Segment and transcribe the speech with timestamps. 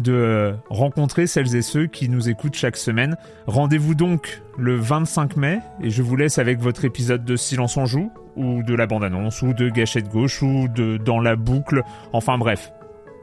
[0.00, 3.16] de rencontrer celles et ceux qui nous écoutent chaque semaine.
[3.46, 7.86] Rendez-vous donc le 25 mai et je vous laisse avec votre épisode de Silence en
[7.86, 11.82] joue ou de la bande-annonce ou de Gâchette gauche ou de Dans la boucle.
[12.12, 12.72] Enfin bref,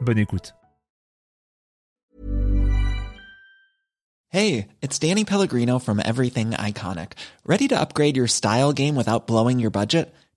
[0.00, 0.54] bonne écoute.
[4.30, 7.12] Hey, it's Danny Pellegrino from Everything Iconic.
[7.44, 10.10] Ready to upgrade your style game without blowing your budget?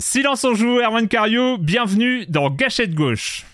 [0.00, 3.44] Silence en joue, Erwan Cario, bienvenue dans Gâchette Gauche.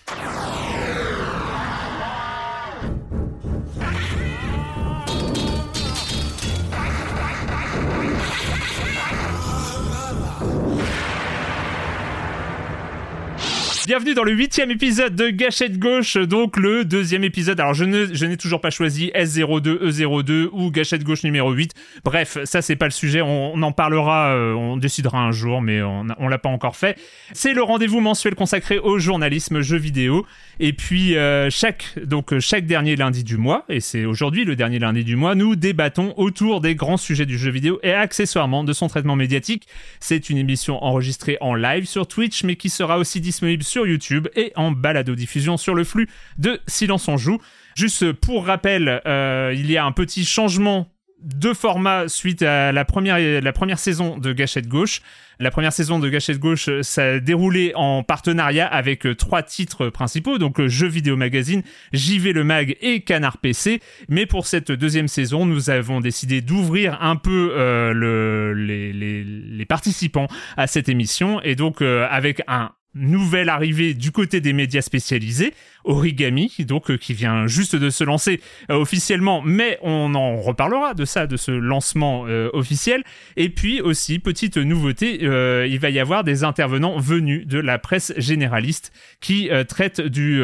[13.87, 17.57] Bienvenue dans le huitième épisode de Gâchette Gauche, donc le deuxième épisode.
[17.61, 21.73] Alors je n'ai toujours pas choisi S02, E02 ou Gâchette Gauche numéro 8.
[22.03, 25.61] Bref, ça c'est pas le sujet, on, on en parlera, euh, on décidera un jour,
[25.61, 26.99] mais on, on l'a pas encore fait.
[27.31, 30.25] C'est le rendez-vous mensuel consacré au journalisme jeux vidéo.
[30.59, 34.55] Et puis euh, chaque, donc euh, chaque dernier lundi du mois, et c'est aujourd'hui le
[34.55, 38.63] dernier lundi du mois, nous débattons autour des grands sujets du jeu vidéo et accessoirement
[38.63, 39.67] de son traitement médiatique.
[39.99, 44.27] C'est une émission enregistrée en live sur Twitch, mais qui sera aussi disponible sur YouTube
[44.35, 47.39] et en balado-diffusion sur le flux de Silence on Joue.
[47.75, 50.87] Juste pour rappel, euh, il y a un petit changement
[51.21, 55.01] de format suite à la première, la première saison de Gâchette Gauche.
[55.39, 59.43] La première saison de Gâchette Gauche, euh, ça a déroulé en partenariat avec euh, trois
[59.43, 61.61] titres principaux, donc euh, Jeux Vidéo Magazine,
[61.93, 63.79] JV Le Mag et Canard PC.
[64.09, 70.27] Mais pour cette deuxième saison, nous avons décidé d'ouvrir un peu euh, le, les, participants
[70.55, 75.53] à cette émission, et donc euh, avec un nouvelle arrivée du côté des médias spécialisés,
[75.87, 80.93] Origami, donc euh, qui vient juste de se lancer euh, officiellement, mais on en reparlera
[80.93, 83.03] de ça, de ce lancement euh, officiel.
[83.37, 88.13] Et puis aussi, petite nouveauté, il va y avoir des intervenants venus de la presse
[88.17, 90.37] généraliste qui traitent du,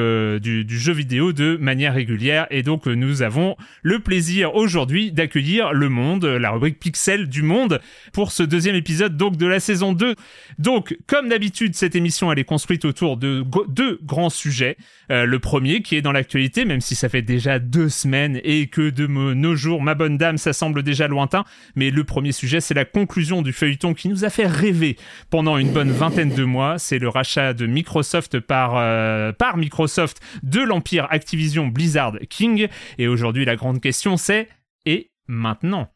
[0.67, 2.47] jeu vidéo de manière régulière.
[2.49, 7.81] Et donc nous avons le plaisir aujourd'hui d'accueillir Le Monde, la rubrique Pixel du Monde,
[8.13, 10.15] pour ce deuxième épisode donc de la saison 2.
[10.59, 14.77] Donc, comme d'habitude, cette émission elle est construite autour de deux grands sujets.
[15.13, 18.67] Euh, le premier qui est dans l'actualité, même si ça fait déjà deux semaines et
[18.67, 21.45] que de nos jours, ma bonne dame, ça semble déjà lointain.
[21.75, 24.97] Mais le premier sujet, c'est la conclusion du feuilleton qui nous a fait rêver
[25.29, 26.79] pendant une bonne vingtaine de mois.
[26.79, 32.67] C'est le rachat de Microsoft par, euh, par Microsoft de l'empire Activision Blizzard King.
[32.97, 34.47] Et aujourd'hui, la grande question, c'est
[34.85, 35.89] et maintenant?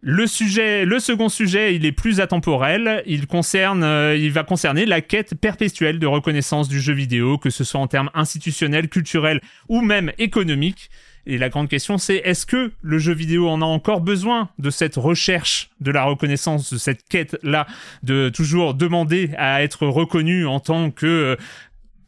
[0.00, 3.02] Le sujet, le second sujet, il est plus atemporel.
[3.06, 7.50] Il concerne, euh, il va concerner la quête perpétuelle de reconnaissance du jeu vidéo, que
[7.50, 10.88] ce soit en termes institutionnels, culturels ou même économiques.
[11.26, 14.70] Et la grande question, c'est est-ce que le jeu vidéo en a encore besoin de
[14.70, 17.66] cette recherche de la reconnaissance, de cette quête-là,
[18.02, 21.36] de toujours demander à être reconnu en tant que euh,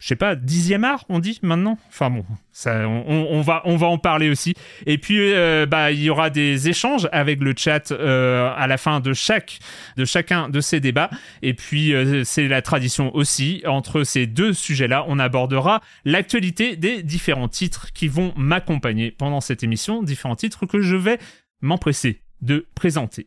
[0.01, 1.79] je sais pas, dixième art, on dit maintenant?
[1.89, 4.55] Enfin bon, ça, on, on va, on va en parler aussi.
[4.87, 8.79] Et puis, euh, bah, il y aura des échanges avec le chat euh, à la
[8.79, 9.59] fin de chaque,
[9.99, 11.11] de chacun de ces débats.
[11.43, 13.63] Et puis, euh, c'est la tradition aussi.
[13.67, 19.63] Entre ces deux sujets-là, on abordera l'actualité des différents titres qui vont m'accompagner pendant cette
[19.63, 21.19] émission, différents titres que je vais
[21.61, 23.27] m'empresser de présenter.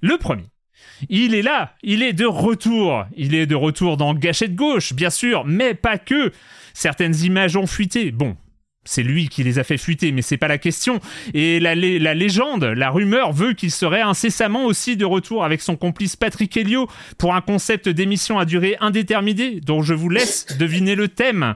[0.00, 0.46] Le premier.
[1.08, 3.04] Il est là, il est de retour.
[3.16, 6.32] Il est de retour dans Gâchette Gauche, bien sûr, mais pas que.
[6.74, 8.12] Certaines images ont fuité.
[8.12, 8.36] Bon,
[8.84, 11.00] c'est lui qui les a fait fuiter, mais c'est pas la question.
[11.34, 15.76] Et la, la légende, la rumeur veut qu'il serait incessamment aussi de retour avec son
[15.76, 20.94] complice Patrick Helio pour un concept d'émission à durée indéterminée dont je vous laisse deviner
[20.94, 21.54] le thème.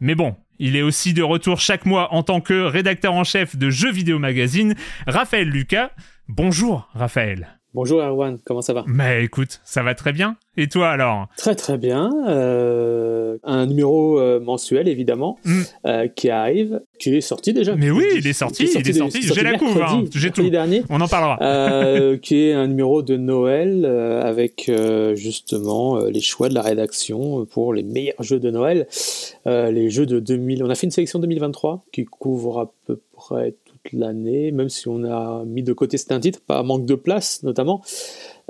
[0.00, 3.56] Mais bon, il est aussi de retour chaque mois en tant que rédacteur en chef
[3.56, 4.74] de Jeux Vidéo Magazine,
[5.06, 5.92] Raphaël Lucas.
[6.28, 7.57] Bonjour Raphaël.
[7.74, 8.82] Bonjour Erwan, comment ça va?
[8.88, 10.36] Mais écoute, ça va très bien.
[10.56, 11.28] Et toi alors?
[11.36, 12.10] Très très bien.
[12.26, 15.60] Euh, un numéro euh, mensuel évidemment Mm.
[15.86, 17.76] euh, qui arrive, qui est sorti déjà.
[17.76, 19.20] Mais oui, il est sorti, il est sorti.
[19.22, 20.48] J'ai la couve, hein, j'ai tout.
[20.48, 20.82] dernier.
[20.88, 21.36] On en parlera.
[22.22, 24.70] Qui est un numéro de Noël avec
[25.14, 28.86] justement les choix de la rédaction pour les meilleurs jeux de Noël.
[29.46, 30.64] Les jeux de 2000.
[30.64, 33.54] On a fait une sélection 2023 qui couvre à peu près
[33.90, 37.42] toute l'année, même si on a mis de côté certains titres, pas manque de place
[37.42, 37.82] notamment.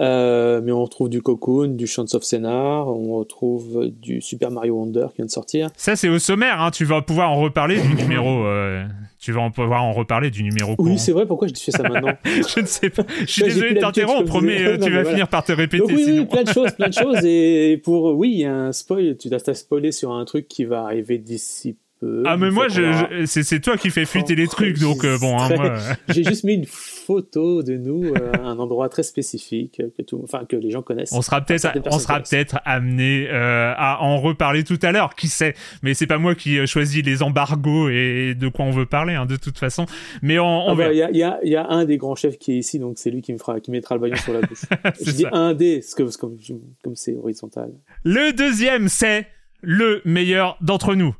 [0.00, 4.74] Euh, mais on retrouve du Cocoon, du Chants of Scénar, on retrouve du Super Mario
[4.76, 5.70] Wonder qui vient de sortir.
[5.76, 6.60] Ça, c'est au sommaire.
[6.62, 6.70] Hein.
[6.70, 8.44] Tu vas pouvoir en reparler du numéro.
[8.46, 8.84] euh,
[9.18, 10.76] Tu vas en pouvoir en reparler du numéro.
[10.78, 13.02] Oui, c'est vrai, pourquoi je fais ça maintenant je ne sais pas.
[13.20, 15.10] Je suis Bah, désolé de t'interrompre, mais euh, Non, tu mais vas voilà.
[15.16, 16.20] finir par te répéter Donc oui, sinon.
[16.20, 17.24] oui, plein de choses, plein de choses.
[17.24, 20.64] Et pour, oui, il y a un spoil, tu dois spoiler sur un truc qui
[20.64, 22.22] va arriver d'ici peu.
[22.26, 25.18] Ah, mais moi, je, je- c'est c'est toi qui fais fuiter les trucs, donc euh,
[25.18, 25.66] bon, hein, moi.
[25.72, 25.78] euh,
[26.08, 30.20] J'ai juste mis une photo de nous euh, à un endroit très spécifique que, tout,
[30.22, 31.12] enfin, que les gens connaissent.
[31.12, 32.06] On sera peut-être, connaissent.
[32.30, 35.54] peut-être amené euh, à en reparler tout à l'heure, qui sait?
[35.82, 39.14] Mais c'est pas moi qui euh, choisis les embargos et de quoi on veut parler,
[39.14, 39.86] hein, de toute façon.
[40.22, 40.92] Mais on, on Ah bah.
[40.92, 42.58] Il y, a, il y a- il y a un des grands chefs qui est
[42.58, 44.62] ici, donc c'est lui qui me fera, qui mettra le baillon sur la bouche.
[45.04, 45.30] Je dis ça.
[45.32, 46.26] un des, parce que, parce que
[46.82, 47.72] comme c'est horizontal.
[48.04, 49.26] Le deuxième, c'est
[49.62, 51.14] le meilleur d'entre nous.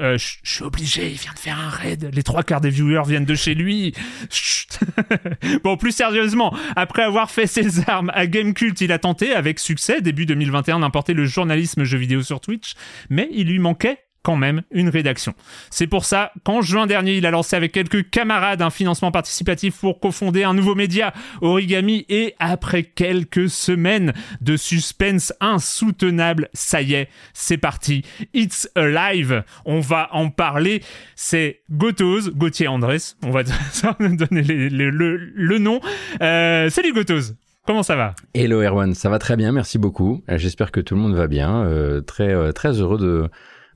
[0.00, 2.10] Euh, je suis obligé, il vient de faire un raid.
[2.12, 3.94] Les trois quarts des viewers viennent de chez lui.
[4.30, 4.80] Chut.
[5.64, 10.00] bon, plus sérieusement, après avoir fait ses armes à Gamecult, il a tenté, avec succès,
[10.00, 12.74] début 2021, d'importer le journalisme jeux vidéo sur Twitch,
[13.10, 15.34] mais il lui manquait quand même une rédaction.
[15.70, 19.78] C'est pour ça qu'en juin dernier, il a lancé avec quelques camarades un financement participatif
[19.80, 26.94] pour cofonder un nouveau média, Origami, et après quelques semaines de suspense insoutenable, ça y
[26.94, 28.02] est, c'est parti.
[28.34, 29.42] It's alive.
[29.64, 30.82] On va en parler.
[31.16, 32.98] C'est Gotoz, Gauthier Andrés.
[33.22, 33.42] On va
[34.00, 35.80] donner le, nom.
[36.20, 37.36] Euh, salut Gotoz.
[37.66, 38.14] Comment ça va?
[38.34, 40.22] Hello Erwan, ça va très bien, merci beaucoup.
[40.30, 41.62] Euh, J'espère que tout le monde va bien.
[41.64, 43.30] Euh, très très heureux de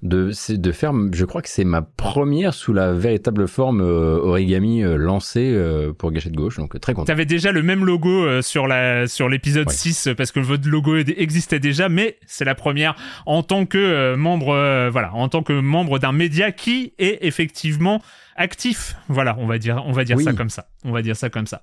[0.05, 0.93] de c'est- de faire.
[1.13, 5.93] Je crois que c'est ma première sous la véritable forme euh, origami euh, lancée euh,
[5.93, 7.07] pour Gâchette Gauche, donc euh, très content.
[7.07, 9.73] T'avais déjà le même logo euh, sur la sur l'épisode Ouais.
[9.75, 12.95] 6 euh, parce que votre logo existait déjà mais c'est la première
[13.27, 17.19] en tant que euh, membre euh, voilà, en tant que membre d'un média qui est
[17.23, 18.01] effectivement
[18.37, 18.97] actif.
[19.09, 20.25] Voilà, on va dire on va dire Oui.
[20.25, 20.67] ça comme ça.
[20.85, 21.63] On va dire ça comme ça.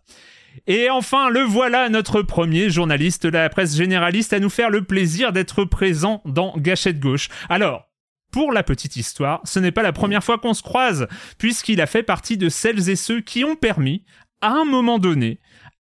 [0.68, 4.82] Et enfin, le voilà, notre premier journaliste de la presse généraliste à nous faire le
[4.84, 7.30] plaisir d'être présent dans Gâchette Gauche.
[7.48, 7.88] Alors,
[8.32, 11.08] pour la petite histoire, ce n'est pas la première fois qu'on se croise,
[11.38, 14.04] puisqu'il a fait partie de celles et ceux qui ont permis,
[14.42, 15.40] à un moment donné,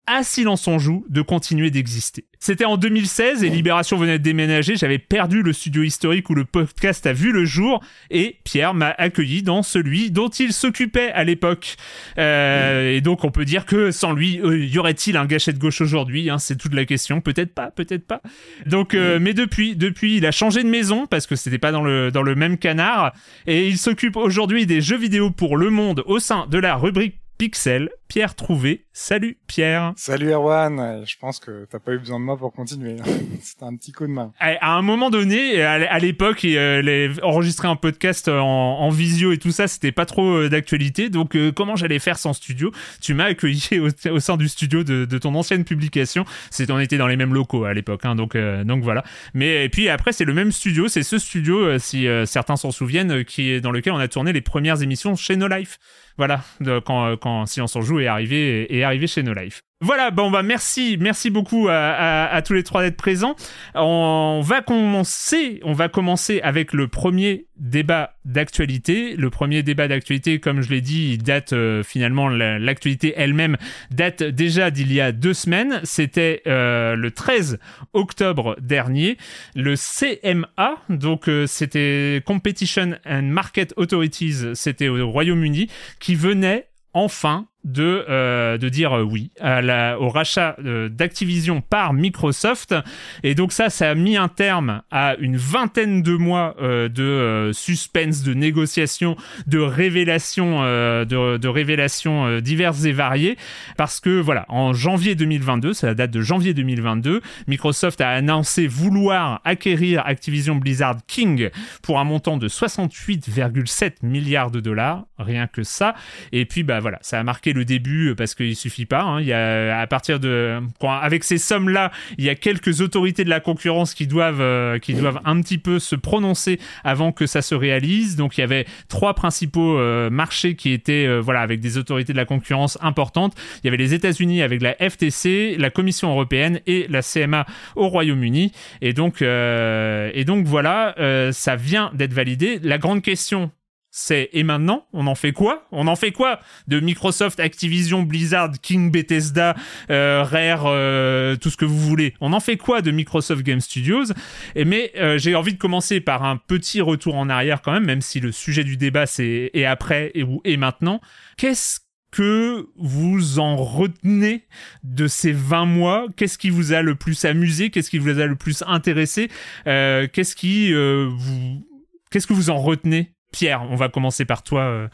[0.09, 2.25] à Silence on Joue de continuer d'exister.
[2.39, 6.45] C'était en 2016 et Libération venait de déménager, j'avais perdu le studio historique où le
[6.45, 11.25] podcast a vu le jour et Pierre m'a accueilli dans celui dont il s'occupait à
[11.25, 11.75] l'époque.
[12.17, 15.81] Euh, Et donc on peut dire que sans lui, euh, y aurait-il un gâchette gauche
[15.81, 18.21] aujourd'hui hein, C'est toute la question, peut-être pas, peut-être pas.
[18.65, 21.83] Donc, euh, mais depuis, depuis, il a changé de maison parce que c'était pas dans
[21.83, 23.13] le dans le même canard
[23.45, 27.18] et il s'occupe aujourd'hui des jeux vidéo pour Le Monde au sein de la rubrique
[27.39, 27.89] Pixel.
[28.09, 29.93] Pierre Trouvé, salut Pierre.
[29.95, 32.95] Salut Erwan, Euh, je pense que t'as pas eu besoin de moi pour continuer.
[33.43, 34.33] C'était un petit coup de main.
[34.39, 38.41] À un moment donné, à l'époque, euh, enregistrer un podcast en,
[38.79, 41.09] en visio et tout ça, c'était pas trop euh, d'actualité.
[41.09, 42.71] Donc, euh, comment j'allais faire sans studio?
[42.99, 46.25] Tu m'as accueilli au, au sein du studio de, de ton ancienne publication.
[46.49, 49.03] C'est, on était dans les mêmes locaux à l'époque, hein, donc, euh, donc voilà.
[49.35, 50.87] Mais et puis après, c'est le même studio.
[50.87, 53.99] C'est ce studio, euh, si euh, certains s'en souviennent, euh, qui est dans lequel on
[53.99, 55.77] a tourné les premières émissions chez No Life.
[56.19, 59.61] Voilà, de- quand, euh, quand Silence en joue est arrivé, est arrivé chez No Life.
[59.81, 63.37] Voilà, bon bah merci, merci beaucoup à, tous les trois d'être présents.
[63.75, 69.15] On va commencer, on va commencer avec le premier débat d'actualité.
[69.15, 73.55] Le premier débat d'actualité, comme je l'ai dit, date euh, finalement la- l'actualité elle-même
[73.89, 75.79] date déjà d'il y a deux semaines.
[75.85, 77.57] C'était euh, le 13
[77.93, 79.17] octobre dernier,
[79.55, 85.69] le CMA, donc euh, c'était Competition and Market Authorities, c'était au Royaume-Uni,
[86.01, 92.75] qui venait enfin de, euh, de dire euh, oui au rachat euh, d'Activision par Microsoft.
[93.23, 98.23] Et donc ça, ça a mis un terme à une vingtaine de mois de suspense,
[98.23, 99.15] de négociations,
[99.47, 103.37] de révélations, de, de révélations diverses et variées.
[103.77, 108.67] Parce que voilà, en janvier 2022, c'est la date de janvier 2022, Microsoft a annoncé
[108.67, 111.49] vouloir acquérir Activision Blizzard King
[111.81, 115.95] pour un montant de 68,7 milliards de dollars, rien que ça.
[116.31, 119.01] Et puis bah voilà, ça a marqué le début parce qu'il suffit pas.
[119.01, 119.21] Hein.
[119.21, 123.23] Il y a à partir de avec ces sommes là, il y a quelques autorités
[123.23, 127.41] de la concurrence qui doivent qui doivent un petit peu se prononcer avant que ça
[127.41, 128.15] se réalise.
[128.15, 129.79] Donc il y avait trois principaux
[130.09, 133.35] marchés qui étaient voilà avec des autorités de la concurrence importantes.
[133.63, 137.87] Il y avait les États-Unis avec la FTC, la Commission européenne et la CMA au
[137.87, 138.51] Royaume-Uni.
[138.81, 140.95] Et donc et donc voilà,
[141.31, 142.59] ça vient d'être validé.
[142.61, 143.51] La grande question
[143.91, 145.67] c'est et maintenant, on en fait quoi?
[145.71, 149.55] On en fait quoi de Microsoft, Activision, Blizzard, King, Bethesda,
[149.89, 152.13] euh, Rare, euh, tout ce que vous voulez.
[152.21, 154.13] On en fait quoi de Microsoft Game Studios?
[154.55, 157.85] Et Mais euh, j'ai envie de commencer par un petit retour en arrière quand même,
[157.85, 161.01] même si le sujet du débat c'est et après et ou et maintenant.
[161.37, 161.79] Qu'est-ce
[162.11, 164.45] que vous en retenez
[164.83, 166.07] de ces 20 mois?
[166.15, 167.71] Qu'est-ce qui vous a le plus amusé?
[167.71, 169.29] Qu'est-ce qui vous a le plus intéressé?
[169.65, 171.65] Qu'est-ce qui vous
[172.11, 173.11] Qu'est-ce que vous en retenez?
[173.31, 174.61] Pierre, on va commencer par toi.
[174.61, 174.87] Euh.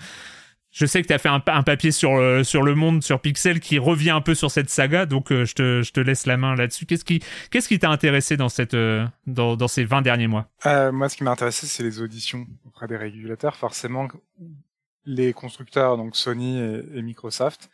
[0.72, 3.62] Je sais que tu as fait un, papier sur, le, sur le monde, sur Pixel,
[3.62, 6.36] qui revient un peu sur cette saga, donc euh, je, te, je, te, laisse la
[6.36, 6.86] main là-dessus.
[6.86, 10.50] Qu'est-ce qui qu'est-ce qui t'a intéressé dans, cette, euh, dans, dans, ces 20 derniers mois?
[10.66, 13.56] Moi, ce qui m'a intéressé, c'est les auditions auprès des régulateurs.
[13.56, 14.10] Forcément,
[15.06, 17.70] les constructeurs, donc Sony et, Microsoft,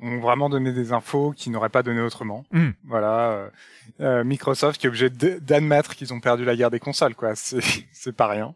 [0.00, 2.44] ont vraiment donné des infos qu'ils n'auraient pas donné autrement.
[2.52, 2.70] Hmm.
[2.84, 3.50] Voilà,
[3.98, 7.34] Microsoft qui est obligé d'admettre qu'ils ont perdu la guerre des consoles, quoi.
[7.34, 8.54] C'est pas rien.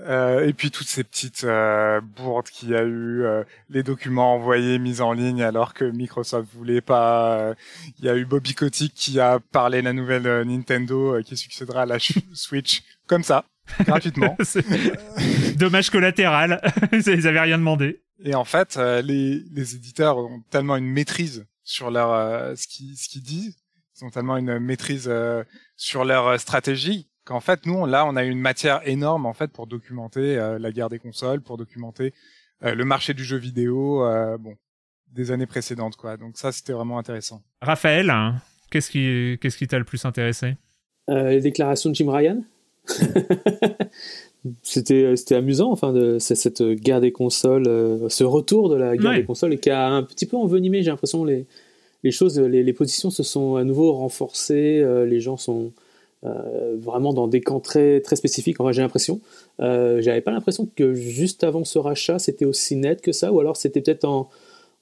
[0.00, 4.34] Euh, et puis toutes ces petites euh, bourdes qu'il y a eu, euh, les documents
[4.34, 7.54] envoyés, mis en ligne alors que Microsoft voulait pas.
[7.98, 11.82] Il y a eu Bobby Kotick qui a parlé de la nouvelle Nintendo qui succédera
[11.82, 11.98] à la
[12.32, 13.44] Switch, comme ça,
[13.80, 14.36] gratuitement.
[15.56, 16.60] Dommage collatéral,
[16.92, 18.00] ils avaient rien demandé.
[18.24, 23.08] Et en fait, les, les éditeurs ont tellement une maîtrise sur leur ce qu'ils ce
[23.08, 23.56] qu'ils disent,
[24.00, 25.10] ils ont tellement une maîtrise
[25.76, 29.66] sur leur stratégie qu'en fait nous là on a une matière énorme en fait pour
[29.66, 32.14] documenter euh, la guerre des consoles, pour documenter
[32.64, 34.54] euh, le marché du jeu vidéo, euh, bon
[35.12, 36.16] des années précédentes quoi.
[36.16, 37.42] Donc ça c'était vraiment intéressant.
[37.60, 38.36] Raphaël, hein,
[38.70, 40.56] qu'est-ce qui qu'est-ce qui t'a le plus intéressé?
[41.08, 42.42] Les déclarations de Jim Ryan.
[44.62, 47.66] c'était c'était amusant enfin de cette guerre des consoles,
[48.08, 50.90] ce retour de la guerre des consoles et qui a un petit peu envenimé j'ai
[50.90, 51.46] l'impression les
[52.04, 55.72] les choses les, les, positions se sont à nouveau renforcées, les gens sont
[56.24, 58.58] euh, vraiment dans des camps très, très spécifiques.
[58.58, 59.20] Enfin, j'ai l'impression.
[59.60, 63.38] Euh, j'avais pas l'impression que juste avant ce rachat, c'était aussi net que ça, ou
[63.38, 64.28] alors c'était peut-être en,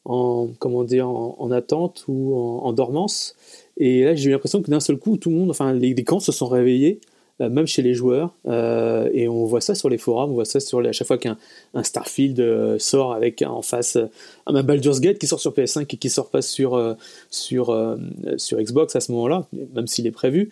[0.06, 3.36] en, comment dire, en, attente ou en, dormance.
[3.76, 6.20] Et là, j'ai eu l'impression que d'un seul coup, tout le monde, enfin, les, camps
[6.20, 7.00] se sont réveillés.
[7.42, 10.58] Euh, même chez les joueurs, et on voit ça sur les forums, on voit ça
[10.58, 11.36] sur à chaque fois qu'un
[11.82, 13.98] Starfield sort avec en face
[14.46, 16.96] un Baldur's Gate qui sort sur PS5 et qui sort pas sur,
[17.28, 17.96] sur,
[18.38, 20.48] sur Xbox à ce moment-là, même s'il est prévu,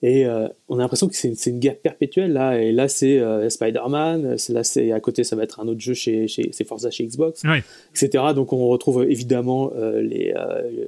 [0.00, 2.60] et euh, on a l'impression que c'est une guerre perpétuelle là.
[2.60, 4.36] Et là, c'est euh, Spider-Man.
[4.48, 7.42] Là, c'est à côté, ça va être un autre jeu chez, chez Forza chez Xbox,
[7.90, 8.24] etc.
[8.34, 10.34] Donc, on retrouve évidemment euh, les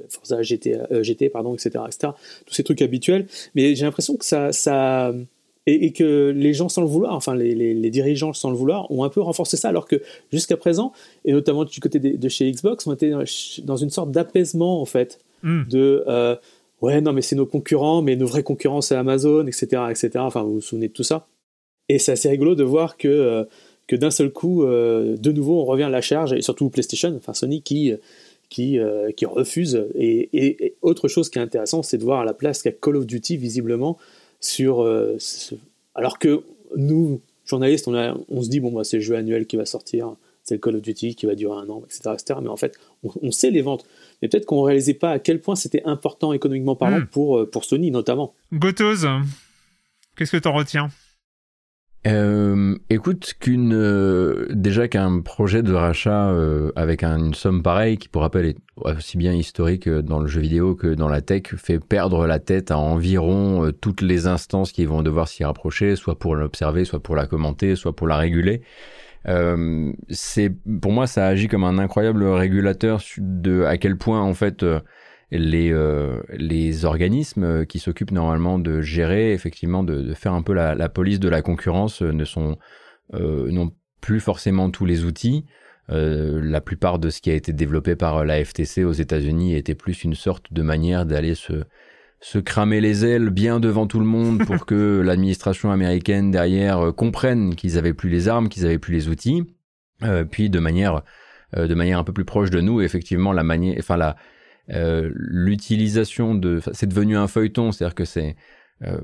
[0.09, 2.13] Forza GT, GT, pardon, etc., etc.
[2.45, 3.27] Tous ces trucs habituels.
[3.53, 5.13] Mais j'ai l'impression que ça, ça
[5.67, 9.03] et, que les gens sans le vouloir, enfin les, les, dirigeants sans le vouloir, ont
[9.03, 10.01] un peu renforcé ça, alors que
[10.31, 10.93] jusqu'à présent,
[11.25, 13.11] et notamment du côté de, chez Xbox, on était
[13.63, 15.63] dans une sorte d'apaisement en fait, hmm.
[15.69, 16.03] de
[16.81, 20.11] ouais, non, mais c'est nos concurrents, mais nos vrais concurrents, c'est Amazon, etc., etc.
[20.17, 21.27] Enfin, vous vous souvenez de tout ça.
[21.89, 23.43] Et c'est assez rigolo de voir que, euh,
[23.87, 27.13] que d'un seul coup, euh, de nouveau, on revient à la charge, et surtout PlayStation,
[27.15, 27.93] enfin Sony, qui,
[28.49, 29.85] qui, euh, qui refuse.
[29.95, 33.37] Et, autre chose qui est intéressant, c'est de voir la place qu'a Call of Duty,
[33.37, 33.97] visiblement,
[34.39, 34.87] sur.
[35.95, 36.41] alors que
[36.75, 40.15] nous, journalistes, on, se dit, bon, bah, c'est le jeu annuel qui va sortir,
[40.51, 42.11] c'est le Call of Duty qui va durer un an, etc.
[42.13, 42.39] etc.
[42.43, 43.85] mais en fait, on sait les ventes
[44.21, 47.07] mais peut-être qu'on ne réalisait pas à quel point c'était important économiquement parlant hmm.
[47.07, 48.33] pour, euh, pour Sony notamment.
[48.53, 49.05] Gotos,
[50.15, 50.89] qu'est-ce que tu en retiens?
[52.07, 56.35] Euh, écoute, qu'une euh, déjà qu'un projet de rachat
[56.75, 60.73] avec une somme pareille, qui pour rappel est aussi bien historique dans le jeu vidéo
[60.75, 65.03] que dans la tech, fait perdre la tête à environ toutes les instances qui vont
[65.03, 68.61] devoir s'y rapprocher, soit pour l'observer, soit pour la commenter, soit pour la réguler.
[69.27, 70.51] Euh, c'est
[70.81, 74.79] pour moi ça agit comme un incroyable régulateur de à quel point en fait euh,
[75.29, 80.73] les euh, les organismes qui s'occupent normalement de gérer effectivement de, faire un peu la,
[80.73, 82.57] la, police de la concurrence ne sont
[83.13, 85.45] n'ont plus forcément tous les outils.
[85.89, 90.03] la plupart de ce qui a été développé par la FTC aux États-Unis était plus
[90.03, 91.65] une sorte de manière d'aller se
[92.21, 96.91] se cramer les ailes bien devant tout le monde pour que l'administration américaine derrière euh,
[96.91, 99.43] comprenne qu'ils avaient plus les armes, qu'ils avaient plus les outils.
[100.03, 101.01] Euh, puis de manière
[101.57, 104.15] euh, de manière un peu plus proche de nous, effectivement la manière, enfin la
[105.13, 108.37] l'utilisation de, c'est devenu un feuilleton, c'est-à-dire que c'est
[108.83, 108.97] euh,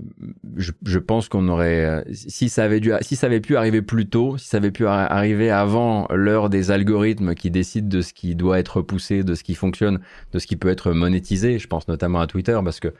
[0.55, 4.07] je, je, pense qu'on aurait, si ça avait dû, si ça avait pu arriver plus
[4.07, 8.35] tôt, si ça avait pu arriver avant l'heure des algorithmes qui décident de ce qui
[8.35, 9.99] doit être poussé, de ce qui fonctionne,
[10.33, 11.59] de ce qui peut être monétisé.
[11.59, 12.93] Je pense notamment à Twitter parce que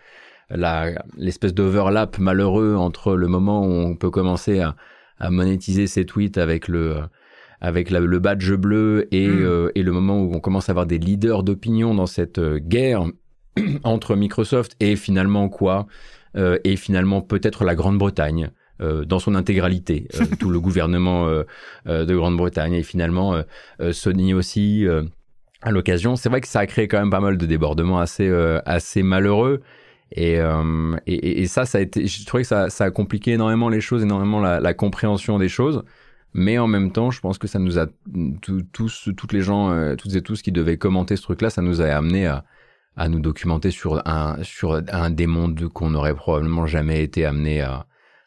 [1.17, 4.75] l'espèce d'overlap malheureux entre le moment où on peut commencer à,
[5.19, 7.01] à monétiser ses tweets avec le
[7.60, 9.41] avec le badge bleu et, hmm.
[9.41, 12.60] euh, et, le moment où on commence à avoir des leaders d'opinion dans cette euh,
[12.60, 13.05] guerre
[13.84, 15.88] entre Microsoft et finalement quoi?
[16.36, 18.50] Euh, Et finalement peut-être la Grande-Bretagne.
[18.79, 20.07] dans son intégralité,
[20.39, 21.27] tout le gouvernement
[21.86, 23.41] de Grande-Bretagne et finalement
[23.91, 24.86] Sony aussi
[25.63, 26.15] à l'occasion.
[26.15, 28.29] C'est vrai que ça a créé quand même pas mal de débordements assez
[28.65, 29.62] assez malheureux.
[30.12, 30.38] Et,
[31.07, 33.81] et, et, ça, ça a été, je trouvais que ça, ça a compliqué énormément les
[33.81, 35.84] choses, énormément la, la compréhension des choses.
[36.34, 37.88] Mais en même temps, je pense que ça nous a
[38.72, 41.81] tous, toutes les gens, euh, toutes et tous qui devaient commenter ce truc-là, ça nous
[41.81, 42.46] a amené à,
[42.98, 47.62] à nous documenter sur un, sur un des mondes qu'on n'aurait probablement jamais été amené
[47.62, 47.86] à,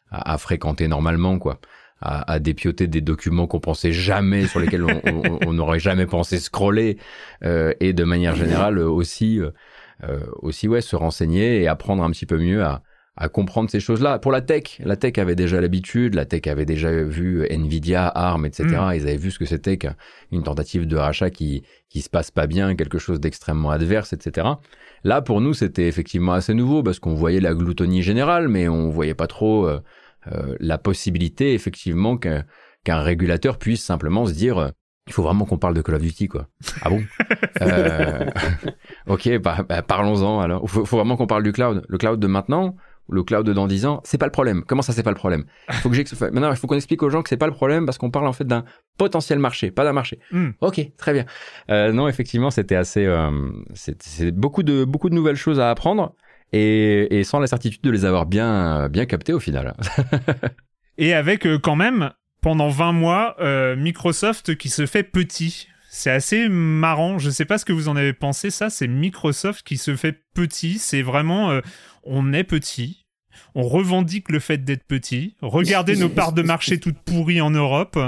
[0.09, 1.59] à, fréquenter normalement, quoi.
[2.03, 2.55] À, à, des
[3.01, 4.83] documents qu'on pensait jamais, sur lesquels
[5.45, 6.97] on n'aurait jamais pensé scroller,
[7.43, 12.25] euh, et de manière générale aussi, euh, aussi ouais, se renseigner et apprendre un petit
[12.25, 12.81] peu mieux à,
[13.17, 14.19] à comprendre ces choses-là.
[14.19, 18.45] Pour la tech, la tech avait déjà l'habitude, la tech avait déjà vu Nvidia, ARM,
[18.45, 18.65] etc.
[18.69, 18.93] Mm.
[18.95, 22.47] Ils avaient vu ce que c'était qu'une tentative de rachat qui qui se passe pas
[22.47, 24.47] bien, quelque chose d'extrêmement adverse, etc.
[25.03, 28.89] Là, pour nous, c'était effectivement assez nouveau parce qu'on voyait la gloutonie générale, mais on
[28.89, 29.81] voyait pas trop euh,
[30.31, 32.45] euh, la possibilité, effectivement, qu'un
[32.83, 34.69] qu'un régulateur puisse simplement se dire euh,
[35.07, 36.47] il faut vraiment qu'on parle de Call of Duty, quoi.
[36.81, 37.03] Ah bon?
[37.61, 38.25] Euh,
[39.07, 40.61] Ok, bah, bah, parlons-en alors.
[40.63, 41.83] Il faut, faut, vraiment qu'on parle du cloud.
[41.87, 42.75] Le cloud de maintenant,
[43.11, 44.63] le cloud dans 10 ans, c'est pas le problème.
[44.65, 45.45] Comment ça, c'est pas le problème?
[45.69, 47.85] Il faut que Maintenant, il faut qu'on explique aux gens que c'est pas le problème
[47.85, 48.63] parce qu'on parle en fait d'un
[48.97, 50.19] potentiel marché, pas d'un marché.
[50.31, 50.49] Hmm.
[50.61, 51.25] Ok, très bien.
[51.69, 53.29] Euh, non, effectivement, c'était assez, euh,
[53.73, 56.15] c'est beaucoup de beaucoup de nouvelles choses à apprendre
[56.53, 59.75] et, et sans la certitude de les avoir bien bien captées au final.
[60.97, 65.67] et avec euh, quand même pendant 20 mois euh, Microsoft qui se fait petit.
[65.89, 67.19] C'est assez marrant.
[67.19, 68.49] Je sais pas ce que vous en avez pensé.
[68.49, 70.79] Ça, c'est Microsoft qui se fait petit.
[70.79, 71.61] C'est vraiment, euh,
[72.03, 73.00] on est petit.
[73.55, 75.35] On revendique le fait d'être petit.
[75.41, 77.99] Regardez nos parts de marché toutes pourries en Europe.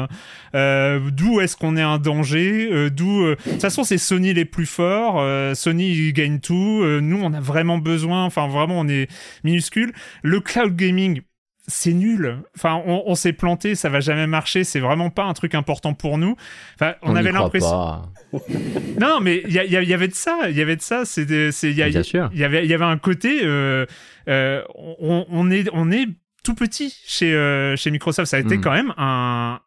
[0.55, 2.69] Euh, d'où est-ce qu'on est un danger?
[2.71, 5.23] Euh, D'où de toute façon c'est Sony les plus forts.
[5.55, 6.83] Sony gagne tout.
[7.01, 8.25] nous on a vraiment besoin.
[8.25, 9.09] Enfin vraiment on est
[9.43, 9.93] minuscule.
[10.21, 11.21] Le cloud gaming
[11.67, 12.39] c'est nul.
[12.57, 14.63] Enfin, on, s'est planté, ça va jamais marcher.
[14.65, 16.35] C'est vraiment pas un truc important pour nous.
[16.75, 18.01] Enfin, on, avait l'impression.
[18.99, 20.49] non, mais il y, y, avait de ça.
[20.49, 21.05] Il y avait de ça.
[21.05, 22.29] C'est, il y, Bien sûr.
[22.33, 23.41] Il y avait, il y avait un côté.
[23.43, 23.85] Euh,
[24.27, 26.07] euh, on, on, est, on est
[26.43, 28.29] tout petit chez euh, chez Microsoft.
[28.29, 28.61] Ça a été hmm.
[28.61, 29.59] quand même un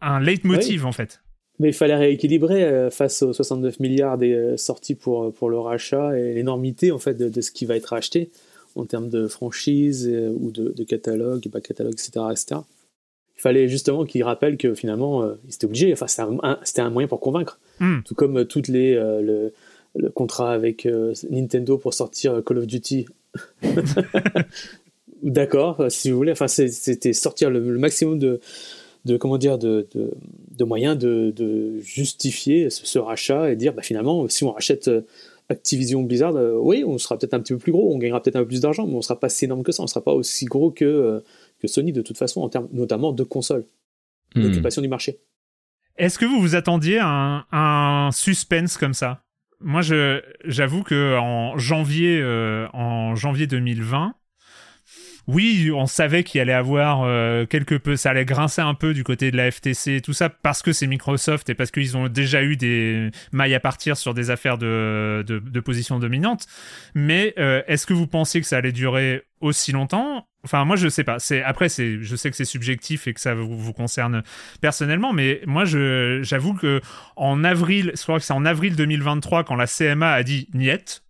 [0.00, 1.20] un leitmotiv en fait.
[1.58, 6.34] Mais il fallait rééquilibrer face aux 69 milliards des sorties pour pour le rachat et
[6.34, 8.30] l'énormité en fait de, de ce qui va être acheté
[8.76, 12.60] en termes de franchise euh, ou de, catalogue, pas catalogue, etc., etc.
[13.36, 17.08] Il fallait justement qu'il rappelle que finalement, euh, il était obligé, enfin, c'était un, moyen
[17.08, 17.58] pour convaincre.
[17.80, 18.00] Hmm.
[18.04, 19.52] Tout comme euh, toutes les, le,
[20.14, 20.88] contrat avec
[21.30, 23.06] Nintendo pour sortir Call of Duty.
[25.22, 26.32] D'accord, si vous voulez.
[26.32, 28.40] Enfin, c'était sortir le, maximum de,
[29.04, 34.42] de comment dire de, de, moyens de, justifier ce, rachat et dire bah, finalement si
[34.42, 34.90] on rachète
[35.50, 38.36] Activision Blizzard, euh, oui, on sera peut-être un petit peu plus gros, on gagnera peut-être
[38.36, 40.12] un peu plus d'argent, mais on sera pas si énorme que ça, on sera pas
[40.12, 41.20] aussi gros que, euh,
[41.60, 43.66] que Sony de toute façon, en termes notamment de consoles,
[44.34, 44.42] hmm.
[44.42, 45.18] d'occupation du marché.
[45.96, 49.22] Est-ce que vous vous attendiez à un, suspense comme ça?
[49.60, 49.82] Moi,
[50.44, 54.14] j'avoue que en janvier, euh, en janvier 2020,
[55.26, 59.04] oui, on savait qu'il allait avoir euh, quelque peu, ça allait grincer un peu du
[59.04, 62.08] côté de la FTC et tout ça parce que c'est Microsoft et parce qu'ils ont
[62.08, 66.46] déjà eu des mailles à partir sur des affaires de, de, position dominante.
[66.94, 70.26] Mais euh, est-ce que vous pensiez que ça allait durer aussi longtemps?
[70.44, 71.18] Enfin, moi, je sais pas.
[71.18, 74.22] C'est après, c'est, je sais que c'est subjectif et que ça vous, concerne
[74.60, 76.82] personnellement, mais moi, je, j'avoue que
[77.16, 81.02] en avril, je crois que c'est en avril 2023 quand la CMA a dit niet,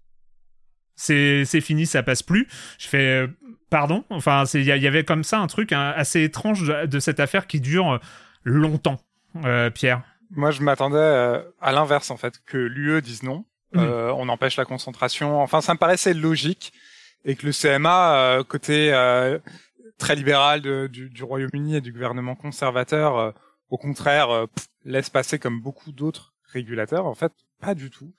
[0.96, 2.46] c'est, c'est fini, ça passe plus.
[2.78, 3.26] Je fais,
[3.74, 4.04] Pardon?
[4.08, 7.98] Enfin, il y, avait comme ça un truc assez étrange de, cette affaire qui dure
[8.44, 9.00] longtemps,
[9.44, 10.02] euh, Pierre.
[10.30, 13.44] Moi, je m'attendais euh, à l'inverse, en fait, que l'UE dise non.
[13.74, 15.40] Euh, on empêche la concentration.
[15.40, 16.72] Enfin, ça me paraissait logique.
[17.24, 18.92] Et que le CMA, côté
[19.98, 23.34] très libéral du, Royaume-Uni et du gouvernement conservateur,
[23.70, 24.46] au contraire,
[24.84, 27.06] laisse passer comme beaucoup d'autres régulateurs.
[27.06, 28.12] En fait, pas du tout.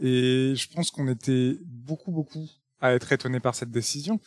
[0.00, 2.46] Et je pense qu'on était beaucoup, beaucoup
[2.82, 4.20] à être étonnés par cette décision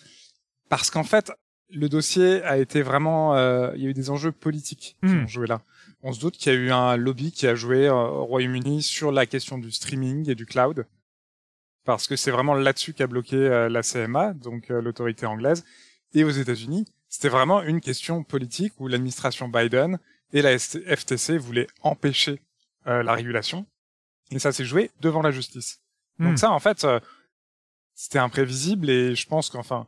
[0.72, 1.34] parce qu'en fait,
[1.70, 5.24] le dossier a été vraiment, euh, il y a eu des enjeux politiques qui hmm.
[5.26, 5.62] ont joué là.
[6.02, 8.82] On se doute qu'il y a eu un lobby qui a joué euh, au Royaume-Uni
[8.82, 10.88] sur la question du streaming et du cloud.
[11.84, 15.66] parce que c'est vraiment là-dessus qu'a bloqué la CMA, donc l'autorité anglaise,
[16.14, 16.86] et aux États-Unis.
[17.10, 20.00] C'était vraiment une question politique où l'administration Biden
[20.32, 22.40] et la FTC voulaient empêcher
[22.86, 23.66] la régulation,
[24.30, 25.82] et ça s'est joué devant la justice.
[26.20, 26.38] Donc hmm.
[26.38, 26.88] ça, en fait,
[27.94, 29.88] c'était imprévisible et je pense qu'enfin,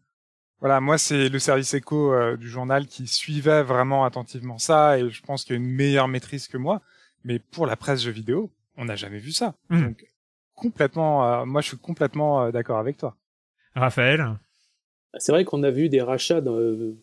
[0.63, 5.09] voilà, moi c'est le service éco euh, du journal qui suivait vraiment attentivement ça et
[5.09, 6.81] je pense qu'il y a une meilleure maîtrise que moi.
[7.25, 9.55] Mais pour la presse jeux vidéo, on n'a jamais vu ça.
[9.69, 9.87] Hmm.
[9.87, 10.05] Donc
[10.55, 13.17] complètement, euh, moi je suis complètement euh, d'accord avec toi.
[13.75, 14.25] Raphaël,
[15.17, 16.95] c'est vrai qu'on a vu des rachats depuis,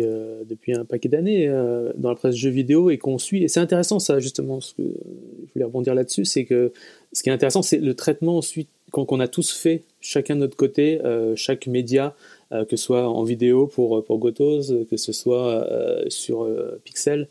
[0.00, 1.46] depuis un paquet d'années
[1.94, 3.44] dans la presse jeux vidéo et qu'on suit.
[3.44, 4.60] Et c'est intéressant ça justement.
[4.60, 6.72] Ce que je voulais rebondir là-dessus, c'est que
[7.12, 10.56] ce qui est intéressant, c'est le traitement ensuite qu'on a tous fait, chacun de notre
[10.56, 12.14] côté, euh, chaque média,
[12.50, 16.48] que ce soit en vidéo pour, pour Gotos, que ce soit euh, sur
[16.84, 17.28] Pixel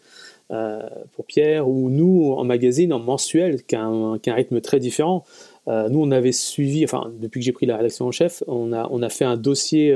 [1.12, 5.26] pour Pierre, ou nous en magazine, en mensuel, qui a un, rythme très différent.
[5.68, 8.88] nous, on avait suivi, enfin, depuis que j'ai pris la rédaction en chef, on a,
[8.90, 9.94] on a fait un dossier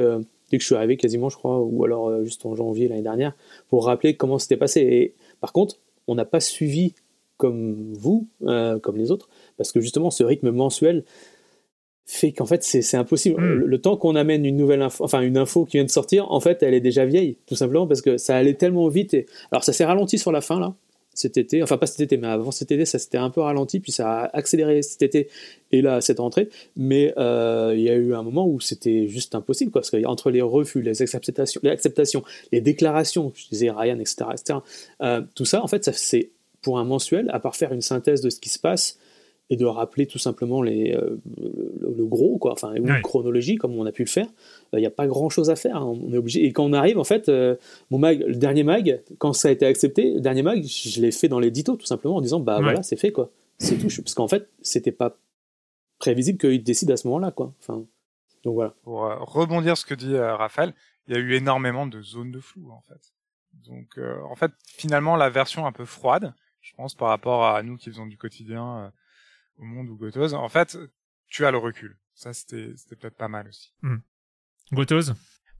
[0.50, 3.34] dès que je suis arrivé quasiment, je crois, ou alors juste en janvier l'année dernière,
[3.70, 5.14] pour rappeler comment c'était passé.
[5.40, 6.96] Par contre, on n'a pas suivi
[7.38, 11.06] comme vous, comme les autres, parce que justement, ce rythme mensuel,
[12.06, 13.42] fait qu'en fait c'est impossible.
[13.42, 13.64] Hmm.
[13.66, 16.40] Le, temps qu'on amène une nouvelle info, enfin une info qui vient de sortir, en
[16.40, 19.14] fait elle est déjà vieille, tout simplement parce que ça allait tellement vite.
[19.14, 19.28] Et...
[19.52, 20.76] Alors ça s'est ralenti sur la fin là,
[21.14, 23.80] cet été, enfin pas cet été, mais avant cet été ça s'était un peu ralenti,
[23.80, 25.30] puis ça a accéléré cet été
[25.72, 26.50] et là cette rentrée.
[26.76, 30.32] Mais euh, il y a eu un moment où c'était juste impossible, quoi, parce qu'entre
[30.32, 34.60] les refus, les acceptations, les acceptations, les déclarations, je disais Ryan, etc., etc.
[35.02, 38.22] Euh, tout ça en fait ça c'est pour un mensuel, à part faire une synthèse
[38.22, 38.98] de ce qui se passe
[39.52, 41.20] et de rappeler tout simplement les, euh,
[41.82, 44.28] le, gros, quoi, enfin, une chronologie comme on a pu le faire.
[44.72, 45.76] Il n'y a pas grand chose à faire.
[45.76, 45.94] Hein.
[46.02, 46.46] On est obligé.
[46.46, 47.58] Et quand on arrive, en fait, euh,
[47.92, 51.12] mon mag, le dernier mag, quand ça a été accepté, le dernier mag, je l'ai
[51.12, 53.30] fait dans l'édito tout simplement en disant bah voilà, c'est fait quoi.
[53.58, 53.90] C'est tout.
[54.02, 55.18] Parce qu'en fait, c'était pas
[56.00, 57.54] prévisible qu'il décide à ce moment-là quoi.
[57.60, 57.84] Enfin,
[58.46, 58.74] donc voilà.
[58.84, 60.74] Pour euh, rebondir ce que dit Raphaël,
[61.08, 63.12] il y a eu énormément de zones de flou en fait.
[63.68, 67.76] Donc en fait, finalement, la version un peu froide, je pense, par rapport à nous
[67.76, 68.94] qui faisons du quotidien
[69.58, 70.78] au monde ou Gotoz, en fait,
[71.28, 71.98] tu as le recul.
[72.14, 73.74] Ça, c'était peut-être pas mal aussi.
[73.82, 73.98] Mmh.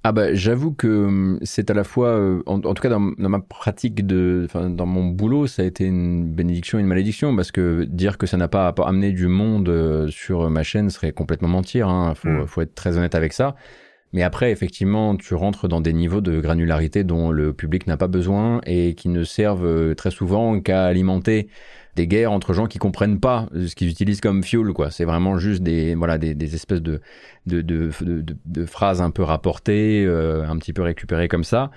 [0.04, 3.40] Ah bah j'avoue que hum, c'est à la fois, euh, en, tout cas dans, ma
[3.40, 7.84] pratique de, dans mon boulot, ça a été une bénédiction et une malédiction parce que
[7.84, 11.88] dire que ça n'a pas amené du monde euh, sur ma chaîne serait complètement mentir.
[11.88, 12.16] Hein.
[12.16, 12.48] Faut, mmh.
[12.48, 13.56] faut être très honnête avec ça.
[14.14, 18.08] Mais après, effectivement, tu rentres dans des niveaux de granularité dont le public n'a pas
[18.08, 21.48] besoin et qui ne servent euh, très souvent qu'à alimenter
[21.96, 24.92] des guerres entre gens qui comprennent pas ce qu'ils utilisent comme fuel, quoi.
[24.92, 27.02] C'est vraiment juste des, voilà, des, espèces de
[27.48, 31.72] de, de, de, de, phrases un peu rapportées, euh, un petit peu récupérées comme ça.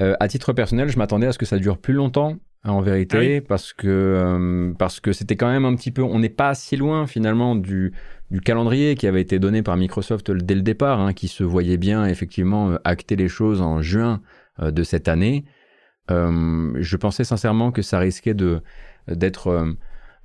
[0.00, 3.40] Euh, à titre personnel, je m'attendais à ce que ça dure plus longtemps, en vérité,
[3.42, 6.54] ah parce que euh, parce que c'était quand même un petit peu, on n'est pas
[6.54, 7.92] si loin finalement du
[8.30, 11.76] du calendrier qui avait été donné par Microsoft dès le départ, hein, qui se voyait
[11.76, 14.20] bien effectivement acter les choses en juin
[14.60, 15.44] de cette année.
[16.08, 18.62] je pensais sincèrement que ça risquait de
[19.08, 19.72] d'être euh,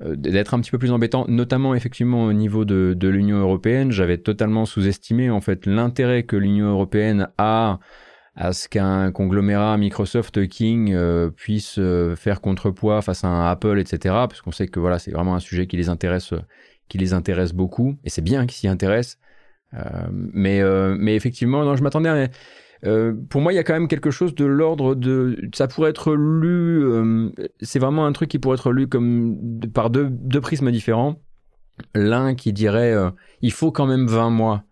[0.02, 3.92] euh, d'être un petit peu plus embêtant, notamment effectivement au niveau de, de l'Union européenne.
[3.92, 7.80] J'avais totalement sous-estimé en fait l'intérêt que l'Union européenne a
[8.36, 11.80] à ce qu'un conglomérat Microsoft King euh, puisse
[12.16, 14.00] faire contrepoids face à un Apple, etc.
[14.28, 16.34] Parce qu'on sait que voilà, c'est vraiment un sujet qui les intéresse,
[16.88, 19.18] qui les intéresse beaucoup, et c'est bien qu'ils s'y intéressent.
[20.12, 20.62] mais,
[20.98, 22.28] mais effectivement, non, je m'attendais à
[22.86, 25.38] euh, pour moi, il y a quand même quelque chose de l'ordre de.
[25.54, 26.84] Ça pourrait être lu.
[26.84, 27.30] Euh,
[27.62, 31.22] c'est vraiment un truc qui pourrait être lu comme par deux, deux prismes différents.
[31.94, 33.10] L'un qui dirait euh,
[33.42, 34.64] il faut quand même 20 mois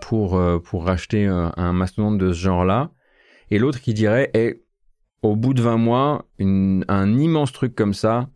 [0.00, 2.90] pour, pour racheter un mastodonte de ce genre-là.
[3.50, 4.62] Et l'autre qui dirait et
[5.22, 8.28] au bout de 20 mois, une, un immense truc comme ça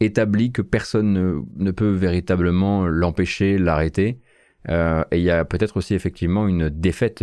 [0.00, 4.20] établit que personne ne, ne peut véritablement l'empêcher, l'arrêter.
[4.68, 7.22] et il y a peut-être aussi effectivement une défaite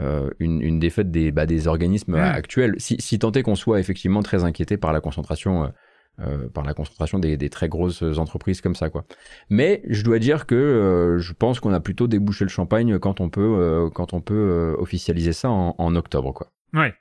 [0.00, 3.78] euh, une, une, défaite des, bah, des organismes actuels, si, si tant est qu'on soit
[3.78, 5.72] effectivement très inquiété par la concentration,
[6.20, 9.04] euh, euh, par la concentration des, très grosses entreprises comme ça, quoi.
[9.50, 13.28] Mais je dois dire que je pense qu'on a plutôt débouché le champagne quand on
[13.28, 16.48] peut, quand on peut officialiser ça en, octobre, quoi.
[16.72, 16.94] Ouais.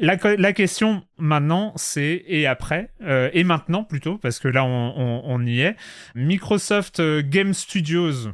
[0.00, 0.16] La,
[0.52, 2.90] question maintenant, c'est et après,
[3.32, 5.76] et maintenant plutôt, parce que là on, y est.
[6.14, 8.30] Microsoft Game Studios,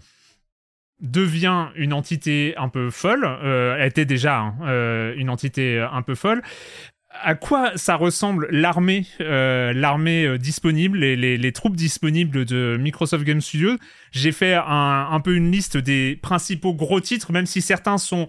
[1.00, 6.02] devient une entité un peu folle, euh, elle était déjà hein, euh, une entité un
[6.02, 6.42] peu folle.
[7.12, 13.40] À quoi ça ressemble l'armée, euh, l'armée disponible, les, les, troupes disponibles de Microsoft Game
[13.40, 13.76] Studios?
[14.12, 18.28] J'ai fait un, un, peu une liste des principaux gros titres, même si certains sont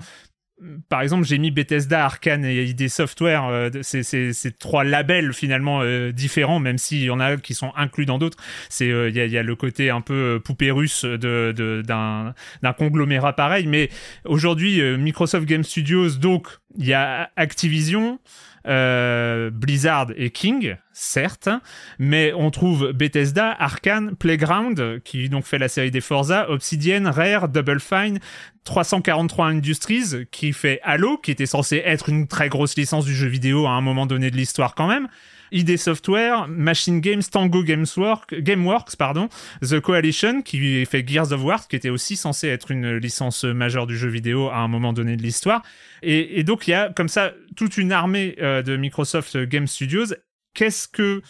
[0.90, 6.12] par exemple, j'ai mis Bethesda, Arkane et ID Software, euh, c'est trois labels finalement euh,
[6.12, 8.38] différents, même s'il y en a qui sont inclus dans d'autres.
[8.70, 13.90] C'est il y, a, le côté un peu poupée russe de d'un conglomérat pareil, mais
[14.26, 18.20] aujourd'hui Microsoft Game Studios, donc il y a Activision.
[18.68, 21.50] Euh, Blizzard et King, certes,
[21.98, 27.50] mais on trouve Bethesda, Arkane, Playground, qui donc fait la série des Forza, Obsidian, Rare,
[27.50, 28.20] Double Fine,
[28.64, 33.28] 343 Industries, qui fait Halo, qui était censé être une très grosse licence du jeu
[33.28, 35.08] vidéo à un moment donné de l'histoire quand même,
[35.52, 39.30] ID Software, Machine Games, Tango Gamesworks, Gameworks, pardon,
[39.62, 43.86] The Coalition, qui fait Gears of War, qui était aussi censé être une licence majeure
[43.86, 45.62] du jeu vidéo à un moment donné de l'histoire.
[46.04, 50.14] Et, donc, il y a comme ça toute une armée euh, de Microsoft Game Studios.
[50.54, 51.22] Qu'est-ce que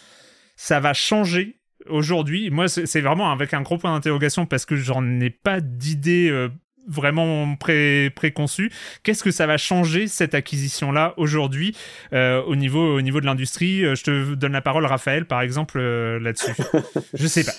[0.56, 1.58] ça va changer
[1.88, 2.50] aujourd'hui?
[2.50, 6.48] Moi, c'est vraiment avec un gros point d'interrogation parce que j'en ai pas d'idée euh,
[6.86, 8.72] vraiment pré préconçu.
[9.02, 11.76] Qu'est-ce que ça va changer cette acquisition-là aujourd'hui
[12.12, 13.80] euh, au niveau au niveau de l'industrie?
[13.94, 16.52] Je te donne la parole, Raphaël, par exemple là-dessus.
[17.14, 17.52] Je sais pas.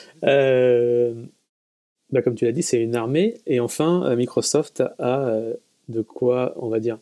[2.12, 5.40] Bah, comme tu l'as dit, c'est une armée et enfin Microsoft a
[5.90, 6.98] de quoi, on va dire,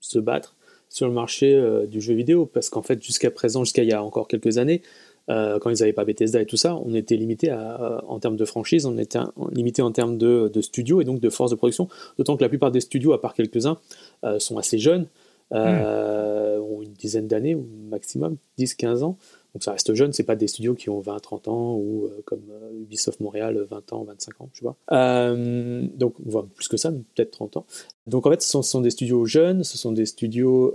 [0.00, 0.56] se battre
[0.88, 2.46] sur le marché euh, du jeu vidéo.
[2.46, 4.82] Parce qu'en fait, jusqu'à présent, jusqu'à il y a encore quelques années,
[5.28, 8.36] euh, quand ils n'avaient pas Bethesda et tout ça, on était limité à, en termes
[8.36, 9.18] de franchise, on était
[9.50, 11.88] limité en termes de, de studio et donc de force de production.
[12.16, 13.78] D'autant que la plupart des studios, à part quelques-uns,
[14.24, 15.06] euh, sont assez jeunes,
[15.50, 15.56] hmm.
[15.56, 19.16] ont une dizaine d'années ou maximum, 10-15 ans.
[19.56, 22.20] Donc ça reste jeune, c'est pas des studios qui ont 20, 30 ans ou euh,
[22.26, 24.76] comme euh, Ubisoft Montréal, 20 ans, 25 ans, je sais pas.
[24.92, 27.66] Euh, donc voire plus que ça, peut-être 30 ans.
[28.06, 30.74] Donc en fait, ce sont, des studios jeunes, ce sont des studios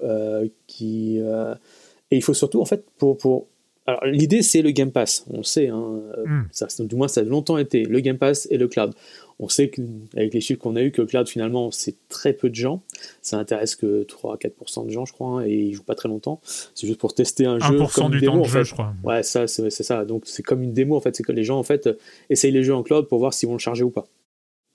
[0.65, 3.45] qui et il faut surtout en fait pour
[3.87, 6.43] alors l'idée c'est le Game Pass, on sait, hein, hmm.
[6.51, 8.93] ça, du moins ça a longtemps été le Game Pass et le cloud.
[9.39, 12.49] On sait qu'avec les chiffres qu'on a eu que le cloud finalement c'est très peu
[12.49, 12.83] de gens,
[13.23, 16.39] ça intéresse que 3-4% de gens je crois hein, et ils jouent pas très longtemps.
[16.43, 18.93] C'est juste pour tester un jeu comme du une démo, temps de jeu je crois.
[19.03, 20.05] Ouais ça c'est ça.
[20.05, 21.89] Donc c'est comme une démo en fait, c'est que les gens en fait
[22.29, 24.05] essayent les jeux en cloud pour voir s'ils vont le charger ou pas,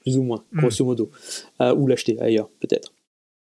[0.00, 0.58] plus ou moins, hmm.
[0.58, 1.10] grosso modo,
[1.60, 2.92] euh, ou l'acheter ailleurs peut-être.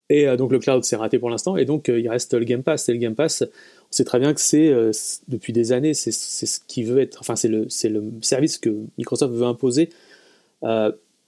[0.09, 2.45] Et euh, donc le cloud c'est raté pour l'instant et donc euh, il reste le
[2.45, 3.43] Game Pass et le Game Pass
[3.91, 4.73] on sait très bien que c'est
[5.27, 7.67] depuis des années c'est ce qui veut être enfin c'est le
[8.21, 9.89] service que Microsoft veut imposer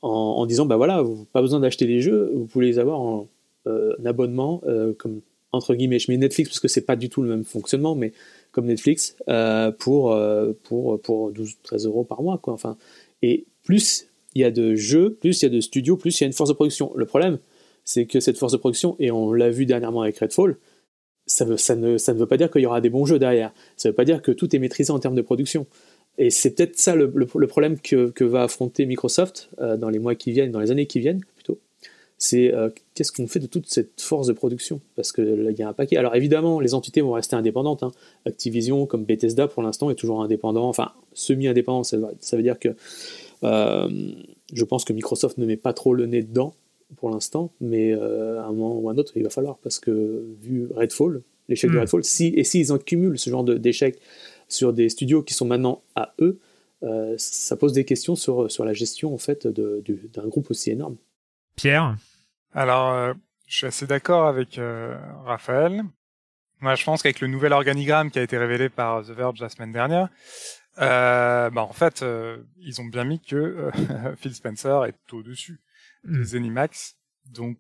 [0.04, 3.28] en, disant bah voilà, vous pas besoin d'acheter les jeux, vous pouvez les avoir en
[3.68, 5.22] euh, abonnement, euh, comme
[5.54, 8.12] entre guillemets, je mets Netflix parce que c'est pas du tout le même fonctionnement, mais
[8.52, 10.18] comme Netflix euh, pour
[10.64, 12.54] pour pour 12-13 euros par mois quoi.
[12.54, 12.78] Enfin
[13.22, 16.24] et plus il y a de jeux, plus il y a de studios, plus il
[16.24, 16.92] y a une force de production.
[16.96, 17.38] Le problème,
[17.86, 20.58] c'est que cette force de production, et on l'a vu dernièrement avec Redfall,
[21.26, 23.20] ça, veut, ça, ne, ça ne veut pas dire qu'il y aura des bons jeux
[23.20, 23.54] derrière.
[23.78, 25.68] Ça ne veut pas dire que tout est maîtrisé en termes de production.
[26.18, 27.10] Et c'est peut-être ça le,
[27.48, 31.00] problème que, va affronter Microsoft euh, dans les mois qui viennent, dans les années qui
[31.00, 31.60] viennent plutôt.
[32.20, 34.80] C'est euh, qu'est-ce qu'on fait de toute cette force de production?
[34.96, 35.98] Parce qu'il y a un paquet.
[35.98, 37.84] Alors évidemment, les entités vont rester indépendantes.
[37.84, 37.92] Hein.
[38.26, 41.84] Activision, comme Bethesda, pour l'instant, est toujours indépendant, enfin semi-indépendant.
[41.84, 42.70] Ça, veut dire que
[43.44, 43.90] euh,
[44.54, 46.54] je pense que Microsoft ne met pas trop le nez dedans
[46.98, 49.58] pour l'instant, mais à un moment ou à un autre, il va falloir.
[49.58, 51.82] Parce que vu Redfall, l'échec de hmm.
[51.82, 54.00] Redfall, si, et s'ils en cumulent ce genre d'échecs
[54.48, 56.40] sur des studios qui sont maintenant à eux,
[56.84, 60.98] euh, ça pose des questions sur, sur la gestion en fait d'un groupe aussi énorme.
[61.56, 61.96] Pierre?
[62.54, 63.14] Alors, euh,
[63.48, 65.84] je suis assez d'accord avec euh, Raphaël.
[66.60, 69.50] Moi, je pense qu'avec le nouvel organigramme qui a été révélé par The Verge la
[69.50, 70.10] semaine dernière,
[70.78, 72.04] bah en fait,
[72.62, 73.70] ils ont bien mis que
[74.18, 75.73] Phil Spencer est au-dessus des
[76.04, 76.24] mm.
[76.24, 76.98] Zenimax.
[77.26, 77.58] Donc,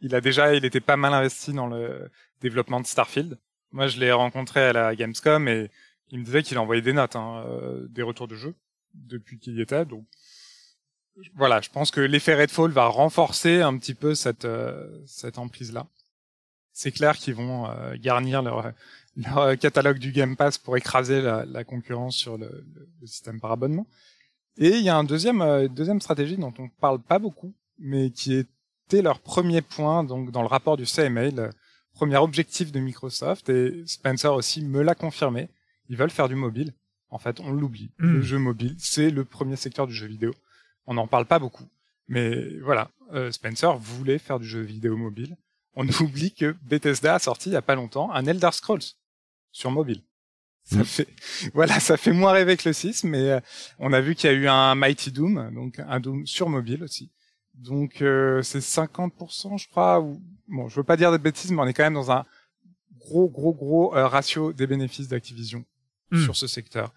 [0.00, 3.38] il a déjà, il était pas mal investi dans le développement de Starfield.
[3.72, 5.70] Moi, je l'ai rencontré à la Gamescom et
[6.10, 8.54] il me disait qu'il a envoyé des notes, hein, euh, des retours de jeu
[8.94, 9.84] depuis qu'il y était.
[9.84, 10.06] Donc
[11.34, 15.72] voilà, je pense que l'effet Redfall va renforcer un petit peu cette euh, cette emprise
[15.72, 15.86] là.
[16.72, 18.72] C'est clair qu'ils vont euh, garnir leur
[19.16, 22.66] leur catalogue du Game Pass pour écraser la, la concurrence sur le,
[23.00, 23.86] le, système par abonnement.
[24.58, 28.34] Et il y a un deuxième deuxième stratégie dont on parle pas beaucoup, mais qui
[28.34, 31.50] était leur premier point donc dans le rapport du CMA, le
[31.92, 35.48] premier objectif de Microsoft et Spencer aussi me l'a confirmé
[35.88, 36.72] ils veulent faire du mobile.
[37.08, 37.90] En fait, on l'oublie.
[37.98, 38.14] Hmm.
[38.14, 40.34] Le jeu mobile, c'est le premier secteur du jeu vidéo.
[40.86, 41.66] On n'en parle pas beaucoup.
[42.08, 45.36] Mais voilà, euh, Spencer voulait faire du jeu vidéo mobile.
[45.74, 48.82] On oublie que Bethesda a sorti il y a pas longtemps un Elder Scrolls
[49.52, 50.02] sur mobile.
[50.64, 50.84] Ça hmm.
[50.84, 51.08] fait,
[51.54, 53.40] voilà, ça fait moins rêver que le 6, mais euh,
[53.78, 56.82] on a vu qu'il y a eu un Mighty Doom, donc un Doom sur mobile
[56.82, 57.10] aussi.
[57.56, 60.00] Donc euh, c'est 50%, je crois.
[60.00, 60.20] Ou...
[60.48, 62.24] Bon, je veux pas dire de bêtises, mais on est quand même dans un
[62.98, 65.64] gros, gros, gros ratio des bénéfices d'Activision
[66.10, 66.22] Hmm.
[66.22, 66.92] sur ce secteur.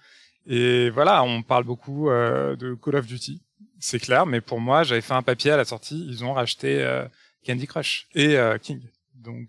[0.46, 3.42] Et voilà, on parle beaucoup euh, de Call of Duty,
[3.80, 6.84] c'est clair, mais pour moi, j'avais fait un papier à la sortie, ils ont racheté
[6.84, 7.08] euh,
[7.46, 8.82] Candy Crush et King.
[9.16, 9.48] Donc,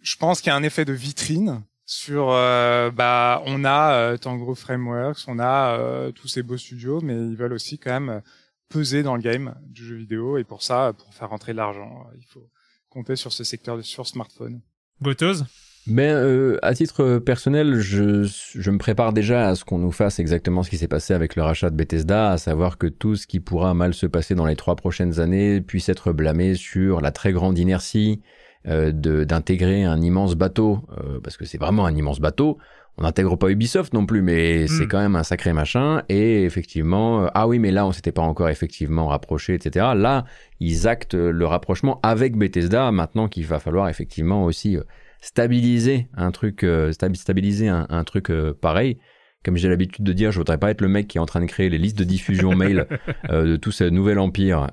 [0.00, 5.24] je pense qu'il y a un effet de vitrine sur bah on a Tango Frameworks,
[5.26, 8.22] on a tous ces beaux studios, mais ils veulent aussi quand même
[8.68, 12.06] peser dans le game du jeu vidéo et pour ça, pour faire rentrer de l'argent,
[12.16, 12.48] il faut
[12.90, 14.60] compter sur ce secteur de, sur smartphone.
[15.02, 15.44] Gotos
[15.86, 20.18] ben, euh, à titre personnel, je, je, me prépare déjà à ce qu'on nous fasse
[20.18, 23.26] exactement ce qui s'est passé avec le rachat de Bethesda, à savoir que tout ce
[23.26, 27.10] qui pourra mal se passer dans les trois prochaines années puisse être blâmé sur la
[27.10, 28.20] très grande inertie
[28.66, 32.58] euh, d'intégrer un immense bateau, euh, parce que c'est vraiment un immense bateau.
[32.98, 34.88] On n'intègre pas Ubisoft non plus, mais c'est hmm.
[34.88, 36.02] quand même un sacré machin.
[36.08, 39.86] Et effectivement, euh, ah oui, mais là, on s'était pas encore effectivement rapproché, etc.
[39.94, 40.24] Là,
[40.58, 42.90] ils actent le rapprochement avec Bethesda.
[42.90, 44.82] Maintenant qu'il va falloir effectivement aussi euh,
[45.20, 48.98] stabiliser un truc, euh, stabiliser un, truc euh, pareil.
[49.44, 51.40] Comme j'ai l'habitude de dire, je voudrais pas être le mec qui est en train
[51.40, 52.88] de créer les listes de diffusion mail
[53.30, 54.66] de tout ce nouvel empire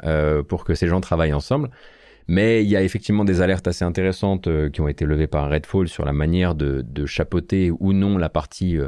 [0.50, 1.70] pour que ces gens travaillent ensemble.
[2.28, 5.88] Mais il y a effectivement des alertes assez intéressantes qui ont été levées par Redfall
[5.88, 8.80] sur la manière de, de chapeauter ou non la partie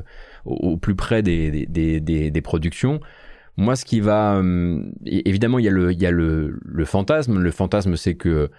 [0.45, 2.99] au, plus près des, des, des, des, productions.
[3.55, 4.41] Moi, ce qui va...
[5.05, 7.39] évidemment, il y a, le, y a le, le fantasme.
[7.39, 8.49] Le fantasme, c'est que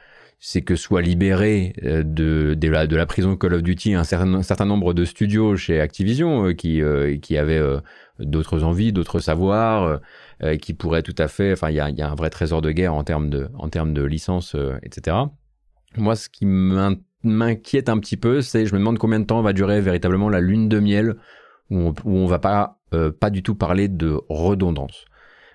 [0.41, 4.05] c'est que soit libéré euh, de, de, la, de la prison Call of Duty un
[4.05, 7.61] certain, certain nombre de studios chez Activision euh, qui, euh, qui avaient
[8.21, 10.01] d'autres envies, d'autres savoirs,
[10.61, 11.53] qui pourraient tout à fait.
[11.53, 13.69] Enfin, il y a, y a, un vrai trésor de guerre en termes de, en
[13.69, 15.17] termes de licence, etc.
[15.97, 19.53] Moi, ce qui m'inquiète un petit peu, c'est je me demande combien de temps va
[19.53, 21.17] durer véritablement la lune de miel
[21.71, 22.79] où on, où on va pas,
[23.21, 25.05] pas du tout parler de redondance.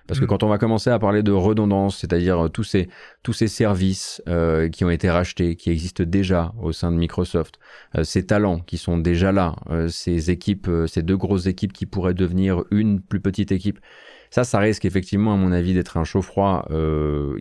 [0.06, 0.28] Parce que mm.
[0.28, 2.88] quand on va commencer à parler de redondance, c'est-à-dire euh, tous ces,
[3.22, 7.58] tous ces services euh, qui ont été rachetés, qui existent déjà au sein de Microsoft,
[7.96, 11.72] euh, ces talents qui sont déjà là, euh, ces équipes, euh, ces deux grosses équipes
[11.72, 13.78] qui pourraient devenir une plus petite équipe,
[14.34, 16.66] ça, ça risque effectivement, à mon avis, d'être un chaud-froid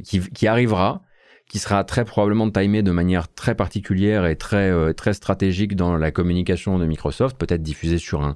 [0.04, 1.02] qui, qui arrivera,
[1.50, 6.12] qui sera très probablement timé de manière très particulière et très, très stratégique dans la
[6.12, 8.36] communication de Microsoft, peut-être diffusé sur un,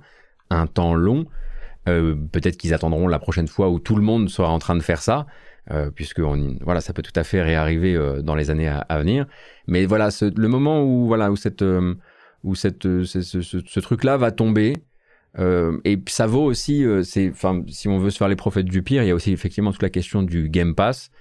[0.50, 1.26] un temps long.
[1.88, 4.84] Euh, peut-être qu'ils attendront la prochaine fois où tout le monde sera en train de
[4.84, 5.26] faire ça,
[5.72, 9.26] euh, puisque voilà, ça peut tout à fait réarriver euh, dans les années à, venir.
[9.67, 11.96] Mais voilà, le moment où voilà où cette euh,
[12.43, 14.74] où cette ce, ce, ce truc-là va tomber.
[15.38, 19.04] Et ça vaut aussi, c'est, enfin, si on veut se faire les prophètes du pire,
[19.04, 21.12] il y a aussi effectivement toute la question du Game Pass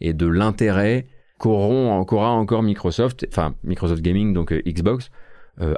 [0.00, 1.06] et de l'intérêt
[1.38, 5.10] qu'auront, qu'aura encore Microsoft, enfin Microsoft Gaming, donc Xbox,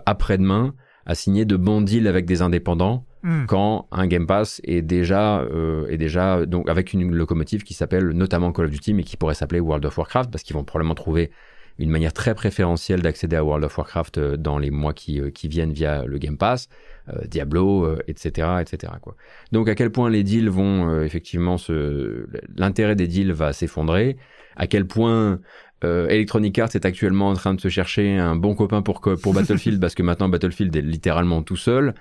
[0.06, 0.74] après-demain,
[1.06, 3.46] à signer de bons deals avec des indépendants Hmm.
[3.46, 8.10] quand un Game Pass est déjà, euh, est déjà donc avec une locomotive qui s'appelle
[8.10, 10.94] notamment Call of Duty, mais qui pourrait s'appeler World of Warcraft, parce qu'ils vont probablement
[10.94, 11.32] trouver
[11.78, 15.30] une manière très préférentielle d'accéder à World of Warcraft euh, dans les mois qui, euh,
[15.30, 16.68] qui viennent via le Game Pass,
[17.08, 18.92] euh, Diablo, etc., etc.
[19.00, 19.16] Quoi.
[19.52, 24.16] Donc à quel point les deals vont effectivement se, l'intérêt des deals va s'effondrer,
[24.56, 25.40] à quel point
[25.84, 29.32] euh, Electronic Arts est actuellement en train de se chercher un bon copain pour, pour
[29.32, 31.94] Battlefield parce que maintenant Battlefield est littéralement tout seul.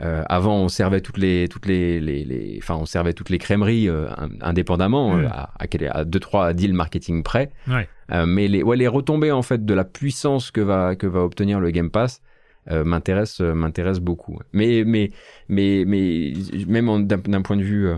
[0.00, 3.38] Euh, avant, on servait toutes les, toutes les, les, les, enfin, on servait toutes les
[3.38, 4.08] crèmeries euh,
[4.40, 5.24] indépendamment mm.
[5.24, 7.50] euh, à, à, à, deux trois deals marketing près.
[7.66, 7.88] Ouais.
[8.26, 11.60] mais les, ouais, les retombées en fait de la puissance que va que va obtenir
[11.60, 12.22] le Game Pass
[12.70, 14.38] m'intéresse m'intéresse beaucoup.
[14.52, 15.10] Mais mais
[15.48, 16.34] mais mais
[16.66, 17.88] même d'un point de vue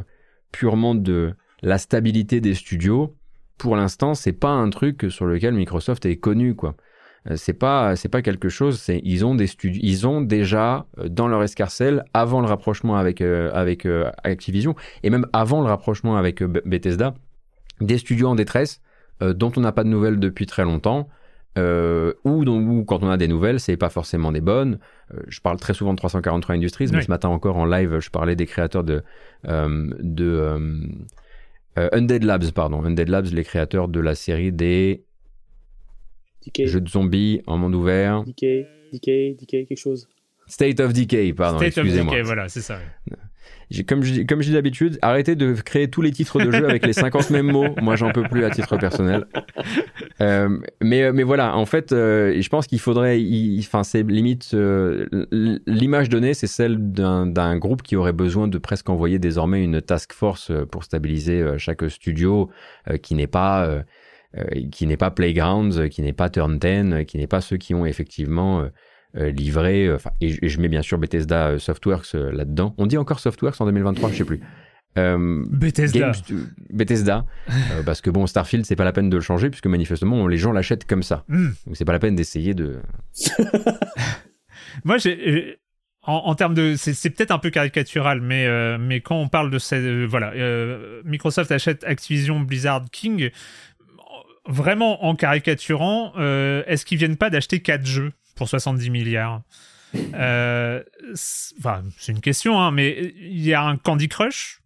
[0.52, 3.14] purement de la stabilité des studios,
[3.58, 6.76] pour l'instant, c'est pas un truc sur lequel Microsoft est connu quoi.
[7.28, 10.86] Euh, c'est pas c'est pas quelque chose c'est ils ont des studios ils ont déjà
[10.98, 13.86] euh, dans leur escarcelle avant le rapprochement avec euh, avec
[14.24, 17.14] Activision et même avant le rapprochement avec Bethesda
[17.82, 18.80] des studios en détresse
[19.20, 21.08] dont on n'a pas de nouvelles depuis très longtemps
[21.58, 24.78] euh, ou, ou, quand on a des nouvelles, c'est pas forcément des bonnes.
[25.28, 28.36] je parle très souvent de 343 Industries, mais ce matin encore en live, je parlais
[28.36, 29.02] des créateurs de,
[29.44, 30.58] de
[31.76, 35.04] Undead Labs, pardon, Undead Labs, les créateurs de la série des
[36.64, 38.24] Jeu de zombies en monde ouvert.
[38.24, 40.08] Decay, Decay, Decay, quelque chose.
[40.46, 41.92] State of Decay, pardon, excusez-moi.
[41.92, 42.78] State of Decay, voilà, c'est ça.
[43.86, 46.84] Comme je, comme je dis d'habitude, arrêtez de créer tous les titres de jeu avec
[46.84, 47.72] les 50 mêmes mots.
[47.80, 49.26] Moi, j'en peux plus à titre personnel.
[50.20, 53.18] Euh, mais, mais voilà, en fait, euh, je pense qu'il faudrait,
[53.60, 55.06] enfin, c'est limite, euh,
[55.66, 60.12] l'image donnée, c'est celle d'un groupe qui aurait besoin de presque envoyer désormais une task
[60.12, 62.50] force pour stabiliser chaque studio
[63.02, 63.82] qui n'est pas euh,
[64.70, 67.56] qui n'est pas Playgrounds, euh, qui n'est pas Turn 10, euh, qui n'est pas ceux
[67.56, 68.68] qui ont effectivement
[69.14, 69.90] livré,
[70.20, 72.76] et, je mets bien sûr Bethesda Softworks là-dedans.
[72.78, 74.40] On dit encore Softworks en 2023, je sais plus.
[74.94, 76.12] Bethesda.
[76.70, 77.26] Bethesda,
[77.84, 80.52] parce que bon, Starfield, c'est pas la peine de le changer puisque manifestement les gens
[80.52, 81.24] l'achètent comme ça.
[81.26, 81.48] Hmm.
[81.66, 82.78] Donc c'est pas la peine d'essayer de.
[84.84, 85.58] Moi, j'ai.
[86.02, 89.84] En, termes de, c'est peut-être un peu caricatural, mais mais quand on parle de cette,
[90.08, 90.32] voilà,
[91.04, 93.30] Microsoft achète Activision Blizzard King,
[94.46, 99.42] vraiment en caricaturant, est-ce qu'ils viennent pas d'acheter 4 jeux pour 70 milliards?
[99.94, 104.60] Enfin, c'est une question, hein, mais il y a un Candy Crush,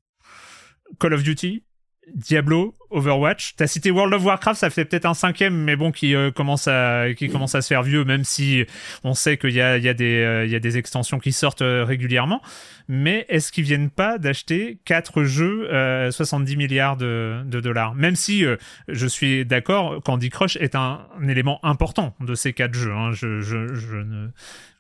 [1.01, 1.65] Call of Duty,
[2.13, 3.55] Diablo, Overwatch.
[3.57, 6.69] T'as cité World of Warcraft, ça fait peut-être un cinquième, mais bon, qui euh, commence
[6.69, 8.65] à qui commence à se faire vieux, même si
[9.05, 11.19] on sait qu'il y a, il y a des euh, il y a des extensions
[11.19, 12.41] qui sortent euh, régulièrement.
[12.89, 15.69] Mais est-ce qu'ils viennent pas d'acheter quatre jeux
[16.11, 17.95] 70 milliards de, de, dollars?
[17.95, 18.45] Même si
[18.89, 22.93] je suis d'accord, Candy Crush est un, élément important de ces quatre jeux.
[22.93, 23.13] Hein.
[23.13, 24.29] Je, je, je ne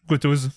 [0.06, 0.50] Gotose.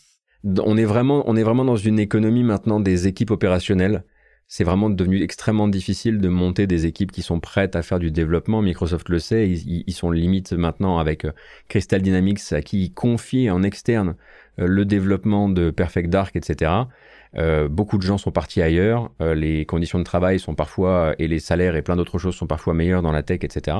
[0.44, 4.04] On est vraiment on est vraiment dans une économie maintenant des équipes opérationnelles
[4.48, 8.12] c'est vraiment devenu extrêmement difficile de monter des équipes qui sont prêtes à faire du
[8.12, 8.62] développement.
[8.62, 11.34] Microsoft le sait, ils, sont limite maintenant avec euh,
[11.68, 14.16] Crystal Dynamics à qui ils confient en externe
[14.60, 16.72] euh, le développement de Perfect Dark, etc.
[17.36, 21.40] Euh, beaucoup de gens sont partis ailleurs, les conditions de travail sont parfois, et les
[21.40, 23.78] salaires et plein d'autres choses sont parfois meilleurs dans la tech, etc.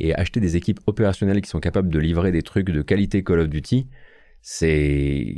[0.00, 3.40] Et acheter des équipes opérationnelles qui sont capables de livrer des trucs de qualité Call
[3.40, 3.86] of Duty,
[4.42, 5.32] c'est...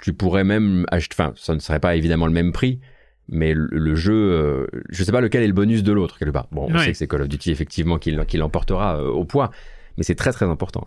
[0.00, 2.80] Tu pourrais même acheter, enfin, ça ne serait pas évidemment le même prix,
[3.30, 6.48] mais le, jeu, euh, je sais pas lequel est le bonus de l'autre quelque part.
[6.50, 9.50] Bon, on sait que c'est Call of Duty effectivement qui, l'emportera euh, au poids,
[9.96, 10.86] mais c'est très très important.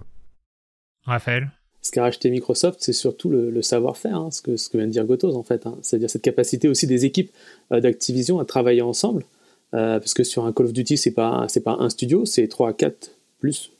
[1.05, 1.49] Raphaël
[1.81, 4.91] ce qu'a racheté Microsoft, c'est surtout le, savoir-faire, hein, ce, que, ce que vient de
[4.93, 5.67] dire Gotos en fait.
[5.67, 5.77] Hein.
[5.81, 7.29] C'est-à-dire cette capacité aussi des équipes
[7.73, 9.25] euh, d'Activision à travailler ensemble.
[9.71, 12.69] parce que sur un Call of Duty, c'est pas, c'est pas un studio, c'est 3
[12.69, 13.73] à 4 plus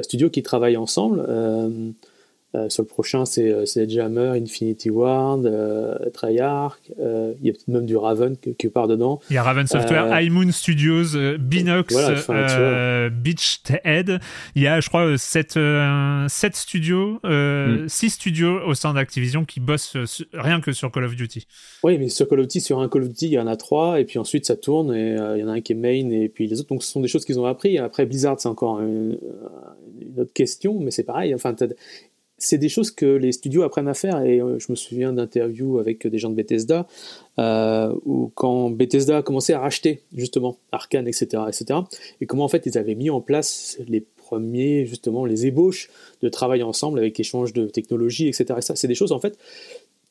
[0.00, 1.22] studios qui travaillent ensemble.
[2.54, 6.78] Euh, sur le prochain, c'est euh, Jammer, Infinity Ward, euh, Treyarch.
[6.88, 9.20] Il y a peut-être même du Raven qui, part dedans.
[9.30, 11.94] Il y a Raven Software, High Moon Studios, Binox,
[12.26, 14.20] voilà, Beachhead.
[14.54, 15.58] Il y a, je crois, 7,
[16.28, 18.08] 7 studios, 6 mm.
[18.08, 19.96] studios au sein d'Activision qui bossent
[20.32, 21.46] rien que sur Call of Duty.
[21.82, 23.56] Oui, mais sur Call of Duty, sur un Call of Duty, il y en a
[23.56, 26.10] 3, et puis ensuite ça tourne, et il y en a un qui est main,
[26.10, 26.68] et puis les autres.
[26.68, 27.78] Donc ce sont des choses qu'ils ont appris.
[27.78, 29.18] Après, Blizzard, c'est encore une,
[30.00, 31.34] une, autre question, mais c'est pareil.
[31.34, 31.54] Enfin,
[32.38, 34.22] c'est des choses que les studios apprennent à faire.
[34.22, 36.86] Et euh, je me souviens d'interviews avec des gens de Bethesda,
[37.38, 41.80] euh, où quand Bethesda a commencé à racheter justement Arkane, etc., etc.,
[42.20, 45.90] et comment en fait ils avaient mis en place les premiers, justement, les ébauches
[46.22, 48.60] de travail ensemble avec échange de technologies, etc.
[48.74, 49.38] C'est des choses en fait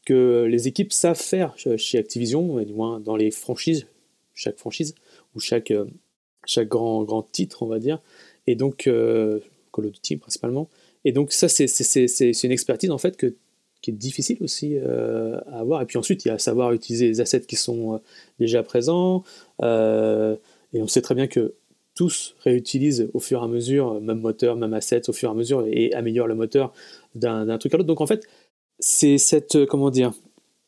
[0.06, 3.88] que les équipes savent faire chez Activision, du moins dans les franchises,
[4.34, 4.96] chaque franchise,
[5.36, 5.86] ou chaque, euh,
[6.46, 8.00] chaque grand, grand titre, on va dire.
[8.46, 10.70] Et donc, Call of Duty principalement.
[11.06, 13.18] Et donc ça, c'est une expertise en fait
[13.84, 15.82] qui est difficile aussi euh, à avoir.
[15.82, 17.98] Et puis ensuite, il y a à savoir utiliser les assets qui sont euh,
[18.40, 19.24] déjà présents.
[19.62, 20.38] Euh,
[20.74, 21.54] et on sait très bien que
[21.94, 25.36] tous réutilisent au fur et à mesure, même moteur, même assets, au fur et à
[25.36, 26.74] mesure, et améliorent le moteur
[27.14, 27.88] d'un truc à l'autre.
[27.88, 28.24] Donc en fait,
[28.80, 30.14] c'est cette, comment dire,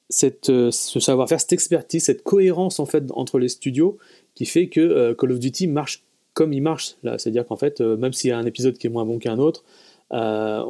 [0.09, 0.69] ce
[0.99, 3.97] savoir-faire, cette expertise, cette cohérence en fait entre les studios
[4.35, 6.97] qui fait que Call of Duty marche comme il marche.
[7.03, 9.63] C'est-à-dire qu'en fait, même s'il y a un épisode qui est moins bon qu'un autre,
[10.13, 10.63] euh,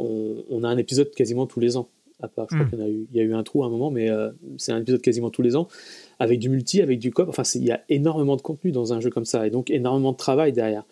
[0.49, 1.89] on, a un épisode quasiment tous les ans.
[2.21, 2.69] À part, je crois hmm.
[2.69, 4.31] qu'il y, a eu, il y a eu un trou à un moment, mais euh,
[4.57, 5.67] c'est un épisode quasiment tous les ans,
[6.17, 7.27] avec du multi, avec du coop.
[7.27, 10.13] Enfin, il y a énormément de contenu dans un jeu comme ça, et donc énormément
[10.13, 10.85] de travail derrière.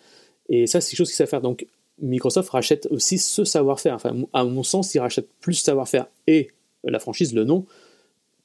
[0.50, 1.40] Et ça, c'est quelque chose qu'il sait faire.
[1.40, 1.66] Donc,
[2.00, 3.94] Microsoft rachète aussi ce savoir-faire.
[3.94, 6.50] Enfin, à mon sens, il rachète plus savoir-faire et
[6.82, 7.64] la franchise, le nom,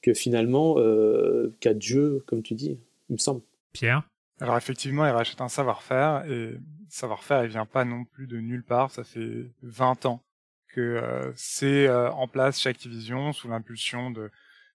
[0.02, 2.78] que finalement euh, quatre jeux, comme tu dis,
[3.08, 3.42] il me semble.
[3.72, 4.08] Pierre?
[4.40, 8.64] Alors effectivement, il rachète un savoir-faire et savoir-faire, il vient pas non plus de nulle
[8.64, 8.90] part.
[8.90, 10.22] Ça fait 20 ans
[10.68, 14.30] que euh, c'est euh, en place chez Activision sous l'impulsion de,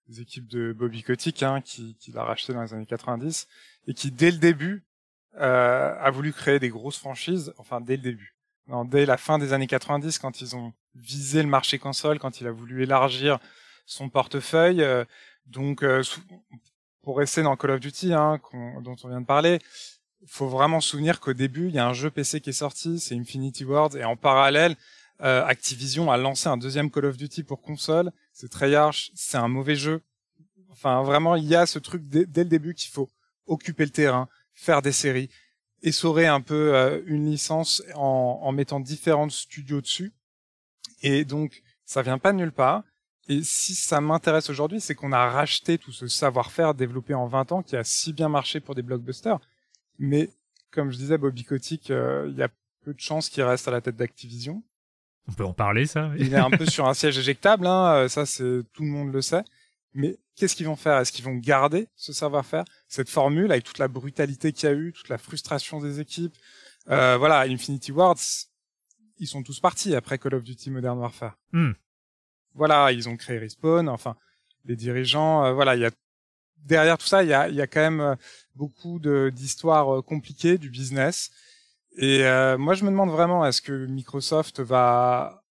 [0.07, 3.47] des équipes de Bobby Kotick hein, qui, qui l'a racheté dans les années 90
[3.87, 4.85] et qui dès le début
[5.37, 7.53] euh, a voulu créer des grosses franchises.
[7.57, 8.35] Enfin dès le début,
[8.85, 12.47] dès la fin des années 90 quand ils ont visé le marché console, quand il
[12.47, 13.39] a voulu élargir
[13.85, 14.83] son portefeuille.
[14.83, 15.05] Euh,
[15.47, 15.83] donc
[17.05, 18.41] pour rester dans Call of Duty, hein,
[18.81, 19.59] dont on vient de parler,
[20.25, 22.99] faut vraiment se souvenir qu'au début, il y a un jeu PC qui est sorti,
[22.99, 24.75] c'est Infinity Ward, et en parallèle,
[25.21, 28.11] euh, Activision a lancé un deuxième Call of Duty pour console.
[28.33, 30.01] C'est Treyarch, c'est un mauvais jeu.
[30.71, 33.09] Enfin, vraiment, il y a ce truc dès, le début qu'il faut
[33.45, 35.29] occuper le terrain, faire des séries,
[35.83, 40.11] essorer un peu euh, une licence en, en mettant différents studios dessus.
[41.01, 42.83] Et donc, ça vient pas de nulle part.
[43.27, 47.51] Et si ça m'intéresse aujourd'hui, c'est qu'on a racheté tout ce savoir-faire développé en 20
[47.53, 49.39] ans qui a si bien marché pour des blockbusters.
[49.97, 50.29] Mais
[50.71, 52.49] comme je disais, Bobby Kotick, euh, il y a
[52.83, 54.61] peu de chances qu'il reste à la tête d'Activision.
[55.27, 56.11] On peut en parler, ça.
[56.19, 59.11] il est un peu sur un siège éjectable, hein, euh, ça c'est tout le monde
[59.11, 59.43] le sait.
[59.95, 60.97] Mais qu'est-ce qu'ils vont faire?
[60.99, 64.75] Est-ce qu'ils vont garder ce savoir-faire, cette formule avec toute la brutalité qu'il y a
[64.75, 66.35] eu, toute la frustration des équipes?
[66.89, 68.19] Euh, Voilà, Infinity Wards,
[69.17, 71.37] ils sont tous partis après Call of Duty Modern Warfare.
[71.53, 71.71] Hmm
[72.55, 74.15] voilà, ils ont créé Respawn, enfin,
[74.65, 75.91] les dirigeants, euh, voilà, il y a
[76.57, 78.15] derrière tout ça, il y a, il y a quand même euh,
[78.55, 81.31] beaucoup d'histoires euh, compliquées du business.
[81.97, 82.23] Et
[82.57, 85.45] moi, je me demande vraiment, est-ce que Microsoft va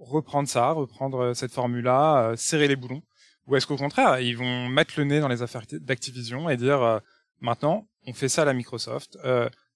[0.00, 3.02] reprendre ça, reprendre cette formule-là, serrer les boulons,
[3.46, 7.00] ou est-ce qu'au contraire, ils vont mettre le nez dans les affaires d'Activision et dire
[7.40, 9.16] maintenant, on fait ça à la Microsoft,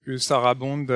[0.04, 0.88] que Sarah Bond,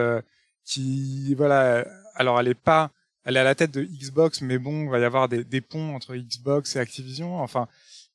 [0.64, 2.90] qui voilà, alors elle est pas
[3.24, 5.60] elle est à la tête de Xbox, mais bon, il va y avoir des, des
[5.60, 7.40] ponts entre Xbox et Activision.
[7.40, 7.68] Enfin,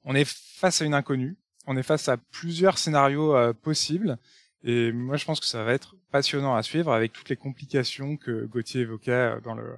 [0.04, 1.38] on est face à une inconnue.
[1.68, 4.18] On est face à plusieurs scénarios euh, possibles.
[4.64, 8.18] Et moi, je pense que ça va être passionnant à suivre avec toutes les complications
[8.18, 9.76] que Gauthier évoquait euh, dans le.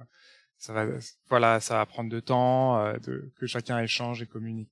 [0.58, 0.86] Ça va,
[1.28, 2.96] voilà, ça va prendre de temps, euh,
[3.36, 4.70] que chacun échange et communique.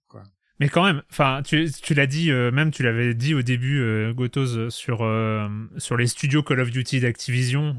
[0.60, 3.80] Mais quand même, enfin, tu, tu l'as dit, euh, même tu l'avais dit au début,
[3.80, 5.48] euh, Gotos, sur, euh,
[5.78, 7.74] sur les studios Call of Duty d'Activision,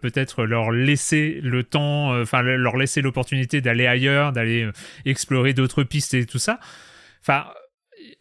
[0.00, 4.68] peut-être leur laisser le temps, enfin, leur laisser l'opportunité d'aller ailleurs, d'aller
[5.04, 6.58] explorer d'autres pistes et tout ça.
[7.22, 7.46] Enfin,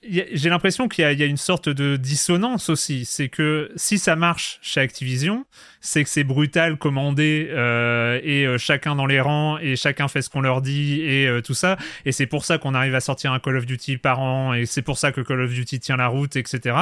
[0.10, 3.06] j'ai l'impression qu'il y, a une sorte de dissonance aussi.
[3.06, 5.46] C'est que si ça marche chez Activision,
[5.82, 10.22] c'est que c'est brutal, commandé, euh, et euh, chacun dans les rangs, et chacun fait
[10.22, 11.78] ce qu'on leur dit, et euh, tout ça.
[12.06, 14.66] Et c'est pour ça qu'on arrive à sortir un Call of Duty par an, et
[14.66, 16.76] c'est pour ça que Call of Duty tient la route, etc.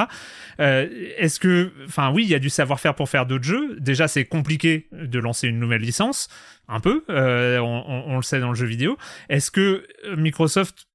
[0.58, 3.76] Est-ce que, enfin oui, il y a du savoir-faire pour faire d'autres jeux.
[3.80, 6.28] Déjà, c'est compliqué de lancer une nouvelle licence,
[6.68, 7.04] un peu.
[7.08, 8.96] On, on, le sait dans le jeu vidéo.
[9.28, 10.86] Est-ce que Microsoft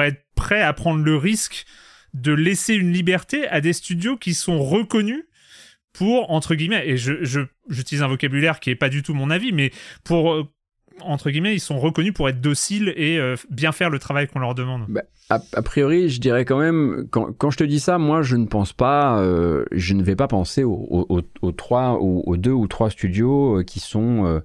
[0.00, 1.66] être prêt à prendre le risque
[2.14, 5.24] de laisser une liberté à des studios qui sont reconnus
[5.92, 9.52] pour, entre guillemets, et je, j'utilise un vocabulaire qui est pas du tout mon avis,
[9.52, 9.70] mais
[10.04, 10.44] pour, euh,
[11.00, 14.38] entre guillemets, ils sont reconnus pour être dociles et euh, bien faire le travail qu'on
[14.38, 14.84] leur demande.
[14.88, 18.36] Bah, a, priori, je dirais quand même, quand, quand, je te dis ça, moi, je
[18.36, 21.06] ne pense pas, euh, je ne vais pas penser aux,
[21.40, 24.42] aux, trois, aux, deux ou trois studios qui sont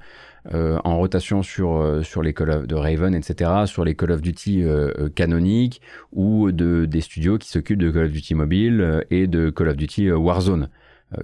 [0.50, 4.22] en rotation sur, euh, sur les Call of de Raven, etc., sur les Call of
[4.22, 5.82] Duty euh, canoniques
[6.12, 9.78] ou de, des studios qui s'occupent de Call of Duty Mobile et de Call of
[9.78, 10.70] Duty Warzone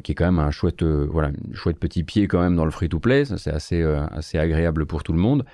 [0.03, 3.23] qui est quand même un chouette, voilà, chouette petit pied quand même dans le free-to-play.
[3.23, 5.45] C'est assez, assez agréable pour tout le monde.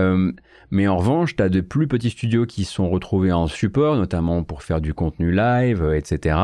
[0.00, 0.32] Euh,
[0.74, 4.42] mais en revanche, tu as de plus petits studios qui sont retrouvés en support, notamment
[4.42, 6.36] pour faire du contenu live, euh, etc.,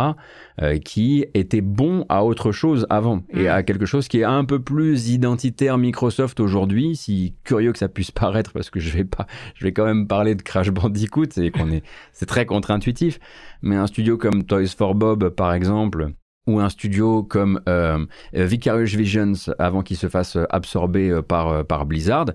[0.63, 3.49] euh, qui étaient bons à autre chose avant et mm.
[3.49, 7.89] à quelque chose qui est un peu plus identitaire Microsoft aujourd'hui, si curieux que ça
[7.89, 9.27] puisse paraître, parce que je vais pas,
[9.57, 13.19] je vais quand même parler de Crash Bandicoot, c'est qu'on est, c'est très contre-intuitif,
[13.63, 16.11] mais un studio comme Toys for Bob, par exemple,
[16.47, 22.27] ou un studio comme euh, Vicarious Visions avant qu'il se fasse absorber par, par Blizzard,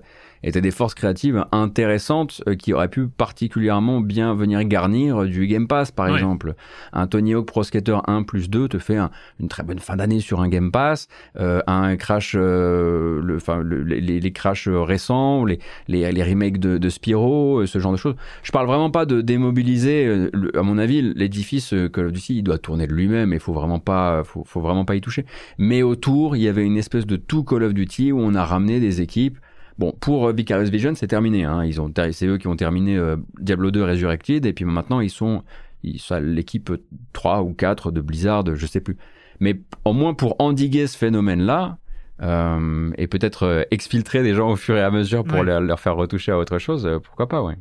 [0.42, 5.66] étaient des forces créatives intéressantes euh, qui auraient pu particulièrement bien venir garnir du Game
[5.66, 6.54] Pass, par exemple.
[6.92, 8.98] Un Tony Hawk Pro Skater 1 plus 2 te fait
[9.40, 11.08] une très bonne fin d'année sur un Game Pass.
[11.38, 15.58] Euh, un Crash, euh, le, enfin, les, les Crash récents, les,
[15.88, 18.16] les, les remakes de, de Spyro, ce genre de choses.
[18.42, 20.28] Je parle vraiment pas de démobiliser.
[20.54, 23.78] à mon avis, l'édifice Call of Duty, il doit tourner de lui-même et faut vraiment
[23.78, 25.24] pas, faut, faut vraiment pas y toucher.
[25.58, 28.44] Mais autour, il y avait une espèce de tout Call of Duty où on a
[28.44, 29.38] ramené des équipes
[29.78, 31.44] Bon, pour euh, Vicarious Vision, c'est terminé.
[31.44, 31.64] Hein.
[31.64, 35.10] Ils ont, c'est eux qui ont terminé euh, Diablo 2 Resurrected, et puis maintenant ils
[35.10, 35.42] sont,
[35.82, 36.72] ils sont l'équipe
[37.12, 38.96] 3 ou 4 de Blizzard, je sais plus.
[39.38, 41.78] Mais au moins pour endiguer ce phénomène-là,
[42.22, 45.96] euh, et peut-être euh, exfiltrer des gens au fur et à mesure pour leur, faire
[45.96, 47.56] retoucher à autre chose, pourquoi pas, ouais.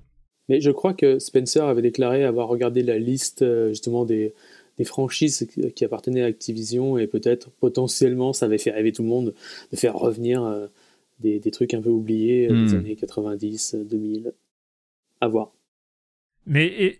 [0.47, 4.33] Mais je crois que Spencer avait déclaré avoir regardé la liste justement des,
[4.77, 9.09] des franchises qui appartenaient à Activision et peut-être potentiellement ça avait fait rêver tout le
[9.09, 9.33] monde
[9.71, 10.43] de faire revenir
[11.19, 12.79] des, des, trucs un peu oubliés euh, des hmm.
[12.79, 14.33] années 90, 2000.
[15.21, 15.51] À voir.
[16.45, 16.99] Mais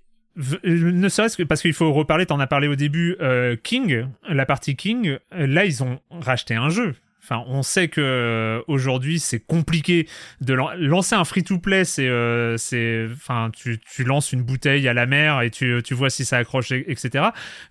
[0.64, 4.46] ne serait-ce que parce qu'il faut reparler, t'en as parlé au début, euh, King, la
[4.46, 6.96] partie King, là ils ont racheté un jeu.
[7.22, 10.08] Enfin, on sait que euh, aujourd'hui c'est compliqué
[10.42, 11.84] de lancer un free-to-play.
[11.84, 12.10] C'est,
[12.58, 16.24] c'est, enfin, tu, tu, lances une bouteille à la mer et tu, tu vois si
[16.24, 17.26] ça accroche, etc.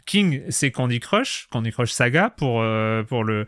[0.07, 2.65] King, c'est Candy Crush, Candy Crush Saga pour
[3.07, 3.47] pour le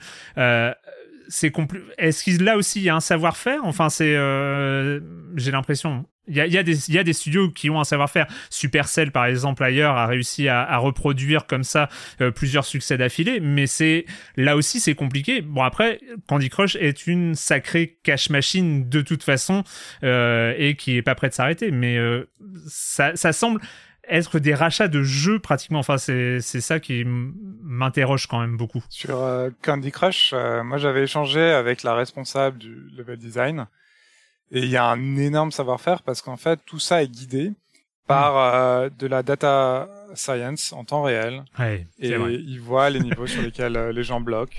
[1.29, 1.53] c'est
[1.99, 3.61] Est-ce qu'il là aussi il y a un savoir-faire?
[3.64, 5.01] Enfin, c'est, euh,
[5.37, 6.07] j'ai l'impression.
[6.29, 8.27] Il y a, y, a des, y a des studios qui ont un savoir-faire.
[8.51, 11.89] Supercell, par exemple, ailleurs, a réussi à, à reproduire comme ça
[12.20, 14.07] euh, plusieurs succès d'affilée, mais c'est
[14.37, 15.41] là aussi c'est compliqué.
[15.41, 19.62] Bon après, Candy Crush est une sacrée cash machine de toute façon
[20.03, 21.70] euh, et qui est pas prêt de s'arrêter.
[21.70, 22.29] Mais euh,
[22.66, 23.61] ça, ça semble
[24.09, 25.78] être des rachats de jeux pratiquement.
[25.78, 28.84] Enfin, c'est ça qui m'interroge quand même beaucoup.
[28.88, 33.66] Sur euh, Candy Crush, euh, moi j'avais échangé avec la responsable du level design
[34.52, 37.52] et il y a un énorme savoir-faire parce qu'en fait tout ça est guidé
[38.07, 38.54] par hmm.
[38.54, 41.44] euh, de la data science en temps réel.
[41.98, 44.57] et ils voient les niveaux sur lesquels les gens bloquent.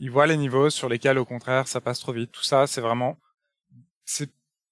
[0.00, 2.30] Ils voient les niveaux sur lesquels au contraire ça passe trop vite.
[2.32, 3.18] Tout ça, c'est vraiment
[4.04, 4.30] c'est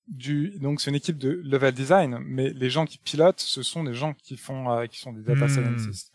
[0.09, 3.85] du donc c'est une équipe de level design, mais les gens qui pilotent, ce sont
[3.85, 5.49] des gens qui font euh, qui sont des data hmm.
[5.49, 6.13] scientists.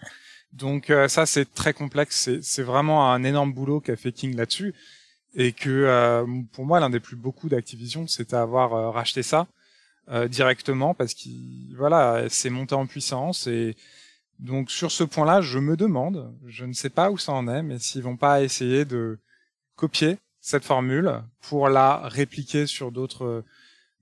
[0.54, 4.36] Donc euh, ça c'est très complexe, c'est c'est vraiment un énorme boulot qu'a fait King
[4.36, 4.74] là-dessus.
[5.36, 9.48] et que pour moi l'un des plus beaucoup d'Activision c'était avoir racheté ça
[10.30, 13.76] directement parce qu'il voilà c'est monté en puissance et
[14.40, 17.62] donc sur ce point-là je me demande je ne sais pas où ça en est
[17.62, 19.20] mais s'ils vont pas essayer de
[19.76, 23.44] copier cette formule pour la répliquer sur d'autres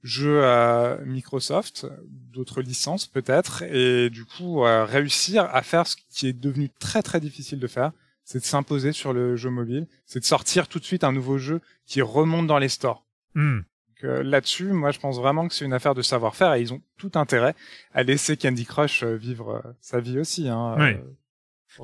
[0.06, 1.88] jeux à Microsoft,
[2.32, 7.20] d'autres licences peut-être, et du coup réussir à faire ce qui est devenu très très
[7.20, 7.92] difficile de faire,
[8.24, 11.38] c'est de s'imposer sur le jeu mobile, c'est de sortir tout de suite un nouveau
[11.38, 13.06] jeu qui remonte dans les stores.
[13.36, 13.62] Hmm.
[14.04, 16.82] Euh, là-dessus, moi je pense vraiment que c'est une affaire de savoir-faire et ils ont
[16.98, 17.56] tout intérêt
[17.94, 20.50] à laisser Candy Crush euh, vivre euh, sa vie aussi.
[20.50, 20.98] Hein, oui.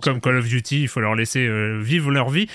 [0.01, 1.49] Comme Call of Duty, il faut leur laisser
[1.81, 2.47] vivre leur vie.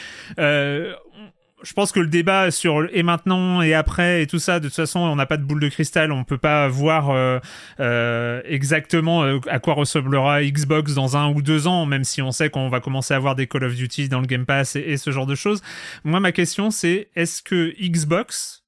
[1.66, 4.76] Je pense que le débat sur et maintenant et après et tout ça, de toute
[4.76, 7.40] façon, on n'a pas de boule de cristal, on peut pas voir euh,
[7.80, 12.30] euh, exactement euh, à quoi ressemblera Xbox dans un ou deux ans, même si on
[12.30, 14.96] sait qu'on va commencer à avoir des Call of Duty dans le Game Pass et,
[14.96, 15.60] ce genre de choses.
[16.04, 18.62] Moi, ma question, c'est est-ce que Xbox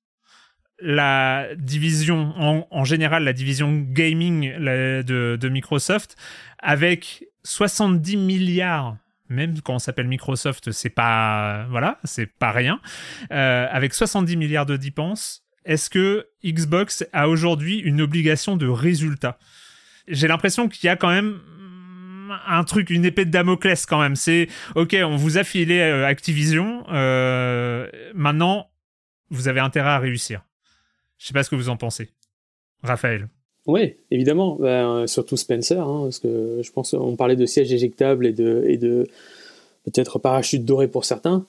[0.80, 2.34] la division
[2.70, 6.16] en, général la division gaming de Microsoft
[6.58, 8.96] avec 70 milliards
[9.28, 12.80] même quand on s'appelle Microsoft, c'est pas voilà, c'est pas rien.
[13.30, 19.38] Euh, avec 70 milliards de dépenses, est-ce que Xbox a aujourd'hui une obligation de résultat?
[20.06, 21.40] J'ai l'impression qu'il y a quand même
[22.46, 24.16] un truc, une épée de Damoclès quand même.
[24.16, 28.70] C'est ok, on vous a filé euh, Activision, euh, maintenant
[29.30, 30.42] vous avez intérêt à réussir.
[31.18, 32.10] Je sais pas ce que vous en pensez,
[32.82, 33.28] Raphaël.
[33.66, 34.56] Oui, évidemment.
[34.56, 38.64] Ben, surtout Spencer, hein, parce que je pense qu'on parlait de siège éjectable et de,
[38.66, 39.06] et de
[39.84, 41.46] peut-être parachute doré pour certains,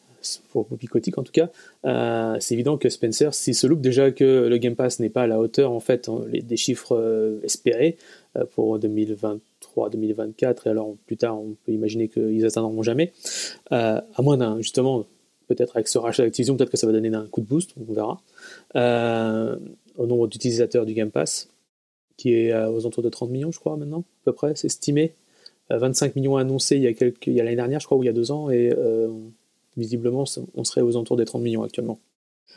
[0.49, 1.49] pour Picotique en tout cas.
[1.85, 5.23] Euh, c'est évident que Spencer, s'il se loupe déjà que le Game Pass n'est pas
[5.23, 7.97] à la hauteur en fait des chiffres euh, espérés
[8.37, 13.13] euh, pour 2023, 2024, et alors plus tard on peut imaginer qu'ils atteindront jamais,
[13.71, 15.05] à moins d'un justement
[15.47, 17.93] peut-être avec ce rachat d'Activision, peut-être que ça va donner un coup de boost, on
[17.93, 18.21] verra,
[19.97, 21.49] au nombre d'utilisateurs du Game Pass
[22.19, 24.67] qui est euh, aux alentours de 30 millions, je crois, maintenant, à peu près, c'est
[24.67, 25.13] estimé.
[25.69, 27.97] 25 euh, millions annoncés il y a, quelques, il y a l'année dernière, je crois,
[27.97, 29.07] ou il y a deux ans, et euh,
[29.77, 31.99] visiblement, on serait aux alentours des 30 millions actuellement.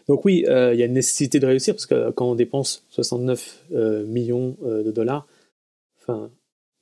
[0.08, 3.66] Donc oui, il y a une nécessité de réussir, parce que quand on dépense 69
[4.06, 5.26] millions de dollars,
[6.00, 6.30] enfin,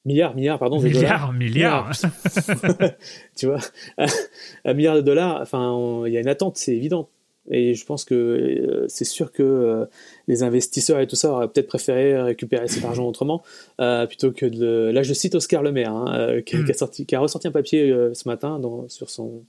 [0.05, 1.93] milliards, milliards, pardon, de milliards, Milliards,
[3.37, 3.59] tu vois,
[4.65, 7.11] un milliard de dollars, enfin, il y a une attente, c'est évident.
[7.49, 9.87] Et je pense que euh, c'est sûr que euh,
[10.29, 13.43] les investisseurs et tout ça auraient peut-être préféré récupérer cet argent autrement,
[13.81, 14.91] euh, plutôt que de...
[14.93, 16.73] Là, je cite Oscar Le Maire, hein, qui, a hmm.
[16.75, 19.45] sorti, qui, a ressorti un papier ce matin dans, sur son,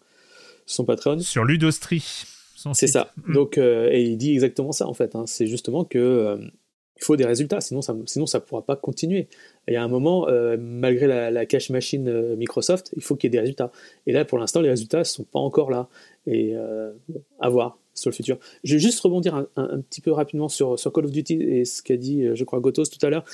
[0.66, 1.20] son Patreon.
[1.20, 2.26] Sur Ludostri.
[2.74, 3.12] C'est ça.
[3.28, 3.34] Hmm.
[3.34, 5.16] Donc, et il dit exactement ça, en fait.
[5.16, 5.26] Hein.
[5.28, 6.40] C'est justement que
[7.02, 9.28] il faut des résultats, sinon ça sinon ça pourra pas continuer.
[9.68, 10.28] Y a un moment,
[10.60, 13.72] malgré la, cash machine Microsoft, il faut qu'il y ait des résultats.
[14.06, 15.90] Et là, pour l'instant, les résultats ne sont pas encore là.
[16.28, 16.56] Et
[17.40, 18.38] à voir sur le futur.
[18.64, 21.98] Je vais juste rebondir un, petit peu rapidement sur, Call of Duty et ce qu'a
[21.98, 23.26] dit, euh, je crois, Gotos tout à l'heure.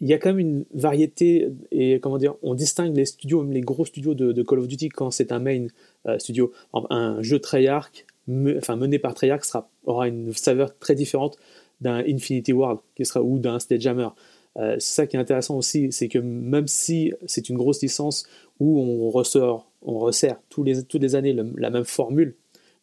[0.00, 3.52] Il y a quand même une variété et comment dire, on distingue les studios, même
[3.52, 5.66] les gros studios de, Call of Duty quand c'est un main
[6.06, 6.52] euh, studio.
[6.72, 11.36] Un jeu Treyarch, enfin mené par Treyarch, sera, aura une saveur très différente
[11.80, 14.08] d'un Infinity Ward qui sera ou d'un Sledgehammer.
[14.56, 18.26] Euh, c'est ça qui est intéressant aussi, c'est que même si c'est une grosse licence
[18.58, 22.34] où on ressort, on resserre tous les, toutes les années la même formule,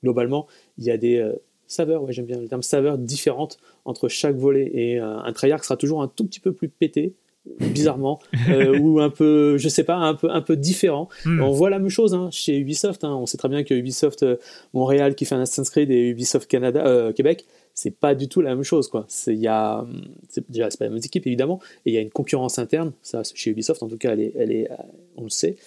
[0.05, 1.33] globalement, il y a des euh,
[1.67, 4.71] saveurs, ouais, j'aime bien le terme saveurs différentes entre chaque volet.
[4.73, 7.13] Et euh, un Treyarch sera toujours un tout petit peu plus pété,
[7.59, 8.19] bizarrement,
[8.49, 11.09] euh, ou un peu, je sais pas, un peu, un peu différent.
[11.25, 11.41] Hmm.
[11.41, 13.03] On voit la même chose hein, chez Ubisoft.
[13.03, 13.15] Hein.
[13.15, 14.25] On sait très bien que Ubisoft
[14.73, 17.45] Montréal qui fait un Assassin's Creed et Ubisoft Canada, Québec,
[17.75, 18.87] c'est pas du tout la même chose.
[18.87, 19.05] Quoi.
[19.07, 19.85] C'est, y a,
[20.29, 22.93] c'est, déjà, c'est pas la même équipe évidemment, et il y a une concurrence interne.
[23.03, 24.69] Ça, chez Ubisoft, en tout cas, elle est, elle est
[25.17, 25.57] on le sait.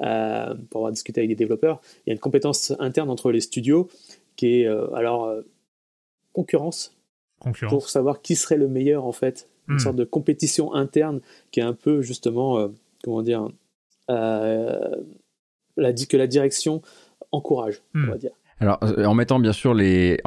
[0.00, 1.80] Euh, pour avoir discuté avec des développeurs.
[2.04, 3.88] Il y a une compétence interne entre les studios
[4.34, 5.42] qui est euh, alors euh,
[6.32, 6.96] concurrence,
[7.68, 9.78] pour savoir qui serait le meilleur en fait, une hmm.
[9.78, 11.20] sorte de compétition interne
[11.52, 12.68] qui est un peu justement
[13.04, 13.48] comment dire
[14.08, 14.80] la,
[15.76, 16.82] que la direction
[17.30, 18.10] encourage, on hmm.
[18.10, 18.32] va dire.
[18.58, 20.18] Alors, en mettant bien sûr les,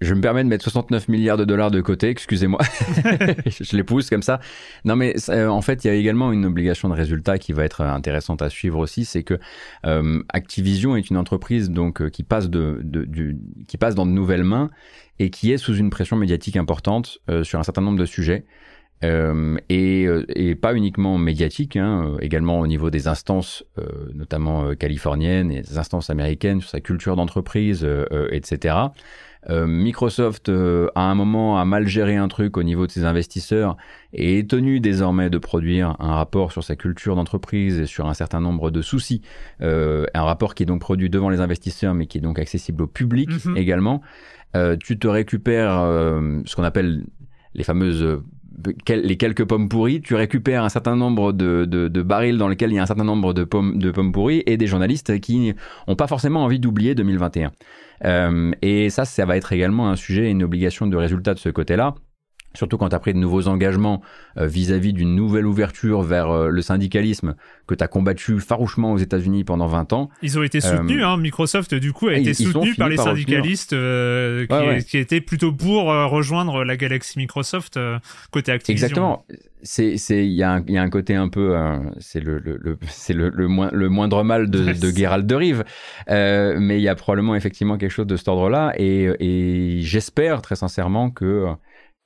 [0.00, 2.60] je me permets de mettre 69 milliards de dollars de côté, excusez-moi.
[3.46, 4.40] je les pousse comme ça.
[4.84, 7.64] Non, mais euh, en fait, il y a également une obligation de résultat qui va
[7.64, 9.38] être intéressante à suivre aussi, c'est que
[9.86, 14.10] euh, Activision est une entreprise donc euh, qui passe de, du, qui passe dans de
[14.10, 14.70] nouvelles mains
[15.18, 18.44] et qui est sous une pression médiatique importante sur un certain nombre de sujets.
[19.02, 23.64] et, et, pas uniquement médiatique, hein, également au niveau des instances,
[24.12, 27.88] notamment californiennes et des instances américaines sur sa culture d'entreprise,
[28.30, 28.74] etc.
[29.48, 33.04] Euh, Microsoft, euh, à un moment, a mal géré un truc au niveau de ses
[33.04, 33.76] investisseurs
[34.12, 38.14] et est tenu désormais de produire un rapport sur sa culture d'entreprise et sur un
[38.14, 39.22] certain nombre de soucis.
[39.60, 42.86] un rapport qui est donc produit devant les investisseurs, mais qui est donc accessible au
[42.86, 43.56] public mhm.
[43.56, 44.02] également.
[44.80, 45.74] tu te récupères
[46.44, 47.04] ce qu'on appelle
[47.54, 48.20] les fameuses
[48.88, 52.76] les quelques pommes pourries, tu récupères un certain nombre de, de, barils dans lesquels il
[52.76, 55.54] y a un certain nombre de pommes, de pommes pourries et des journalistes qui
[55.86, 57.52] n'ont pas forcément envie d'oublier 2021.
[58.04, 61.38] Euh, et ça, ça va être également un sujet et une obligation de résultat de
[61.38, 61.94] ce côté-là
[62.56, 64.02] surtout quand tu as pris de nouveaux engagements
[64.38, 67.34] euh, vis-à-vis d'une nouvelle ouverture vers euh, le syndicalisme
[67.66, 70.10] que tu as combattu farouchement aux États-Unis pendant 20 ans.
[70.22, 71.16] Ils ont été soutenus, euh, hein.
[71.16, 73.76] Microsoft du coup a été soutenu par les syndicalistes
[74.88, 77.78] qui, étaient plutôt pour rejoindre la galaxie Microsoft
[78.30, 78.86] côté Activision.
[78.86, 79.24] Exactement.
[79.62, 81.56] C'est il y, a un côté un peu
[81.98, 85.64] c'est le, le, c'est le, le, le, moindre mal de, de Geralt de Rive,
[86.08, 90.56] mais il y a probablement effectivement quelque chose de cet ordre-là et, et j'espère très
[90.56, 91.46] sincèrement que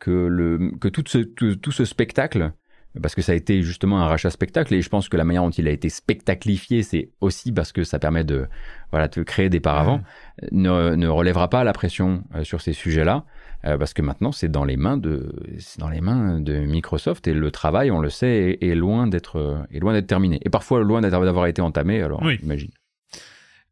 [0.01, 2.53] que, le, que tout, ce, tout, ce spectacle,
[3.01, 5.45] parce que ça a été justement un rachat spectacle, et je pense que la manière
[5.45, 8.49] dont il a été spectaclifié, c'est aussi parce que ça permet de,
[8.91, 10.03] voilà, de créer des paravents,
[10.51, 13.25] ne, ne, relèvera pas la pression euh, sur ces sujets-là,
[13.67, 15.33] euh, parce que maintenant c'est dans les mains de,
[15.79, 19.79] dans les mains de Microsoft, et le travail, on le sait, est, loin d'être, est
[19.79, 22.03] loin d'être terminé, et parfois loin d'avoir été entamé.
[22.03, 22.71] Alors, imagine.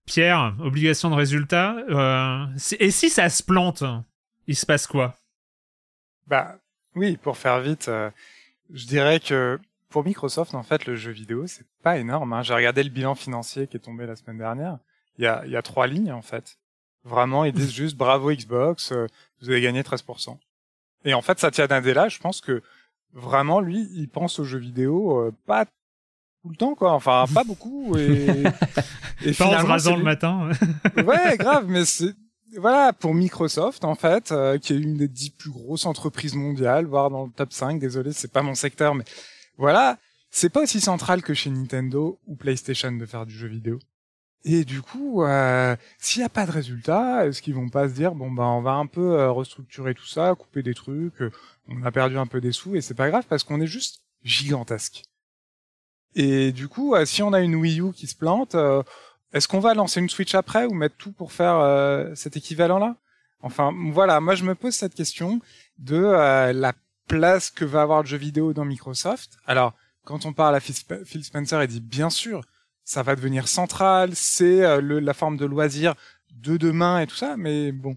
[0.08, 1.76] Pierre, obligation de résultat.
[1.90, 2.46] Euh,
[2.80, 3.84] et si ça se plante,
[4.46, 5.16] il se passe quoi?
[6.28, 6.56] Bah
[6.94, 8.10] oui, pour faire vite, euh,
[8.72, 9.58] je dirais que
[9.88, 12.32] pour Microsoft, en fait, le jeu vidéo, c'est pas énorme.
[12.32, 12.42] Hein.
[12.42, 14.78] J'ai regardé le bilan financier qui est tombé la semaine dernière.
[15.16, 16.58] Il y a, il y a trois lignes, en fait.
[17.04, 19.06] Vraiment, ils disent juste bravo Xbox, euh,
[19.40, 20.36] vous avez gagné 13%.
[21.04, 22.62] Et en fait, Satya Nadella, je pense que
[23.14, 25.64] vraiment, lui, il pense aux jeux vidéo euh, pas
[26.42, 26.92] tout le temps, quoi.
[26.92, 27.96] Enfin, pas beaucoup.
[27.96, 28.42] Et,
[29.24, 30.50] et pas en le matin.
[30.96, 32.14] ouais, grave, mais c'est
[32.56, 36.86] voilà, pour Microsoft, en fait, euh, qui est une des dix plus grosses entreprises mondiales,
[36.86, 39.04] voire dans le top 5, désolé, c'est pas mon secteur, mais
[39.56, 39.98] voilà,
[40.30, 43.78] c'est pas aussi central que chez Nintendo ou PlayStation de faire du jeu vidéo.
[44.44, 47.94] Et du coup, euh, s'il n'y a pas de résultat, est-ce qu'ils vont pas se
[47.94, 51.20] dire, bon, bah, on va un peu euh, restructurer tout ça, couper des trucs,
[51.68, 54.02] on a perdu un peu des sous, et c'est pas grave parce qu'on est juste
[54.22, 55.02] gigantesque.
[56.14, 58.56] Et du coup, si on a une Wii U qui se plante,
[59.32, 62.96] est-ce qu'on va lancer une Switch après ou mettre tout pour faire euh, cet équivalent-là?
[63.40, 65.40] Enfin, voilà, moi je me pose cette question
[65.78, 66.72] de euh, la
[67.06, 69.38] place que va avoir le jeu vidéo dans Microsoft.
[69.46, 69.74] Alors,
[70.04, 72.42] quand on parle à Phil Spencer, il dit bien sûr,
[72.84, 75.94] ça va devenir central, c'est euh, la forme de loisir
[76.32, 77.96] de demain et tout ça, mais bon,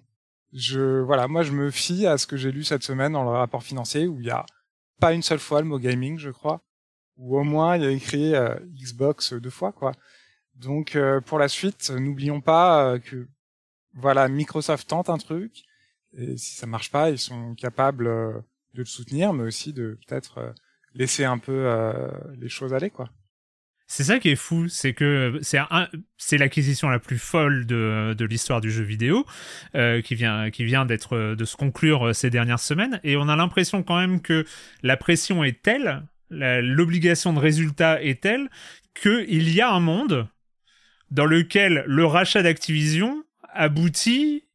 [0.53, 3.29] je voilà, moi je me fie à ce que j'ai lu cette semaine dans le
[3.29, 4.45] rapport financier où il y a
[4.99, 6.61] pas une seule fois le mot gaming, je crois,
[7.17, 8.33] ou au moins il y a écrit
[8.75, 9.93] Xbox deux fois quoi.
[10.61, 13.27] Donc euh, pour la suite, n'oublions pas euh, que
[13.95, 15.63] voilà, Microsoft tente un truc
[16.15, 18.33] et si ça marche pas, ils sont capables euh,
[18.73, 20.53] de le soutenir, mais aussi de peut-être
[20.93, 21.69] laisser un peu
[22.37, 23.09] les choses aller quoi.
[23.87, 25.59] C'est ça qui est fou, c'est que c'est
[26.17, 29.25] c'est l'acquisition la plus folle de, de l'histoire du jeu vidéo
[29.73, 33.83] qui vient qui vient d'être de se conclure ces dernières semaines et on a l'impression
[33.83, 34.45] quand même que
[34.83, 38.49] la pression est telle, l'obligation de résultat est telle
[38.93, 40.27] qu'il y a un monde
[41.11, 44.45] dans lequel le rachat d'Activision aboutit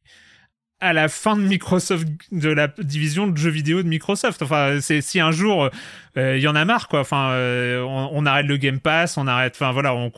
[0.79, 4.41] à la fin de Microsoft, de la division de jeux vidéo de Microsoft.
[4.41, 5.69] Enfin, c'est si un jour
[6.17, 6.99] euh, il y en a marre, quoi.
[6.99, 9.53] Enfin, euh, on, arrête le Game Pass, on arrête.
[9.55, 10.11] Enfin, voilà, on,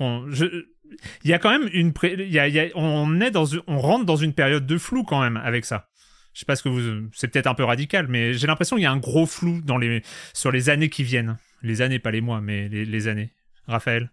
[1.24, 4.18] il y a quand même une, il y a, on est dans, on rentre dans
[4.18, 5.88] une période de flou quand même avec ça.
[6.34, 8.84] Je sais pas ce que vous, c'est peut-être un peu radical, mais j'ai l'impression qu'il
[8.84, 11.38] y a un gros flou dans les, sur les années qui viennent.
[11.62, 13.34] Les années, pas les mois, mais les années.
[13.68, 14.10] Raphaël?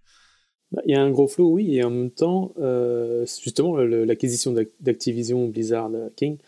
[0.73, 4.53] Bah, il y a un gros flow, oui, et en même temps, euh, justement, l'acquisition
[4.81, 6.39] d'Activision Blizzard euh, King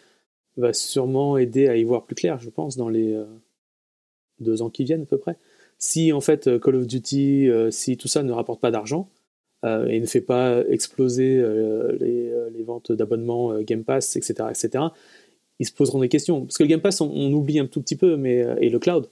[0.57, 3.25] va sûrement aider à y voir plus clair, je pense, dans les euh,
[4.41, 5.37] deux ans qui viennent à peu près.
[5.79, 9.09] Si en fait Call of Duty, si tout ça ne rapporte pas d'argent
[9.65, 11.41] et ne fait pas exploser
[12.01, 14.87] les, les, ventes d'abonnements Game Pass, etc., etc.,
[15.61, 16.41] ils se poseront des questions.
[16.45, 18.81] Parce que le Game Pass, on, on oublie un tout petit peu, mais et le
[18.81, 19.09] cloud,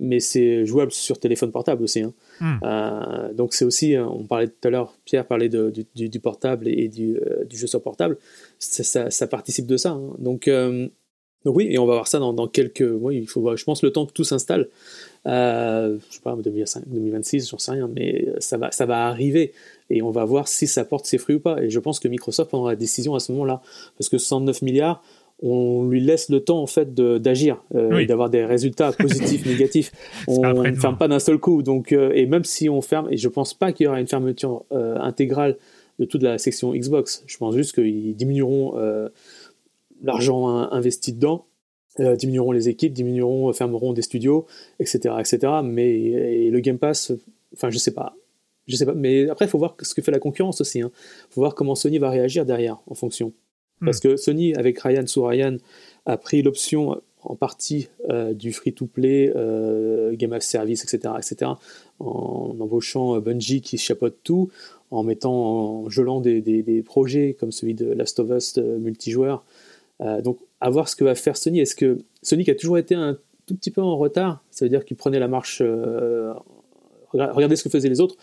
[0.00, 2.00] mais c'est jouable sur téléphone portable aussi.
[2.00, 2.14] Hein.
[2.40, 2.58] Hmm.
[2.62, 6.68] Euh, donc c'est aussi, euh, on parlait tout à l'heure, Pierre parlait de, du, portable
[6.68, 8.16] et du, euh, du, jeu sur portable,
[8.58, 9.90] ça, ça, participe de ça.
[9.90, 10.14] Hein.
[10.18, 10.48] Donc,
[11.44, 13.12] donc oui, et on va voir ça dans, dans quelques mois.
[13.14, 14.68] Il faut, je pense, le temps que tout s'installe.
[15.24, 19.52] je sais pas, 2025, 2026, j'en sais rien, mais ça va, ça va arriver
[19.90, 21.62] et on va voir si ça porte ses fruits ou pas.
[21.62, 23.62] Et je pense que Microsoft prendra la décision à ce moment-là,
[23.96, 25.02] parce que 69 milliards,
[25.40, 29.92] on lui laisse le temps en fait d'agir euh, d'avoir des résultats positifs négatifs
[30.26, 33.16] on ne ferme pas d'un seul coup donc euh, et même si on ferme et
[33.16, 35.56] je pense pas qu'il y aura une fermeture euh, intégrale
[35.98, 38.74] de toute la section Xbox je pense juste qu'ils diminueront
[40.02, 41.46] l'argent investi dedans,
[41.98, 44.46] diminueront les équipes, diminueront, fermeront des studios,
[44.78, 45.54] etc., etc.
[45.64, 47.12] Mais le Game Pass,
[47.52, 48.14] enfin, je sais pas.
[48.68, 50.78] Je sais pas, mais après, il faut voir ce que fait la concurrence aussi.
[50.78, 50.92] Il hein.
[51.30, 53.32] faut voir comment Sony va réagir derrière, en fonction.
[53.80, 53.86] Hmm.
[53.86, 55.56] Parce que Sony, avec Ryan sous Ryan,
[56.06, 61.52] a pris l'option en partie euh, du free-to-play, euh, game of service, etc., etc.,
[61.98, 64.50] en embauchant euh, Bungie qui chapeaute tout,
[64.90, 69.44] en mettant, en gelant des, des, projets comme celui de Last of Us multijoueur.
[70.24, 71.60] donc, à voir ce que va faire Sony.
[71.60, 74.70] Est-ce que Sony qui a toujours été un tout petit peu en retard, ça veut
[74.70, 75.62] dire qu'il prenait la marche,
[77.12, 78.16] regardez ce que faisaient les autres,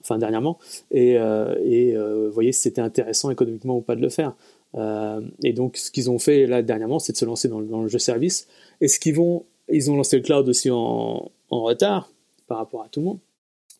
[0.00, 0.58] enfin dernièrement,
[0.90, 1.96] et, et
[2.32, 4.34] voyez si c'était intéressant économiquement ou pas de le faire.
[4.74, 7.88] Euh, et donc, ce qu'ils ont fait là dernièrement, c'est de se lancer dans, le
[7.88, 8.48] jeu service.
[8.80, 12.10] Et ce qu'ils vont, ils ont lancé le cloud aussi en, retard
[12.46, 13.18] par rapport à tout le monde,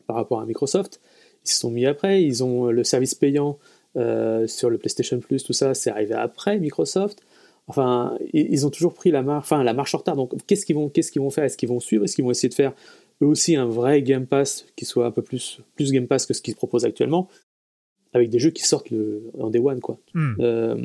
[0.06, 1.00] par rapport à Microsoft.
[1.44, 2.22] Ils se sont mis après.
[2.22, 3.58] Ils ont le service payant
[3.96, 7.22] euh, sur le PlayStation Plus, tout ça, c'est arrivé après Microsoft.
[7.68, 10.16] Enfin, ils ont toujours pris la marche, en retard.
[10.16, 11.44] Donc, qu'est-ce qu'ils vont, qu'est-ce qu'ils vont faire?
[11.44, 12.04] Est-ce qu'ils vont suivre?
[12.04, 12.72] Est-ce qu'ils vont essayer de faire
[13.22, 16.34] eux aussi un vrai Game Pass qui soit un peu plus, plus Game Pass que
[16.34, 17.28] ce qu'ils proposent actuellement?
[18.12, 19.80] Avec des jeux qui sortent le, en Day One.
[19.80, 19.98] Quoi.
[20.14, 20.34] Hmm.
[20.40, 20.76] Euh,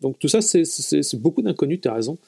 [0.00, 2.18] donc tout ça, c'est beaucoup d'inconnus, tu as raison.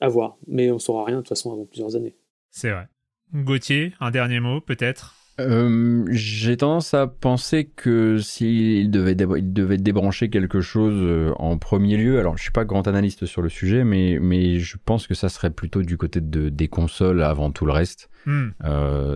[0.00, 0.36] À voir.
[0.46, 2.16] Mais on saura rien de toute façon avant plusieurs années.
[2.50, 2.88] C'est vrai.
[3.34, 5.14] Gauthier, un dernier mot peut-être?
[5.38, 11.58] Euh, J'ai tendance à penser que s'il devait, il devait débrancher quelque chose euh, en
[11.58, 15.06] premier lieu, alors je suis pas grand analyste sur le sujet, mais, mais je pense
[15.06, 18.48] que ça serait plutôt du côté de, des consoles avant tout le reste, hmm.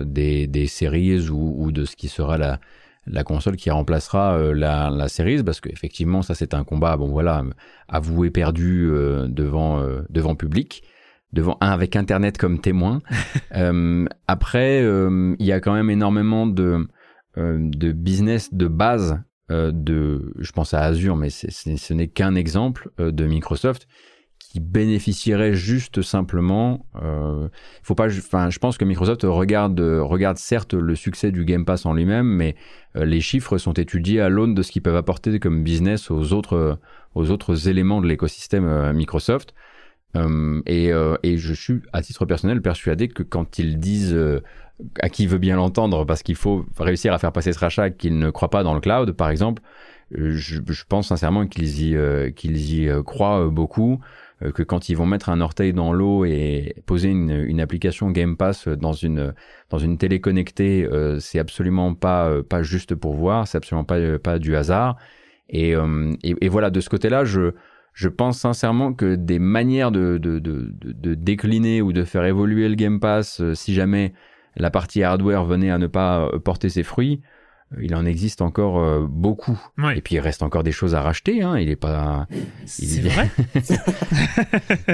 [0.05, 2.61] des, des séries ou, ou, de ce qui sera la,
[3.07, 7.09] la console qui remplacera euh, la, la série, parce qu'effectivement, ça c'est un combat, bon
[7.09, 7.43] voilà,
[7.89, 10.83] avoué perdu euh, devant, euh, devant public,
[11.33, 13.01] devant un avec Internet comme témoin.
[14.27, 16.89] après, il y a quand même énormément de,
[17.37, 23.27] de business de base de, je pense à Azure, mais ce n'est qu'un exemple de
[23.27, 23.87] Microsoft
[24.51, 26.85] qui bénéficierait juste simplement.
[27.01, 27.49] Euh,
[27.85, 31.87] faut pas, enfin, je pense que Microsoft regarde, regarde certes le succès du Game Pass
[31.87, 32.57] en lui-même, mais
[32.97, 36.33] euh, les chiffres sont étudiés à l'aune de ce qu'ils peuvent apporter comme business aux
[36.33, 36.81] autres,
[37.15, 39.55] aux autres éléments de l'écosystème euh, Microsoft.
[40.17, 40.91] Euh, et,
[41.23, 44.19] et, je suis à titre personnel persuadé que quand ils disent
[45.01, 48.19] à qui veut bien l'entendre, parce qu'il faut réussir à faire passer ce rachat, qu'ils
[48.19, 49.63] ne croient pas dans le cloud, par exemple,
[50.11, 54.01] je, je pense sincèrement qu'ils y, qu'ils y croient beaucoup.
[54.43, 58.11] Euh, que quand ils vont mettre un orteil dans l'eau et poser une, une, application
[58.11, 59.35] Game Pass dans une
[59.69, 63.85] dans une télé connectée, euh, c'est absolument pas euh, pas juste pour voir, c'est absolument
[63.85, 64.97] pas pas du hasard.
[65.53, 65.73] Et,
[66.23, 67.53] et, et voilà, de ce côté-là, je
[67.93, 72.69] je pense sincèrement que des manières de, de, de, de, décliner ou de faire évoluer
[72.69, 74.15] le Game Pass, si jamais
[74.57, 77.21] la partie hardware venait à ne pas porter ses fruits,
[77.81, 79.59] il en existe encore euh, beaucoup.
[79.95, 81.43] Et puis il reste encore des choses à racheter.
[81.43, 81.59] Hein.
[81.59, 82.27] Il est pas.
[82.67, 83.31] C'est vrai.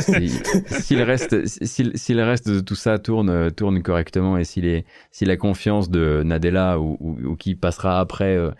[0.81, 5.91] s'il reste, s'il reste de tout ça tourne tourne correctement et si si la confiance
[5.91, 8.51] de Nadella ou, ou, qui passera après euh,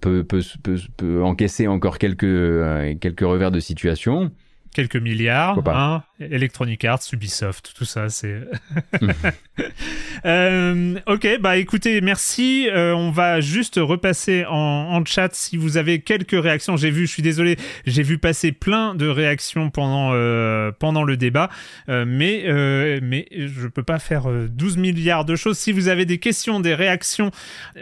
[0.00, 4.30] peut, peut, peut, peut, encaisser encore quelques quelques revers de situation
[4.74, 5.58] quelques milliards.
[5.68, 8.40] Hein, Electronic Arts, Ubisoft, tout ça, c'est.
[10.24, 12.68] euh, ok, bah écoutez, merci.
[12.70, 16.76] Euh, on va juste repasser en, en, chat si vous avez quelques réactions.
[16.76, 17.56] J'ai vu, je suis désolé,
[17.86, 21.50] j'ai vu passer plein de réactions pendant euh, pendant le débat,
[21.88, 22.44] mais
[23.02, 25.58] mais je peux pas faire 12 milliards de choses.
[25.58, 27.30] Si vous avez des questions, des réactions,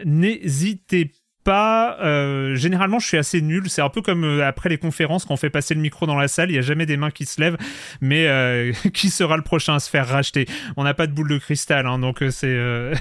[0.04, 1.98] n'hésitez pas pas.
[2.02, 3.68] Euh, généralement, je suis assez nul.
[3.68, 6.16] C'est un peu comme euh, après les conférences quand on fait passer le micro dans
[6.16, 7.58] la salle, il y a jamais des mains qui se lèvent.
[8.00, 10.46] Mais euh, qui sera le prochain à se faire racheter?
[10.76, 12.54] On n'a pas de boule de cristal, hein, donc c'est.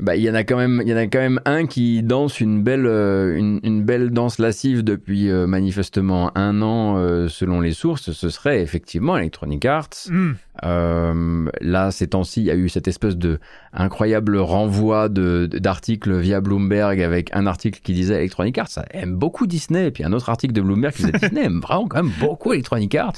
[0.00, 2.02] bah, il y en a quand même, il y en a quand même un qui
[2.02, 8.12] danse une belle, une, une, belle danse lascive depuis manifestement un an, selon les sources.
[8.12, 10.08] Ce serait effectivement Electronic Arts.
[10.08, 10.32] Hmm.
[10.64, 13.38] Euh, là, ces temps-ci, il y a eu cette espèce de
[13.72, 19.16] incroyable renvoi de, d'articles via Bloomberg avec un article qui disait Electronic Arts ça aime
[19.16, 22.02] beaucoup Disney, et puis un autre article de Bloomberg qui disait Disney aime vraiment quand
[22.02, 23.16] même beaucoup Electronic Arts.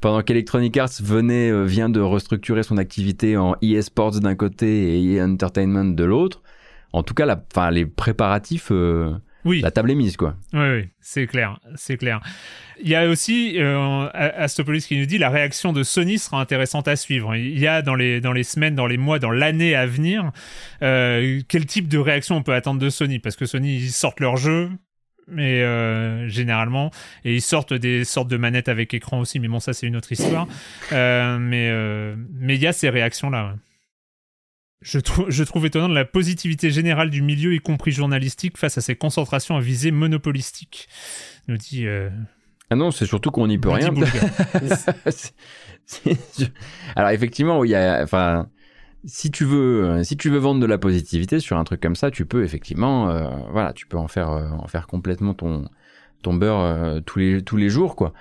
[0.00, 5.22] Pendant qu'Electronic Arts venait, euh, vient de restructurer son activité en eSports d'un côté et
[5.22, 6.42] Entertainment de l'autre.
[6.92, 9.12] En tout cas, la, les préparatifs euh,
[9.46, 9.60] oui.
[9.60, 10.36] la table est mise, quoi.
[10.52, 12.20] Oui, oui, c'est clair, c'est clair.
[12.82, 16.88] Il y a aussi euh, Astopolis qui nous dit la réaction de Sony sera intéressante
[16.88, 17.34] à suivre.
[17.34, 20.30] Il y a dans les, dans les semaines, dans les mois, dans l'année à venir,
[20.82, 23.18] euh, quel type de réaction on peut attendre de Sony?
[23.18, 24.68] Parce que Sony, ils sortent leur jeu,
[25.28, 26.90] mais euh, généralement
[27.24, 29.96] et ils sortent des sortes de manettes avec écran aussi mais bon ça c'est une
[29.96, 30.46] autre histoire
[30.92, 33.54] euh, mais euh, mais il y a ces réactions là
[34.86, 38.94] je, je, trouve étonnant la positivité générale du milieu, y compris journalistique, face à ces
[38.94, 40.88] concentrations à visée monopolistique,
[41.48, 42.08] nous dit euh,
[42.70, 43.92] Ah non, c'est surtout qu'on n'y peut rien.
[46.96, 48.48] Alors effectivement, il y a, enfin,
[49.04, 52.12] si tu veux, si tu veux vendre de la positivité sur un truc comme ça,
[52.12, 55.68] tu peux effectivement, euh, voilà, tu peux en faire, euh, en faire complètement ton,
[56.22, 58.12] ton beurre tous les tous les jours, quoi.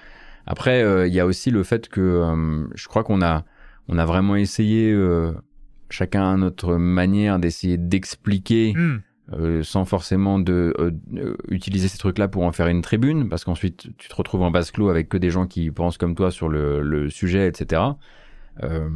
[0.47, 3.45] Après, il y a aussi le fait que je crois qu'on a,
[3.87, 4.95] on a vraiment essayé,
[5.89, 8.73] chacun à notre manière, d'essayer d'expliquer.
[8.75, 8.99] Hmm.
[9.33, 13.43] Euh, sans forcément de euh, euh, utiliser ces trucs-là pour en faire une tribune, parce
[13.43, 16.29] qu'ensuite tu te retrouves en base clos avec que des gens qui pensent comme toi
[16.29, 17.81] sur le, le sujet, etc.
[18.61, 18.87] Euh,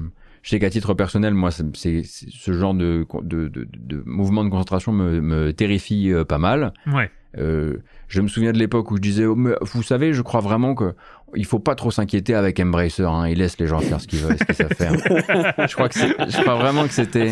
[0.44, 4.50] je sais qu'à titre personnel, moi, c'est ce genre de, de, de, de, mouvement de
[4.50, 6.74] concentration me, me terrifie pas mal.
[6.86, 7.10] Ouais.
[7.34, 10.94] je me souviens de l'époque où je disais, oh, vous savez, je crois vraiment que
[11.36, 13.04] il faut pas trop s'inquiéter avec Embracer.
[13.04, 14.94] Hein, il laisse les gens faire ce qu'ils veulent, ce qu'ils savent faire.
[15.68, 17.32] je crois que je crois vraiment que c'était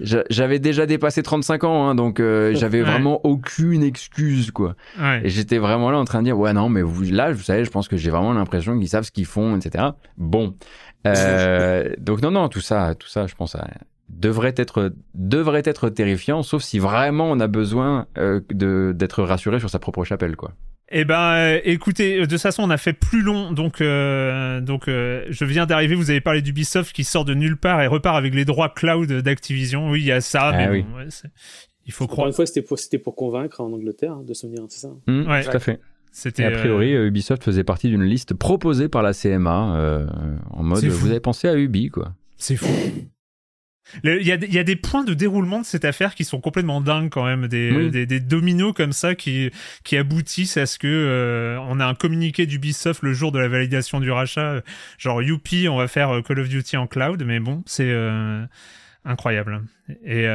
[0.00, 4.76] j'avais déjà dépassé 35 ans, hein, donc euh, j'avais vraiment aucune excuse, quoi.
[5.24, 7.64] Et j'étais vraiment là en train de dire, ouais, non, mais vous, là, vous savez,
[7.64, 9.86] je pense que j'ai vraiment l'impression qu'ils savent ce qu'ils font, etc.
[10.16, 10.54] Bon.
[11.06, 13.66] Euh, donc non, non, tout ça, tout ça, je pense, ça
[14.08, 19.58] devrait être, devrait être terrifiant, sauf si vraiment on a besoin euh, de d'être rassuré
[19.58, 20.52] sur sa propre chapelle, quoi.
[20.90, 24.60] Eh ben, euh, écoutez, euh, de toute façon, on a fait plus long, donc euh,
[24.60, 25.94] donc je viens d'arriver.
[25.94, 29.10] Vous avez parlé d'Ubisoft qui sort de nulle part et repart avec les droits cloud
[29.10, 29.90] d'Activision.
[29.90, 30.88] Oui, il y a ça, ah mais bon,
[31.84, 32.20] il faut croire.
[32.20, 34.90] Encore une fois, c'était pour c'était pour convaincre en Angleterre hein, de souvenir, c'est ça
[35.06, 35.44] mmh, ouais.
[35.44, 35.80] Tout à fait.
[36.10, 36.44] C'était.
[36.44, 40.08] a priori, Ubisoft faisait partie d'une liste proposée par la CMA
[40.50, 40.84] en mode.
[40.84, 42.14] Vous avez pensé à Ubi, quoi.
[42.38, 42.68] C'est fou.
[44.04, 46.80] Il y, a, y, a, des points de déroulement de cette affaire qui sont complètement
[46.80, 49.50] dingues quand même, des, des, des, dominos comme ça qui,
[49.84, 53.48] qui aboutissent à ce que euh, on a un communiqué d'Ubisoft le jour de la
[53.48, 54.62] validation du rachat,
[54.98, 58.44] genre youpi, on va faire euh, Call of Duty en cloud, mais bon, c'est euh,
[59.04, 59.62] incroyable.
[60.04, 60.26] Et,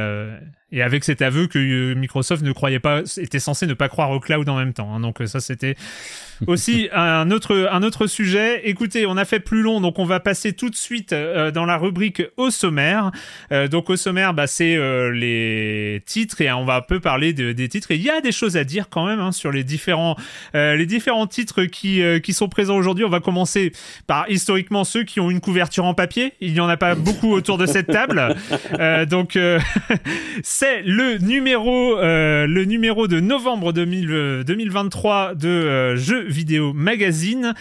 [0.74, 4.18] et avec cet aveu que Microsoft ne croyait pas, était censé ne pas croire au
[4.18, 4.92] cloud en même temps.
[4.92, 4.98] Hein.
[4.98, 5.76] donc ça c'était
[6.48, 8.68] aussi un autre un autre sujet.
[8.68, 11.64] Écoutez, on a fait plus long, donc on va passer tout de suite euh, dans
[11.64, 13.12] la rubrique au sommaire.
[13.52, 17.32] Euh, donc au sommaire, bah, c'est euh, les titres et on va un peu parler
[17.32, 17.92] de, des titres.
[17.92, 20.16] Et il y a des choses à dire quand même hein, sur les différents
[20.54, 23.04] les différents titres qui qui sont présents aujourd'hui.
[23.04, 23.72] On va commencer
[24.06, 26.32] par historiquement ceux qui ont une couverture en papier.
[26.40, 28.34] Il n'y en a pas beaucoup autour de cette table,
[29.08, 29.38] donc
[30.42, 37.54] c'est le numéro, euh, le numéro de novembre 2023 de euh, Jeux Vidéo Magazine.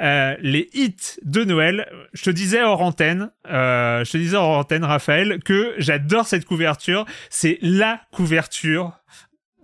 [0.00, 1.86] Euh, les hits de Noël.
[2.14, 7.04] Je te disais hors antenne, je te disais hors antenne, Raphaël, que j'adore cette couverture.
[7.28, 8.92] C'est la couverture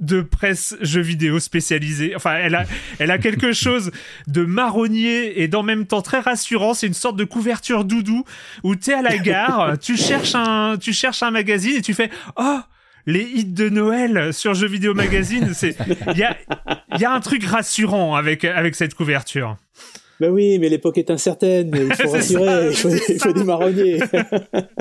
[0.00, 2.14] de presse jeux vidéo spécialisée.
[2.16, 2.64] Enfin, elle a,
[2.98, 3.90] elle a quelque chose
[4.26, 6.74] de marronnier et d'en même temps très rassurant.
[6.74, 8.24] C'est une sorte de couverture doudou
[8.62, 12.10] où t'es à la gare, tu cherches un, tu cherches un magazine et tu fais,
[12.36, 12.60] oh,
[13.06, 15.76] les hits de Noël sur Jeux Vidéo Magazine, c'est
[16.12, 16.36] il y a,
[16.98, 19.56] y a un truc rassurant avec avec cette couverture.
[20.18, 23.98] Ben oui, mais l'époque est incertaine, il faut rassurer, il, faut, il faut, des marronniers.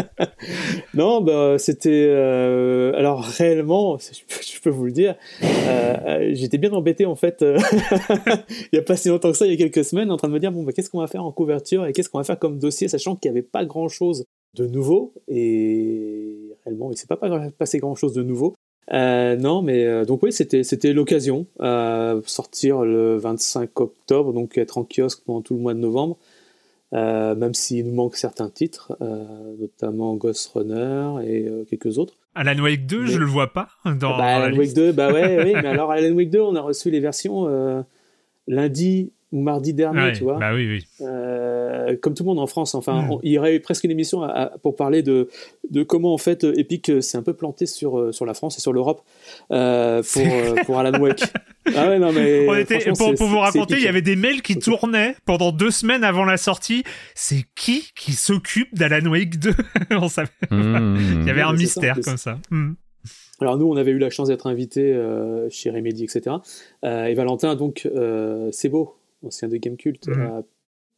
[0.94, 2.08] non, ben c'était...
[2.10, 7.58] Euh, alors réellement, je peux vous le dire, euh, j'étais bien embêté en fait, euh,
[8.50, 10.30] il n'y a pas si longtemps que ça, il y a quelques semaines, en train
[10.30, 12.24] de me dire, bon, ben, qu'est-ce qu'on va faire en couverture et qu'est-ce qu'on va
[12.24, 14.26] faire comme dossier, sachant qu'il n'y avait pas grand-chose
[14.56, 17.20] de nouveau, et réellement, il ne s'est pas
[17.58, 18.56] passé grand-chose de nouveau.
[18.94, 24.58] Euh, non, mais euh, donc oui, c'était c'était l'occasion euh, sortir le 25 octobre, donc
[24.58, 26.18] être en kiosque pendant tout le mois de novembre.
[26.94, 28.96] Euh, même s'il nous manque certains titres,
[29.60, 32.14] notamment Ghost Runner et quelques autres.
[32.36, 34.18] Alan Wake 2, je le vois pas dans.
[34.18, 36.92] Bah, Alan Wake 2, bah ouais, oui, mais alors Alan Wake 2, on a reçu
[36.92, 37.84] les versions
[38.48, 40.38] lundi ou mardi dernier, tu vois.
[40.40, 40.88] Bah oui, oui.
[41.02, 43.20] Euh, comme tout le monde en France, enfin, hmm.
[43.22, 44.26] il y aurait eu presque une émission
[44.64, 45.28] pour parler de,
[45.70, 48.58] de comment en fait Epic euh, s'est un peu planté sur, euh, sur la France
[48.58, 49.02] et sur l'Europe
[49.50, 51.24] pour, pour Alan Wake.
[51.76, 52.46] Ah ouais, non, mais
[52.98, 56.24] pour, pour vous raconter, il y avait des mails qui tournaient pendant deux semaines avant
[56.24, 56.86] la sortie.
[57.14, 59.52] C'est qui qui s'occupe d'Alan Wake 2
[59.92, 60.30] On savait.
[60.50, 60.96] Hmm.
[61.22, 62.40] il y avait un mystère comme ça.
[62.52, 62.76] Hmm.
[63.42, 64.98] Alors nous, on avait eu la chance d'être invités
[65.50, 66.38] chez Remedy, etc.
[66.84, 67.86] et Valentin, donc,
[68.52, 70.44] c'est beau, ancien de Game Cult, a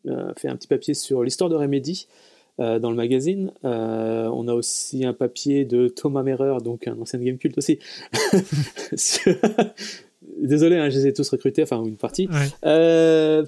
[0.07, 2.07] euh, fait un petit papier sur l'histoire de Remedy
[2.59, 3.51] euh, dans le magazine.
[3.65, 7.79] Euh, on a aussi un papier de Thomas Merer, donc un ancien Game Cult aussi.
[10.41, 12.29] Désolé, hein, je les ai tous recrutés, enfin une partie.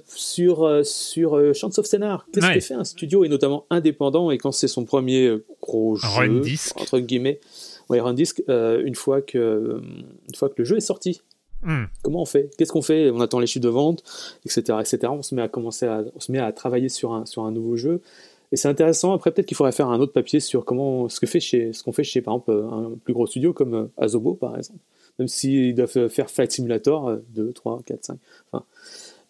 [0.06, 4.52] sur sur Chance of Scénar, qu'est-ce que fait un studio et notamment indépendant et quand
[4.52, 6.42] c'est son premier gros jeu
[6.76, 7.40] entre guillemets,
[7.88, 9.80] ouais, run disc, une fois que
[10.28, 11.22] une fois que le jeu est sorti,
[11.62, 11.84] Hmm.
[12.02, 12.50] Comment on fait?
[12.56, 13.10] Qu'est-ce qu'on fait?
[13.10, 14.02] On attend les chiffres de vente,
[14.44, 14.98] etc., etc.
[15.10, 17.50] On se met à commencer à, on se met à travailler sur un, sur un
[17.50, 18.00] nouveau jeu.
[18.52, 19.12] Et c'est intéressant.
[19.12, 21.84] Après, peut-être qu'il faudrait faire un autre papier sur comment ce que fait chez, ce
[21.84, 24.80] qu'on fait chez, par exemple, un plus gros studio comme euh, Azobo, par exemple.
[25.18, 28.18] Même s'ils doivent faire Flight Simulator 2, 3, 4, 5.
[28.52, 28.64] Enfin,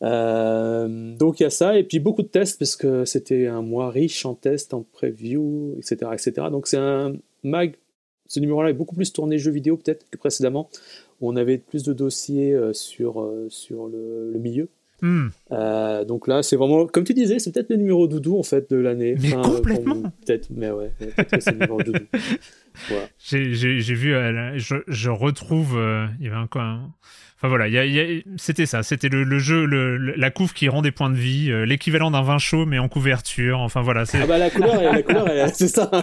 [0.01, 3.91] donc il y a ça, et puis beaucoup de tests, parce que c'était un mois
[3.91, 6.13] riche en tests, en preview, etc.
[6.13, 6.47] etc.
[6.51, 7.13] Donc c'est un
[7.43, 7.75] mag,
[8.27, 10.71] ce numéro-là est beaucoup plus tourné jeux vidéo peut-être que précédemment,
[11.21, 14.69] on avait plus de dossiers sur, sur le, milieu.
[15.03, 15.29] Hmm.
[16.07, 18.77] donc là, c'est vraiment, comme tu disais, c'est peut-être le numéro doudou en fait de
[18.77, 19.17] l'année.
[19.21, 20.03] Mais complètement.
[20.27, 22.05] peut-être, mais ouais, peut c'est le numéro doudou.
[23.19, 26.49] J'ai vu, euh, je, je, retrouve, euh, il y avait un,
[27.43, 27.69] Enfin voilà,
[28.37, 32.11] c'était ça, c'était le, jeu, la couve qui rend des points de vie, euh, l'équivalent
[32.11, 33.61] d'un vin chaud mais en couverture.
[33.61, 34.05] Enfin voilà.
[34.13, 35.91] Ah bah la couleur, la couleur, c'est ça.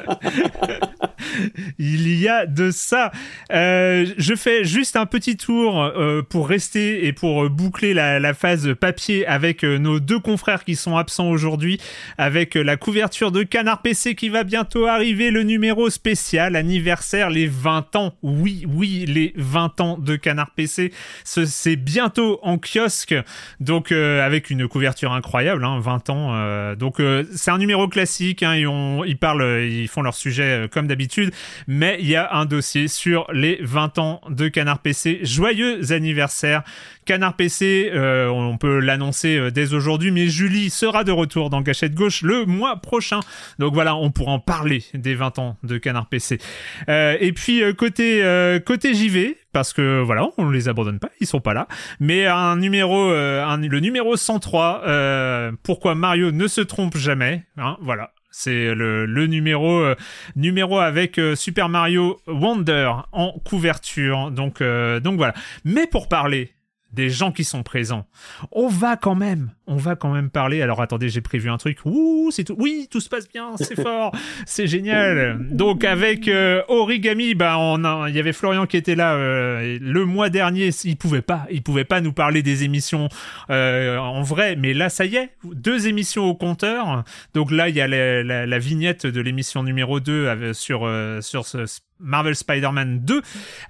[1.78, 3.12] Il y a de ça.
[3.52, 5.94] Je fais juste un petit tour
[6.28, 11.30] pour rester et pour boucler la, phase papier avec nos deux confrères qui sont absents
[11.30, 11.80] aujourd'hui,
[12.18, 17.48] avec la couverture de Canard PC qui va bientôt arriver, le numéro spécial anniversaire, les
[17.48, 18.14] 20 ans.
[18.22, 20.92] Oui, oui, les 20 ans de Canard PC
[21.24, 23.16] c'est bientôt en kiosque,
[23.60, 26.36] donc euh, avec une couverture incroyable, 20 hein, ans.
[26.36, 30.88] Euh, donc euh, c'est un numéro classique, hein, ils, parlent, ils font leur sujet comme
[30.88, 31.32] d'habitude,
[31.68, 35.20] mais il y a un dossier sur les 20 ans de Canard PC.
[35.24, 36.64] Joyeux anniversaire
[37.06, 42.22] Canard PC, on peut l'annoncer dès aujourd'hui, mais Julie sera de retour dans Gâchette Gauche
[42.22, 43.22] le mois prochain.
[43.60, 46.38] Donc voilà, on pourra en parler des 20 ans de Canard PC.
[46.88, 51.56] Et puis côté, côté JV, parce que voilà, on les abandonne pas, ils sont pas
[51.56, 51.68] là.
[52.00, 57.76] Mais un numéro, euh, le numéro 103, euh, pourquoi Mario ne se trompe jamais, hein,
[57.82, 58.12] voilà.
[58.30, 59.96] C'est le, numéro, euh,
[60.36, 64.30] numéro avec Super Mario Wonder en couverture.
[64.30, 65.34] Donc, donc voilà.
[65.66, 66.54] Mais pour parler
[66.94, 68.06] des gens qui sont présents.
[68.52, 70.62] On va quand même, on va quand même parler.
[70.62, 71.80] Alors attendez, j'ai prévu un truc.
[71.86, 72.56] Ouh, c'est tout.
[72.58, 74.16] Oui, tout se passe bien, c'est fort,
[74.46, 75.46] c'est génial.
[75.52, 80.06] Donc avec euh, Origami, bah on il y avait Florian qui était là euh, le
[80.06, 80.70] mois dernier.
[80.86, 83.10] Il pouvait pas, il pouvait pas nous parler des émissions
[83.50, 87.04] euh, en vrai, mais là ça y est, deux émissions au compteur.
[87.34, 90.90] Donc là il y a la, vignette de l'émission numéro 2 sur
[91.22, 91.66] sur ce
[92.00, 93.22] Marvel Spider-Man 2,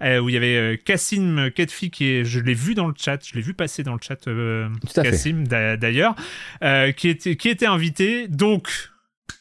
[0.02, 2.94] euh, où il y avait euh, Cassim Ketfi, qui est, je l'ai vu dans le
[2.98, 5.44] chat, je l'ai vu passer dans le chat, euh, Cassim
[5.88, 6.16] d'ailleurs,
[6.64, 8.28] euh, qui, était, invité.
[8.28, 8.70] Donc,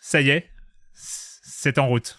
[0.00, 0.46] ça y est,
[0.94, 2.18] c'est en route.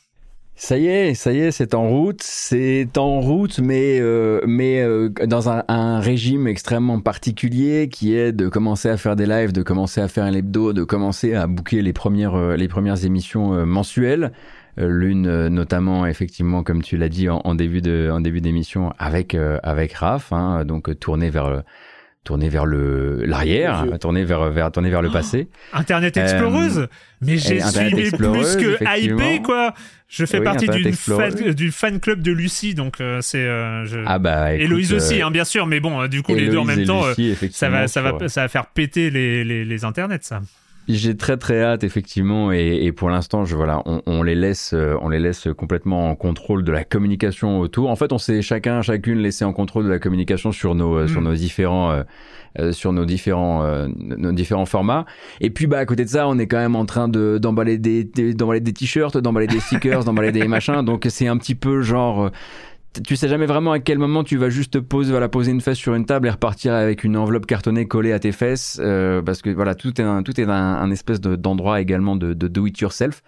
[0.59, 2.21] Ça y est, ça y est, c'est en route.
[2.23, 8.89] C'est en route, mais euh, euh, dans un, régime extrêmement particulier, qui est de commencer
[8.89, 11.93] à faire des lives, de commencer à faire un hebdo, de commencer à booker les
[11.93, 14.31] premières émissions mensuelles.
[14.79, 20.99] L'une notamment effectivement comme tu l'as dit en, début d'émission avec euh, Raph, hein, donc
[20.99, 21.63] tourné vers
[22.23, 25.47] tourner vers le l'arrière, tourner vers vers tourner vers le passé.
[25.73, 26.87] Internet exploreuse,
[27.21, 29.73] mais j'ai suivi plus que hypé quoi.
[30.09, 33.47] Je fais partie d'une fan, du fan club de Lucie, donc c'est
[34.05, 36.85] ah bah Héloïse aussi, hein, bien sûr, mais bon, du coup les deux en même
[36.85, 37.03] temps,
[37.51, 40.41] ça va ça va ça va faire péter les les, les internets ça.
[40.87, 44.71] J'ai très très hâte effectivement et, et pour l'instant je voilà on, on, les laisse
[44.73, 47.89] euh, on les laisse complètement en contrôle de la communication autour.
[47.89, 51.07] En fait on s'est chacun chacune laissé en contrôle de la communication sur nos euh,
[51.07, 51.25] sur mm.
[51.25, 52.03] nos différents euh,
[52.59, 55.05] euh, sur nos différents nos différents formats.
[55.41, 57.77] Et puis bah à côté de ça on est quand même en train de d'emballer
[57.77, 60.83] des d'emballer des t-shirts, d'emballer des stickers, d'emballer des machins.
[60.83, 62.31] Donc c'est un petit peu genre
[63.03, 65.77] tu sais jamais vraiment à quel moment tu vas juste poser, voilà, poser une fesse
[65.77, 69.41] sur une table et repartir avec une enveloppe cartonnée collée à tes fesses, euh, parce
[69.41, 72.79] que voilà, tout est un, tout est un, espèce d'endroit également de, de do it
[72.79, 73.21] yourself.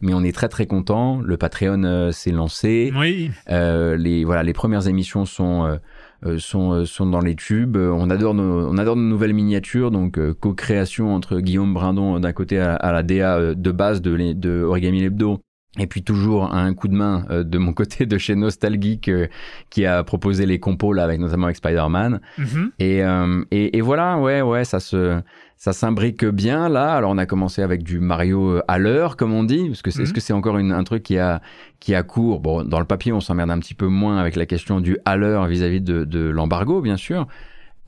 [0.00, 1.20] Mais on est très très content.
[1.20, 2.92] Le Patreon euh, s'est lancé.
[2.98, 3.30] Oui.
[3.50, 5.78] Euh, les voilà, les premières émissions sont
[6.26, 7.76] euh, sont sont dans les tubes.
[7.76, 12.58] On adore nos, on adore nos nouvelles miniatures, donc co-création entre Guillaume Brindon d'un côté
[12.58, 15.40] à, à, la DA de base de, de Origami Lebdo
[15.78, 19.26] et puis toujours un coup de main euh, de mon côté de chez Nostalgeek euh,
[19.70, 22.20] qui a proposé les compos là avec notamment avec Spider-Man.
[22.38, 22.70] Mm-hmm.
[22.78, 25.20] et, euh, et, et, voilà, ouais, ouais, ça se
[25.56, 26.94] ça s'imbrique bien là.
[26.94, 30.02] Alors on a commencé avec du Mario à l'heure comme on dit, parce que c'est
[30.02, 30.14] est-ce mm-hmm.
[30.14, 31.40] que c'est encore une, un truc qui a
[31.80, 32.40] qui a cours?
[32.40, 35.16] Bon, dans le papier on s'emmerde un petit peu moins avec la question du à
[35.16, 37.26] l'heure vis-à-vis de, de l'embargo bien sûr.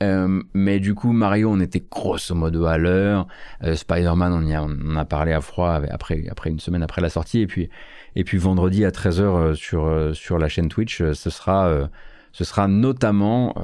[0.03, 3.27] Euh, mais du coup, Mario, on était grosso modo à l'heure.
[3.63, 7.01] Euh, Spider-Man, on, y a, on a parlé à froid après, après une semaine après
[7.01, 7.39] la sortie.
[7.39, 7.69] Et puis,
[8.15, 11.89] et puis vendredi à 13h euh, sur, sur la chaîne Twitch, ce sera,
[12.31, 13.55] ce sera, notamment,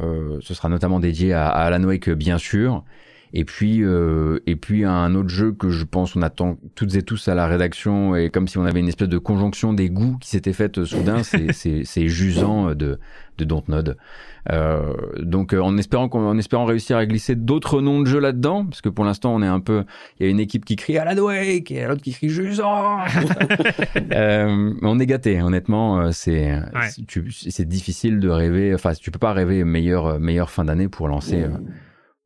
[0.41, 2.83] ce sera notamment dédié à, à Alan Wake, bien sûr.
[3.33, 3.81] Et puis,
[4.45, 7.47] et puis un autre jeu que je pense on attend toutes et tous à la
[7.47, 10.83] rédaction, et comme si on avait une espèce de conjonction des goûts qui s'était faite
[10.85, 12.99] soudain, c'est Jusant de,
[13.37, 13.97] de Dontnod.
[14.51, 18.65] Euh, donc euh, en espérant en espérant réussir à glisser d'autres noms de jeux là-dedans,
[18.65, 19.85] parce que pour l'instant on est un peu,
[20.19, 22.99] il y a une équipe qui crie Alan Wake et l'autre qui crie Jusant.
[24.11, 26.59] euh, on est gâté, honnêtement, euh, c'est
[27.29, 28.73] c'est difficile de rêver.
[28.73, 31.45] Enfin, tu peux pas rêver meilleure meilleure fin d'année pour lancer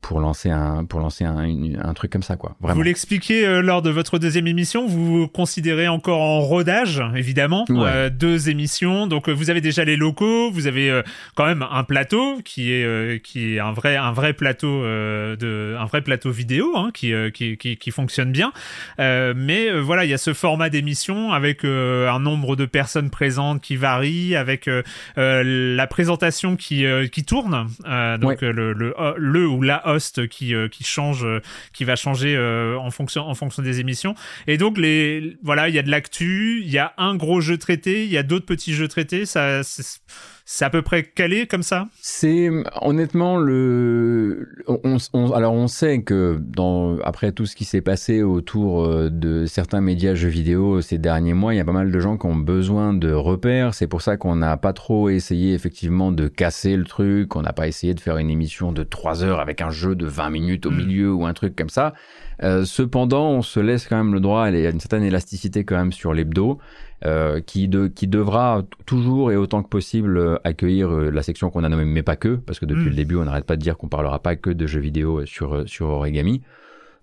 [0.02, 1.46] pour lancer un pour lancer un,
[1.84, 2.56] un truc comme ça quoi.
[2.62, 2.76] Vraiment.
[2.76, 8.10] Vous l'expliquez euh, lors de votre deuxième émission, vous considérez encore en rodage évidemment euh,
[8.10, 9.08] deux émissions.
[9.08, 11.02] Donc vous avez déjà les locaux, vous avez
[11.36, 15.86] quand même un plateau qui est qui est un vrai un vrai plateau de un
[15.86, 18.54] vrai plateau vidéo hein, qui, qui, qui, qui fonctionne bien.
[18.98, 23.76] mais voilà, il y a ce format d'émission avec un nombre de personnes présentes qui
[23.76, 24.70] varie, avec
[25.16, 27.68] la présentation qui qui tourne.
[28.20, 31.42] donc le, le le ou la host qui euh, change, euh,
[31.74, 34.16] qui va changer euh, en fonction en fonction des émissions.
[34.46, 37.58] Et donc les voilà, il y a de l'actu, il y a un gros jeu
[37.58, 39.26] traité, il y a d'autres petits jeux traités.
[39.26, 39.62] Ça
[40.50, 41.90] c'est à peu près calé comme ça?
[42.00, 42.50] C'est
[42.82, 44.48] honnêtement le.
[44.66, 49.46] On, alors on sait que dans après tout ce qui s'est passé autour euh, de
[49.46, 52.28] certains médias jeux vidéo ces derniers mois, il y a pas mal de gens qui
[52.28, 53.74] ont besoin de repères.
[53.74, 57.36] C'est pour ça qu'on n'a pas trop essayé effectivement de casser le truc.
[57.36, 60.06] On n'a pas essayé de faire une émission de 3 heures avec un jeu de
[60.06, 60.78] 20 minutes au mm.
[60.78, 61.94] milieu ou un truc comme ça.
[62.44, 65.66] Euh, cependant, on se laisse quand même le droit, il y a une certaine élasticité
[65.66, 66.60] quand même sur l'hebdo.
[67.06, 71.52] Euh, qui, de, qui devra toujours et autant que possible euh, accueillir euh, la section
[71.52, 72.90] qu'on a nommée mais pas que, parce que depuis mm.
[72.90, 75.70] le début on n'arrête pas de dire qu'on parlera pas que de jeux vidéo sur,
[75.70, 76.42] sur Origami.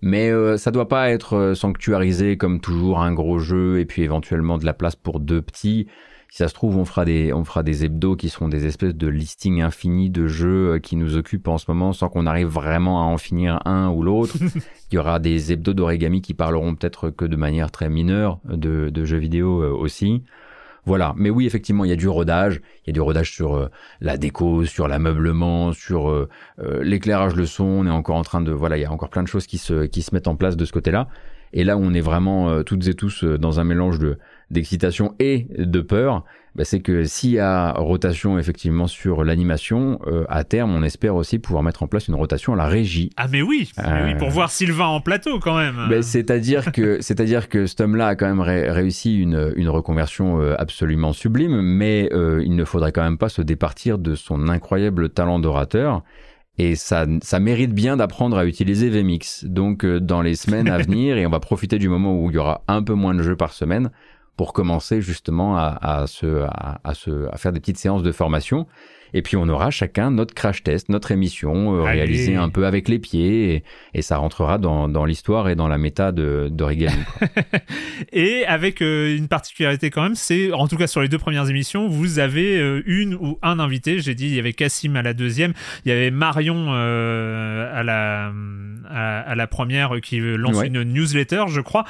[0.02, 4.58] Mais euh, ça doit pas être sanctuarisé comme toujours un gros jeu et puis éventuellement
[4.58, 5.86] de la place pour deux petits.
[6.34, 8.96] Si ça se trouve, on fera des, on fera des hebdos qui seront des espèces
[8.96, 13.00] de listings infinis de jeux qui nous occupent en ce moment sans qu'on arrive vraiment
[13.02, 14.34] à en finir un ou l'autre.
[14.90, 18.90] Il y aura des hebdos d'origami qui parleront peut-être que de manière très mineure de,
[18.90, 20.24] de jeux vidéo euh, aussi.
[20.84, 21.14] Voilà.
[21.16, 22.62] Mais oui, effectivement, il y a du rodage.
[22.82, 23.70] Il y a du rodage sur euh,
[24.00, 26.28] la déco, sur l'ameublement, sur euh,
[26.82, 27.62] l'éclairage, le son.
[27.62, 29.58] On est encore en train de, voilà, il y a encore plein de choses qui
[29.58, 31.06] se, qui se mettent en place de ce côté-là.
[31.52, 34.18] Et là on est vraiment toutes et tous dans un mélange de
[34.54, 36.24] d'excitation et de peur,
[36.54, 41.16] bah, c'est que s'il y a rotation effectivement sur l'animation, euh, à terme, on espère
[41.16, 43.10] aussi pouvoir mettre en place une rotation à la régie.
[43.16, 45.76] Ah mais oui, oui pour euh, voir Sylvain en plateau quand même.
[45.90, 50.54] Bah, c'est-à-dire que c'est-à-dire que cet homme-là a quand même réussi une, une reconversion euh,
[50.56, 55.40] absolument sublime, mais il ne faudrait quand même pas se départir de son incroyable talent
[55.40, 56.02] d'orateur.
[56.56, 59.44] Et ça, ça mérite bien d'apprendre à utiliser VMix.
[59.44, 62.38] Donc, dans les semaines à venir, et on va profiter du moment où il y
[62.38, 63.90] aura un peu moins de jeux par semaine,
[64.36, 68.66] pour commencer justement à, se, à, se, à faire des petites séances de formation.
[69.14, 72.88] Et puis on aura chacun notre crash test, notre émission euh, réalisée un peu avec
[72.88, 73.64] les pieds, et,
[73.94, 76.98] et ça rentrera dans, dans l'histoire et dans la méta de d'Origami.
[78.12, 81.48] et avec euh, une particularité quand même, c'est en tout cas sur les deux premières
[81.48, 84.00] émissions, vous avez euh, une ou un invité.
[84.00, 85.52] J'ai dit il y avait Cassim à la deuxième,
[85.84, 88.32] il y avait Marion à la
[88.90, 91.84] à, la première qui lance une newsletter, je crois.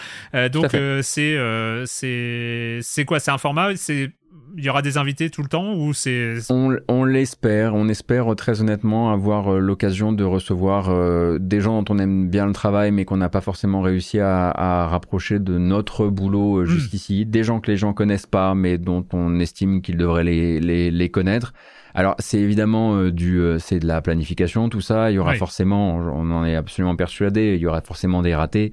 [0.53, 1.39] donc c'est
[1.87, 3.19] c'est c'est quoi?
[3.19, 4.11] C'est un format C'est
[4.57, 7.75] il y aura des invités tout le temps ou c'est on, l'espère.
[7.75, 12.29] On espère très honnêtement avoir euh, l'occasion de recevoir euh, des gens dont on aime
[12.29, 16.63] bien le travail mais qu'on n'a pas forcément réussi à, rapprocher de notre boulot euh,
[16.63, 16.67] hmm.
[16.67, 17.27] jusqu'ici.
[17.27, 20.91] Des gens que les gens connaissent pas mais dont on estime qu'ils devraient les, les,
[20.91, 21.53] les connaître.
[21.95, 25.11] Alors c'est évidemment du c'est de la planification tout ça.
[25.11, 28.73] Il y aura forcément on en est absolument persuadé il y aura forcément des ratés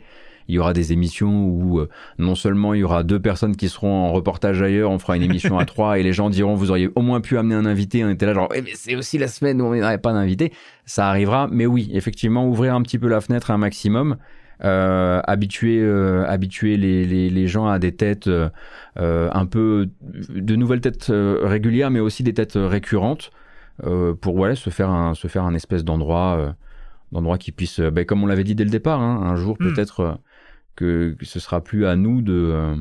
[0.51, 1.87] il y aura des émissions où euh,
[2.17, 5.23] non seulement il y aura deux personnes qui seront en reportage ailleurs, on fera une
[5.23, 8.03] émission à trois et les gens diront vous auriez au moins pu amener un invité.
[8.03, 10.51] On était là genre eh, mais c'est aussi la semaine où on n'aurait pas d'invité.
[10.85, 14.17] Ça arrivera, mais oui, effectivement, ouvrir un petit peu la fenêtre un maximum.
[14.63, 18.49] Euh, habituer euh, habituer les, les, les, gens à des têtes euh,
[18.95, 23.31] un peu de nouvelles têtes régulières mais aussi des têtes récurrentes
[24.21, 26.53] pour voilà se faire un se faire un espèce d'endroit
[27.11, 29.73] d'endroit qui puisse ben, comme on l'avait dit dès le départ hein, un jour hmm.
[29.73, 30.19] peut-être
[30.75, 32.75] que, ce sera plus à nous de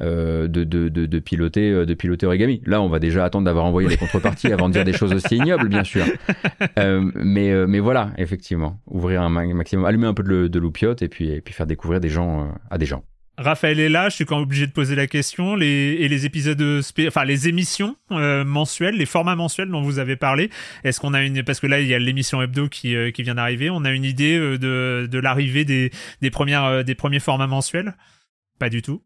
[0.00, 2.60] euh, de, de, de, piloter euh, de piloter origami.
[2.66, 5.36] Là, on va déjà attendre d'avoir envoyé les contreparties avant de dire des choses aussi
[5.36, 6.04] ignobles, bien sûr.
[6.78, 11.08] Euh, mais mais voilà, effectivement, ouvrir un maximum, allumer un peu de, de loupiote et
[11.08, 13.04] puis et puis faire découvrir des gens à des gens.
[13.36, 15.56] Raphaël est là, je suis quand même obligé de poser la question.
[15.56, 16.62] Les, et les épisodes,
[17.06, 20.50] enfin les émissions mensuelles, les formats mensuels dont vous avez parlé,
[20.84, 23.34] est-ce qu'on a une, parce que là il y a l'émission hebdo qui, qui vient
[23.34, 25.90] d'arriver, on a une idée de, de l'arrivée des,
[26.20, 27.94] des premières, des premiers formats mensuels?
[28.58, 29.02] Pas du tout.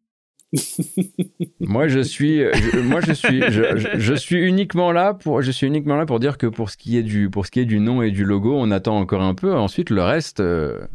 [1.60, 2.42] moi je suis
[2.82, 6.46] moi je suis je, suis uniquement là pour je suis uniquement là pour dire que
[6.46, 8.70] pour ce qui est du pour ce qui est du nom et du logo on
[8.70, 9.54] attend encore un peu.
[9.54, 10.86] Ensuite le reste euh,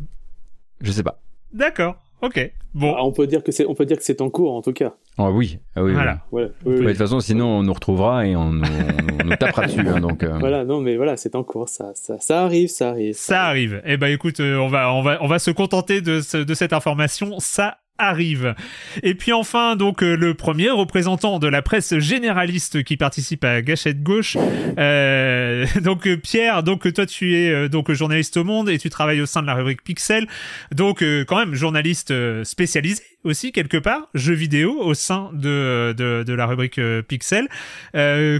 [0.81, 1.21] je sais pas.
[1.53, 2.51] D'accord ok.
[2.73, 2.95] Bon.
[2.97, 4.73] Ah, on peut dire que c'est on peut dire que c'est en cours en tout
[4.73, 4.93] cas.
[5.17, 5.59] Ah oui.
[5.75, 6.19] Ah oui voilà.
[6.31, 10.37] de toute façon sinon on nous retrouvera et on, nous tapera dessus hein, donc euh.
[10.39, 13.13] voilà non mais voilà c'est en cours ça, ça, ça arrive ça arrive.
[13.13, 16.43] Ça, arrive, eh ben écoute euh, on va on va on va se contenter de,
[16.43, 17.35] de cette information.
[17.39, 18.55] Ça arrive.
[19.03, 23.61] Et puis enfin, donc euh, le premier représentant de la presse généraliste qui participe à
[23.61, 24.37] Gâchette Gauche.
[24.77, 29.21] Euh, donc euh, Pierre, donc toi tu es donc journaliste au Monde et tu travailles
[29.21, 30.27] au sein de la rubrique Pixel.
[30.73, 32.13] Donc quand même journaliste
[32.43, 37.47] spécialisé aussi quelque part, jeux vidéo au sein de, de, de la rubrique Pixel.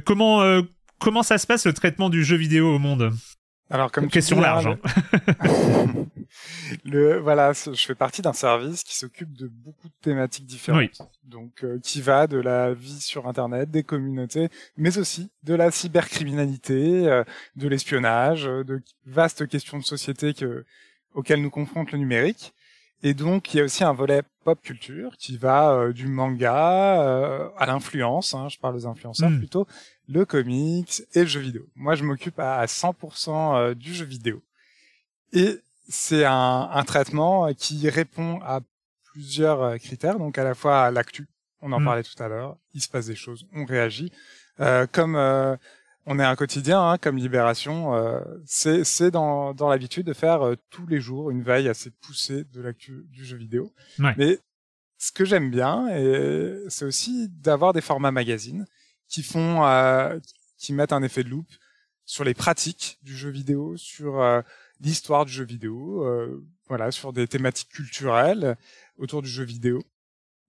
[0.06, 0.62] comment
[1.00, 3.14] comment ça se passe le traitement du jeu vidéo au monde?
[3.74, 4.68] Alors, comme question large.
[4.68, 4.78] Hein.
[6.86, 11.02] le, voilà, je fais partie d'un service qui s'occupe de beaucoup de thématiques différentes.
[11.24, 15.72] Donc, euh, qui va de la vie sur Internet, des communautés, mais aussi de la
[15.72, 17.24] cybercriminalité, euh,
[17.56, 20.66] de l'espionnage, euh, de vastes questions de société que,
[21.16, 22.54] auxquelles nous confronte le numérique.
[23.04, 27.66] Et donc, il y a aussi un volet pop culture qui va du manga à
[27.66, 29.40] l'influence, hein, je parle des influenceurs hmm.
[29.40, 29.68] plutôt,
[30.08, 31.68] le comics et le jeu vidéo.
[31.76, 34.42] Moi, je m'occupe à 100% du jeu vidéo.
[35.34, 35.60] Et
[35.90, 38.62] c'est un, un, traitement qui répond à
[39.14, 41.28] plusieurs euh, critères, donc à la fois à l'actu,
[41.62, 41.86] on en mm.
[41.86, 44.12] parlait tout à l'heure, il se passe des choses, on réagit.
[44.60, 45.56] Euh, comme euh,
[46.06, 50.56] on est un quotidien, hein, comme Libération, euh, c'est dans, dans l'habitude de faire euh,
[50.70, 53.74] tous les jours une veille assez poussée de l'actu du jeu vidéo.
[54.18, 54.40] Mais
[54.98, 55.88] ce que j'aime bien,
[56.70, 58.66] c'est aussi d'avoir des formats magazines
[59.10, 59.62] qui font,
[60.58, 61.52] qui mettent un effet de loupe
[62.06, 64.22] sur les pratiques du jeu vidéo, sur
[64.84, 68.58] l'histoire du jeu vidéo, euh, voilà, sur des thématiques culturelles
[68.98, 69.84] autour du jeu vidéo.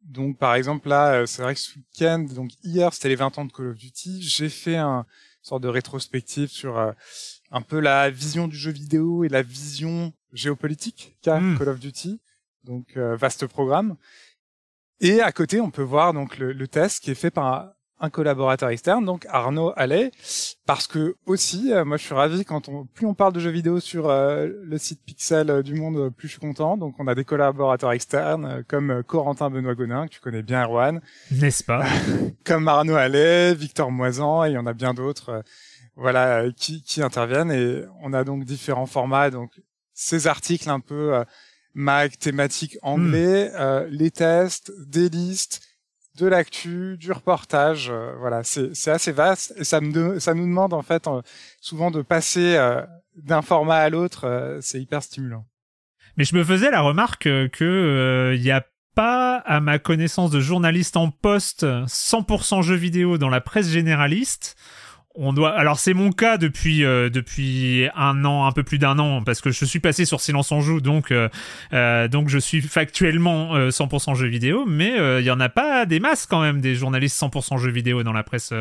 [0.02, 3.39] Donc par exemple là, euh, c'est vrai que ce week-end, donc hier c'était les 20
[3.39, 5.06] ans de Call of Duty, j'ai fait un
[5.46, 6.92] sorte de rétrospective sur euh,
[7.50, 11.58] un peu la vision du jeu vidéo et la vision géopolitique qu'a hmm.
[11.58, 12.20] Call of Duty.
[12.64, 13.96] Donc vaste programme.
[15.00, 17.74] Et à côté, on peut voir donc le, le test qui est fait par
[18.05, 20.12] un collaborateur externe, donc Arnaud Allais,
[20.66, 23.51] parce que aussi, euh, moi je suis ravi quand on, plus on parle de jeux
[23.51, 26.76] vidéo sur euh, le site Pixel euh, du Monde, plus je suis content.
[26.76, 31.01] Donc on a des collaborateurs externes comme Corentin Benoît Gonin, que tu connais bien, Erwan.
[31.31, 31.85] N'est-ce pas?
[32.44, 35.43] Comme Arnaud Allais, Victor Moisan, et il y en a bien d'autres,
[35.97, 37.51] voilà, qui, qui interviennent.
[37.51, 39.51] Et on a donc différents formats, donc
[39.94, 41.24] ces articles un peu
[41.72, 43.86] mag, thématiques anglais, hmm.
[43.90, 45.73] les tests, des listes
[46.16, 47.88] de l'actu, du reportage.
[47.90, 51.08] Euh, voilà, c'est assez vaste et ça, me ça nous demande en fait
[51.60, 52.82] souvent de passer euh,
[53.16, 54.24] d'un format à l'autre.
[54.24, 55.44] Euh, c'est hyper stimulant.
[56.16, 58.64] Mais je me faisais la remarque que il y a
[58.94, 64.56] pas, à ma connaissance, de journalistes en poste 100% jeux vidéo dans la presse généraliste
[65.14, 65.50] on doit.
[65.50, 69.40] Alors c'est mon cas depuis euh, depuis un an, un peu plus d'un an, parce
[69.40, 71.28] que je suis passé sur Silence on joue, donc euh,
[71.72, 75.86] euh donc je suis factuellement 100% euh, jeux vidéo, mais il y en a pas
[75.86, 78.52] des masses quand même des journalistes 100% jeux vidéo dans la presse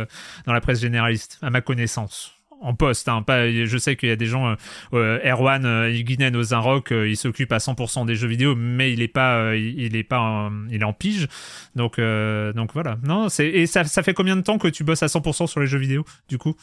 [0.46, 3.08] dans la presse généraliste, à ma connaissance en poste.
[3.08, 4.56] Hein, pas, je sais qu'il y a des gens, euh,
[4.94, 8.92] euh Erwan euh, Iguinen aux Rock, euh, il s'occupe à 100% des jeux vidéo, mais
[8.92, 11.28] il est pas, il, est pas, il est en pige.
[11.76, 12.98] Donc, donc voilà.
[13.04, 15.60] Non, c'est et ça, ça fait combien de temps que tu bosses à 100% sur
[15.60, 16.56] les jeux vidéo, du coup?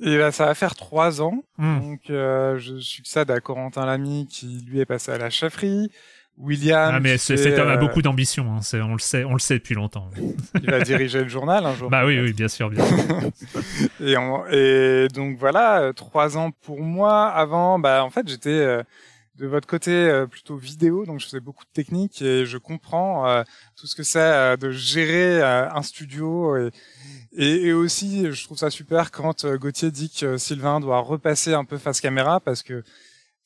[0.00, 1.42] Et là, ça va faire trois ans.
[1.58, 1.80] Hmm.
[1.80, 5.90] Donc, je succède à Corentin Lamy, qui lui est passé à la chefferie.
[6.38, 6.94] William.
[6.94, 8.60] Ah, mais cet homme a euh, beaucoup d'ambition, hein.
[8.74, 10.08] on le sait, on le sait depuis longtemps.
[10.62, 11.90] Il va diriger le journal un jour.
[11.90, 12.84] Bah oui, oui, bien sûr, bien
[14.00, 14.14] et,
[14.52, 17.26] et, donc voilà, euh, trois ans pour moi.
[17.26, 18.82] Avant, bah en fait, j'étais euh,
[19.36, 23.44] de votre côté plutôt vidéo, donc je faisais beaucoup de techniques et je comprends
[23.76, 26.70] tout ce que c'est de gérer un studio et,
[27.36, 31.64] et, et, aussi, je trouve ça super quand Gauthier dit que Sylvain doit repasser un
[31.64, 32.82] peu face caméra parce que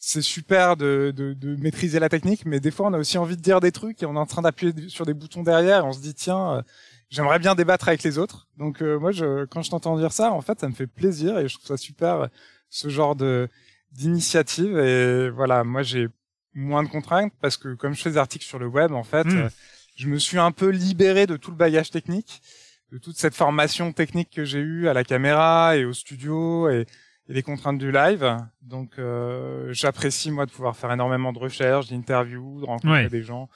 [0.05, 3.37] c'est super de, de, de, maîtriser la technique, mais des fois on a aussi envie
[3.37, 5.79] de dire des trucs et on est en train d'appuyer sur des boutons derrière.
[5.79, 6.63] Et on se dit tiens, euh,
[7.09, 8.49] j'aimerais bien débattre avec les autres.
[8.59, 11.39] Donc euh, moi, je, quand je t'entends dire ça, en fait, ça me fait plaisir
[11.39, 12.29] et je trouve ça super
[12.69, 13.49] ce genre de
[13.93, 14.77] d'initiative.
[14.77, 16.09] Et voilà, moi j'ai
[16.53, 19.25] moins de contraintes parce que comme je fais des articles sur le web, en fait,
[19.25, 19.37] hmm.
[19.37, 19.49] euh,
[19.95, 22.43] je me suis un peu libéré de tout le bagage technique,
[22.91, 26.87] de toute cette formation technique que j'ai eue à la caméra et au studio et
[27.29, 28.37] et les contraintes du live.
[28.63, 33.49] Donc, euh, j'apprécie moi de pouvoir faire énormément de recherches, d'interviews, de rencontrer des gens.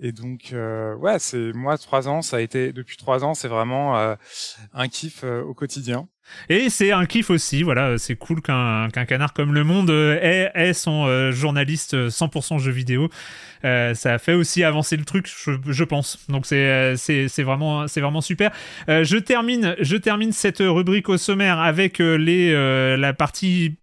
[0.00, 3.48] Et donc, euh, ouais, c'est moi trois ans, ça a été depuis trois ans, c'est
[3.48, 4.14] vraiment euh,
[4.72, 6.08] un kiff euh, au quotidien.
[6.48, 10.50] Et c'est un kiff aussi, voilà, c'est cool qu'un qu'un canard comme Le Monde ait,
[10.54, 13.08] ait son journaliste 100% jeux vidéo.
[13.62, 16.18] ça fait aussi avancer le truc, je, je pense.
[16.28, 18.52] Donc c'est c'est vraiment c'est vraiment super.
[18.88, 22.52] je termine je termine cette rubrique au sommaire avec les
[22.98, 23.78] la partie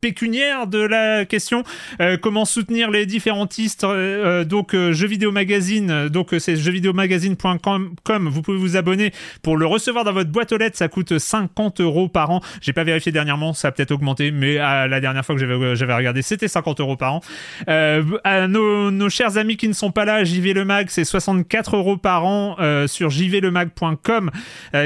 [0.00, 1.64] pécuniaire de la question
[2.00, 8.42] euh, comment soutenir les différents euh, euh, donc jeux vidéo magazine donc c'est jeuxvideomagazine.com vous
[8.42, 9.12] pouvez vous abonner
[9.42, 10.76] pour le recevoir dans votre boîte aux lettres.
[10.76, 12.40] Ça coûte 50 euros par an.
[12.60, 13.52] J'ai pas vérifié dernièrement.
[13.52, 16.96] Ça a peut-être augmenté mais à la dernière fois que j'avais regardé c'était 50 euros
[16.96, 17.20] par an.
[17.66, 21.76] À nos, nos, chers amis qui ne sont pas là JV le mag c'est 64
[21.76, 22.56] euros par an
[22.86, 24.30] sur jvlemag.com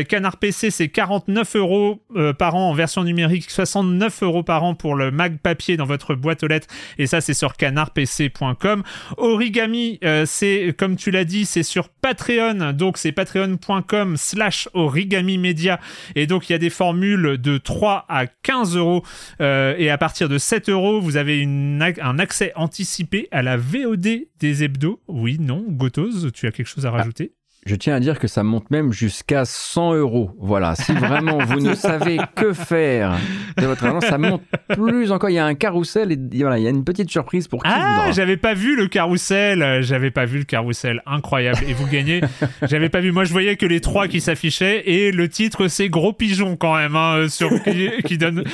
[0.08, 2.02] Canard PC c'est 49 euros
[2.38, 2.70] par an.
[2.70, 6.46] En version numérique 69 euros par an pour le mag papier dans votre boîte aux
[6.46, 6.68] lettres.
[6.98, 8.82] Et ça, c'est sur canardpc.com.
[9.16, 12.72] Origami, euh, c'est, comme tu l'as dit, c'est sur Patreon.
[12.72, 15.80] Donc, c'est patreon.com slash origami media.
[16.14, 19.02] Et donc, il y a des formules de 3 à 15 euros.
[19.40, 23.56] Euh, et à partir de 7 euros, vous avez une, un accès anticipé à la
[23.56, 25.00] VOD des hebdos.
[25.08, 27.32] Oui, non, Gotos, tu as quelque chose à rajouter?
[27.66, 30.30] Je tiens à dire que ça monte même jusqu'à 100 euros.
[30.38, 33.16] Voilà, si vraiment vous ne savez que faire
[33.56, 35.30] de votre argent, ça monte plus encore.
[35.30, 37.70] Il y a un carrousel et voilà, il y a une petite surprise pour qui
[37.72, 39.82] Ah, j'avais pas vu le carrousel.
[39.82, 41.02] J'avais pas vu le carrousel.
[41.06, 41.60] Incroyable.
[41.66, 42.20] Et vous gagnez.
[42.62, 43.12] j'avais pas vu.
[43.12, 46.76] Moi, je voyais que les trois qui s'affichaient et le titre, c'est Gros Pigeon quand
[46.76, 47.50] même, hein, sur,
[48.04, 48.44] qui, donne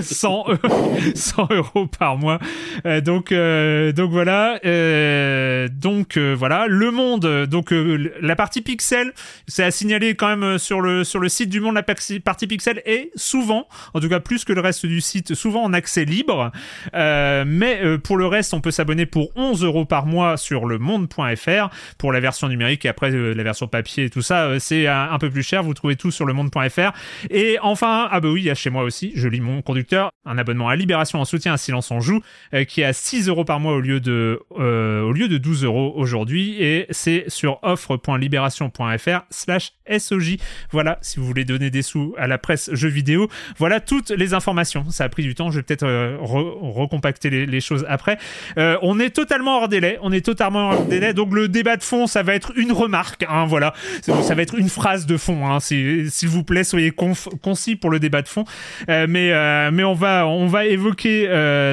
[0.00, 0.44] 100,
[1.14, 2.38] 100 euros par mois.
[2.84, 4.58] Euh, donc, euh, donc voilà.
[4.66, 6.66] Euh, donc voilà.
[6.68, 7.46] Le monde.
[7.46, 7.72] Donc
[8.20, 9.12] la partie partie pixel,
[9.46, 12.46] c'est à signaler quand même euh, sur le, sur le site du monde, la partie
[12.48, 16.04] pixel est souvent, en tout cas plus que le reste du site, souvent en accès
[16.04, 16.50] libre.
[16.94, 20.66] Euh, mais euh, pour le reste, on peut s'abonner pour 11 euros par mois sur
[20.66, 24.88] le monde.fr pour la version numérique et après la version papier et tout ça, c'est
[24.88, 25.62] un, peu plus cher.
[25.62, 26.90] Vous trouvez tout sur le monde.fr.
[27.30, 30.10] Et enfin, ah bah oui, il y a chez moi aussi, je lis mon conducteur,
[30.24, 32.20] un abonnement à Libération en soutien à Silence on joue
[32.66, 35.92] qui est à 6 euros par mois au lieu de, au lieu de 12 euros
[35.94, 40.36] aujourd'hui et c'est sur offre.libération libération.fr slash SOJ.
[40.70, 43.28] Voilà, si vous voulez donner des sous à la presse jeux vidéo.
[43.58, 44.88] Voilà toutes les informations.
[44.90, 48.18] Ça a pris du temps, je vais peut-être euh, recompacter les, choses après.
[48.56, 51.82] Euh, on est totalement hors délai, on est totalement hors délai, donc le débat de
[51.82, 53.74] fond, ça va être une remarque, hein, voilà.
[54.02, 55.60] Ça va être une phrase de fond, hein.
[55.60, 58.44] s'il vous plaît, soyez concis pour le débat de fond.
[58.88, 59.30] Euh, mais,
[59.70, 61.26] mais on va, on va évoquer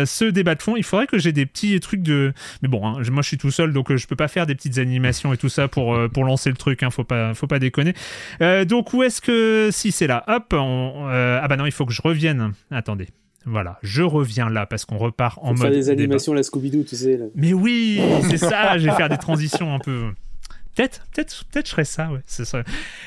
[0.06, 0.76] ce débat de fond.
[0.76, 2.34] Il faudrait que j'ai des petits trucs de...
[2.61, 4.77] Mais bon, hein, moi je suis tout seul, donc je peux pas faire des petites
[4.77, 7.94] animations et tout ça pour, pour lancer le truc, hein, faut pas, faut pas déconner.
[8.42, 11.86] Euh, donc où est-ce que si c'est là, hop, euh, ah bah non, il faut
[11.86, 12.54] que je revienne.
[12.72, 13.08] Attendez.
[13.46, 15.60] Voilà, je reviens là parce qu'on repart en mode.
[15.60, 17.18] Faire des animations la Scooby-Doo, tu sais.
[17.34, 18.78] Mais oui, c'est ça.
[18.78, 20.12] je vais faire des transitions un peu.
[20.78, 22.20] Peut-être, peut-être, peut-être je ferais ça, ouais.
[22.28, 22.62] Ça.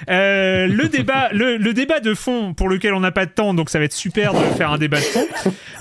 [0.09, 3.71] Euh, le débat, le, débat de fond pour lequel on n'a pas de temps, donc
[3.71, 5.27] ça va être super de faire un débat de fond.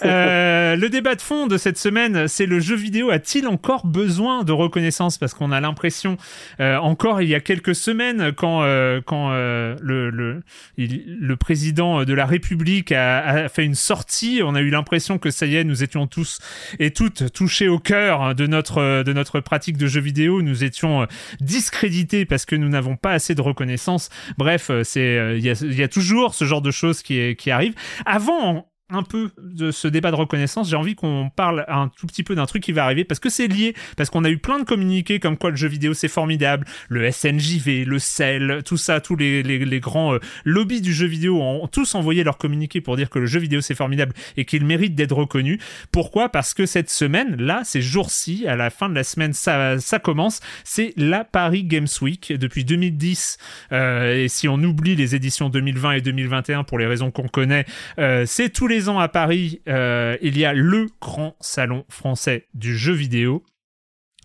[0.05, 4.45] Euh, le débat de fond de cette semaine, c'est le jeu vidéo a-t-il encore besoin
[4.45, 5.17] de reconnaissance?
[5.17, 6.15] Parce qu'on a l'impression,
[6.61, 8.61] euh, encore il y a quelques semaines, quand
[9.05, 10.41] quand le le,
[10.77, 15.31] le président de la République a, a, fait une sortie, on a eu l'impression que
[15.31, 16.39] ça y est, nous étions tous
[16.79, 20.41] et toutes touchés au cœur de notre de notre pratique de jeu vidéo.
[20.41, 21.07] Nous étions
[21.41, 24.09] discrets crédité parce que nous n'avons pas assez de reconnaissance.
[24.37, 27.75] Bref, euh, c'est euh, il y, a, toujours ce genre de choses qui, qui arrivent.
[28.05, 32.23] Avant, un peu de ce débat de reconnaissance, j'ai envie qu'on parle un tout petit
[32.23, 34.59] peu d'un truc qui va arriver parce que c'est lié, parce qu'on a eu plein
[34.59, 38.99] de communiqués comme quoi le jeu vidéo c'est formidable, le SNJV, le CEL, tout ça,
[38.99, 42.97] tous les, les, grands euh, lobbies du jeu vidéo ont tous envoyé leurs communiqués pour
[42.97, 45.59] dire que le jeu vidéo c'est formidable et qu'il mérite d'être reconnu.
[45.91, 46.29] Pourquoi?
[46.29, 49.99] Parce que cette semaine, là, ces jours-ci, à la fin de la semaine, ça, ça
[49.99, 53.37] commence, c'est la Paris Games Week depuis 2010.
[53.71, 57.65] Euh, et si on oublie les éditions 2020 et 2021 pour les raisons qu'on connaît,
[57.99, 62.77] euh, c'est tous les à Paris, euh, il y a le grand salon français du
[62.77, 63.43] jeu vidéo.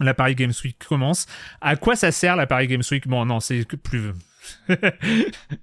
[0.00, 1.26] La Paris Games Week commence.
[1.60, 3.06] À quoi ça sert la Paris Games Week?
[3.06, 4.12] Bon, non, c'est plus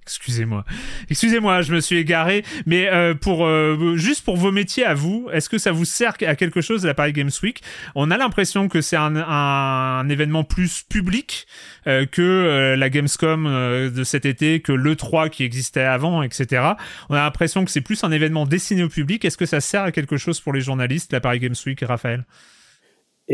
[0.02, 0.64] Excusez-moi.
[1.10, 2.44] Excusez-moi, je me suis égaré.
[2.66, 6.14] Mais euh, pour euh, juste pour vos métiers à vous, est-ce que ça vous sert
[6.26, 7.62] à quelque chose la Paris Games Week?
[7.94, 11.46] On a l'impression que c'est un, événement plus public
[11.86, 16.62] euh, que la Gamescom de cet été, que le 3 qui existait avant, etc.
[17.08, 19.24] On a l'impression que c'est plus un événement destiné au public.
[19.24, 22.24] Est-ce que ça sert à quelque chose pour les journalistes, la Paris Games Week, Raphaël?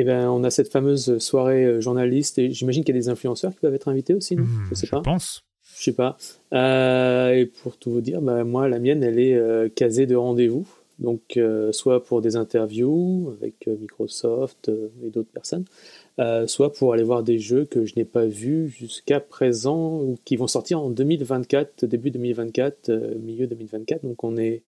[0.00, 3.08] Eh ben, on a cette fameuse soirée euh, journaliste et j'imagine qu'il y a des
[3.08, 4.44] influenceurs qui peuvent être invités aussi, non?
[4.44, 4.98] Hmm, je sais pas.
[4.98, 5.42] Je pense.
[5.76, 6.16] Je sais pas.
[6.54, 10.14] Euh, et pour tout vous dire, bah, moi, la mienne, elle est euh, casée de
[10.14, 10.68] rendez-vous.
[11.00, 11.38] Donc,
[11.70, 14.68] soit pour des interviews avec Microsoft
[15.04, 15.64] et d'autres personnes,
[16.48, 20.34] soit pour aller voir des jeux que je n'ai pas vus jusqu'à présent ou qui
[20.34, 22.90] vont sortir en 2024, début 2024,
[23.22, 24.02] milieu 2024.
[24.02, 24.64] Donc, on est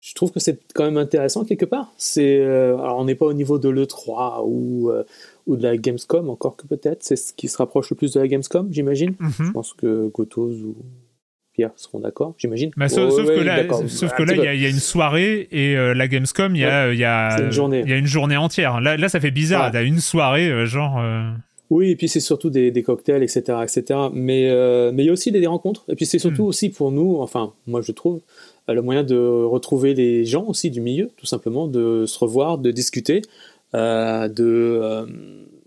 [0.00, 1.92] je trouve que c'est quand même intéressant quelque part.
[1.96, 5.02] C'est, euh, alors on n'est pas au niveau de l'E3 ou, euh,
[5.46, 7.02] ou de la Gamescom, encore que peut-être.
[7.02, 9.14] C'est ce qui se rapproche le plus de la Gamescom, j'imagine.
[9.18, 9.32] Mhm.
[9.38, 10.76] Je pense que Gotos ou
[11.52, 12.70] Pierre seront d'accord, j'imagine.
[12.76, 16.54] Bah, sauf, que là, sauf que là, il y, a une soirée et la Gamescom,
[16.54, 17.82] il y a, il y a, une journée.
[17.84, 18.80] Il y a une journée entière.
[18.80, 19.72] Là, là ça fait bizarre.
[19.72, 21.02] T'as une soirée, genre.
[21.70, 23.82] Oui, et puis c'est surtout des, des, cocktails, etc., etc.
[24.12, 24.48] Mais
[24.92, 25.84] mais il y a aussi des, rencontres.
[25.88, 26.48] Et puis c'est surtout hmm.
[26.48, 28.20] aussi pour nous, enfin, moi je trouve,
[28.74, 32.70] le moyen de retrouver les gens aussi du milieu, tout simplement, de se revoir, de
[32.70, 33.22] discuter,
[33.74, 35.06] euh, de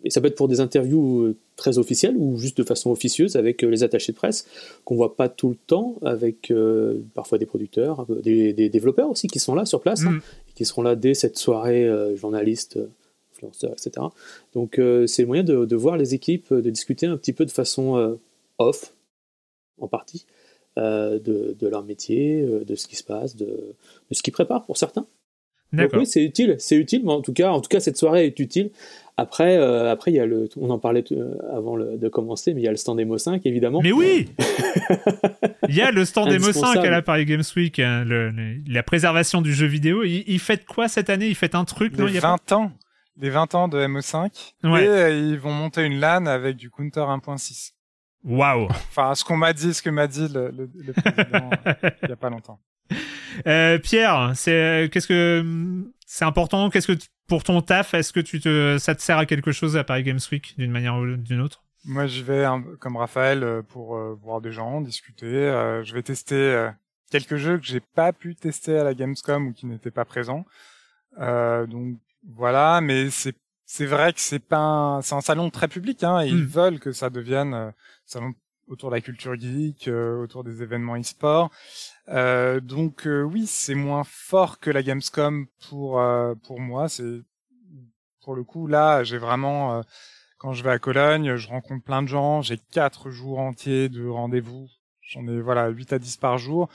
[0.04, 3.36] et ça peut être pour des interviews euh, très officielles ou juste de façon officieuse
[3.36, 4.48] avec euh, les attachés de presse
[4.86, 9.28] qu'on voit pas tout le temps, avec euh, parfois des producteurs, des, des, développeurs aussi
[9.28, 10.22] qui sont là sur place hein, mm.
[10.50, 12.80] et qui seront là dès cette soirée journalistes,
[13.34, 14.08] influenceurs, etc.
[14.54, 17.52] Donc c'est le moyen de, de, voir les équipes, de discuter un petit peu de
[17.52, 18.18] façon
[18.58, 18.94] off,
[19.80, 20.26] en partie,
[20.78, 24.78] de, de, leur métier, de ce qui se passe, de, de ce qu'ils préparent pour
[24.78, 25.06] certains.
[25.74, 28.26] Donc oui, c'est utile, c'est utile, mais en tout cas, en tout cas, cette soirée
[28.26, 28.72] est utile.
[29.16, 32.62] Après, euh, après, il y a le, on en parlait euh, avant de commencer, mais
[32.62, 33.80] il y a le stand Emo 5 évidemment.
[33.82, 34.30] Mais oui,
[35.70, 38.06] il y a le stand Emo 5 à la Paris Games Week, hein,
[38.68, 40.04] la préservation du jeu vidéo.
[40.04, 41.28] Il, il fête quoi cette année?
[41.28, 42.72] Il fête un truc Les 20 ans,
[43.18, 44.32] les 20 ans de Mo 5
[44.64, 47.74] Et euh, ils vont monter une LAN avec du Counter 1.6.
[48.24, 51.50] Waouh Enfin, ce qu'on m'a dit, ce que m'a dit le, le président
[52.04, 52.60] il y a pas longtemps.
[53.48, 56.70] Euh, Pierre, c'est qu'est-ce que c'est important?
[56.70, 59.78] Qu'est-ce que pour ton taf, est-ce que tu te ça te sert à quelque chose
[59.78, 61.64] à Paris Games Week d'une manière ou d'une autre?
[61.86, 62.46] Moi, je vais
[62.82, 65.30] comme Raphaël euh, pour euh, voir des gens, discuter.
[65.30, 66.70] je vais tester
[67.10, 70.46] quelques jeux que j'ai pas pu tester à la Gamescom ou qui n'étaient pas présents.
[71.18, 73.36] donc voilà, mais c'est
[73.74, 76.04] c'est vrai que c'est pas un, c'est un salon très public.
[76.04, 76.46] Hein, ils hmm.
[76.46, 77.74] veulent que ça devienne un
[78.06, 78.34] salon
[78.68, 81.50] autour de la culture geek, autour des événements e-sport.
[82.10, 86.90] Euh, donc euh, oui, c'est moins fort que la Gamescom pour euh, pour moi.
[86.90, 87.22] C'est
[88.22, 89.82] pour le coup là, j'ai vraiment
[90.38, 92.42] quand je vais à Cologne, je rencontre plein de gens.
[92.42, 94.68] J'ai quatre jours entiers de rendez-vous.
[95.00, 96.68] J'en ai voilà 8 à 10 par jour.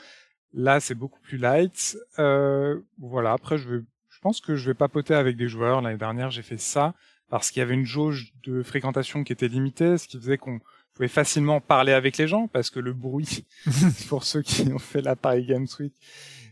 [0.51, 1.95] Là, c'est beaucoup plus light.
[2.17, 3.33] voilà.
[3.33, 3.83] Après, je vais,
[4.17, 5.79] je pense que je vais papoter avec des joueurs.
[5.79, 6.95] L'année dernière, j'ai fait ça
[7.29, 10.59] parce qu'il y avait une jauge de fréquentation qui était limitée, ce qui faisait qu'on
[10.95, 13.45] pouvez facilement parler avec les gens parce que le bruit,
[14.09, 15.93] pour ceux qui ont fait la Paris Games Week,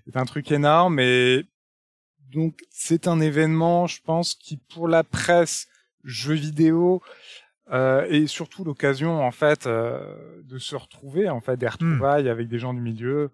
[0.05, 0.99] est un truc énorme.
[0.99, 1.47] Et
[2.31, 5.67] donc c'est un événement, je pense, qui pour la presse
[6.03, 7.01] jeux vidéo
[7.71, 11.69] euh, et surtout l'occasion en fait euh, de se retrouver, en fait, des hmm.
[11.69, 13.31] retrouvailles avec des gens du milieu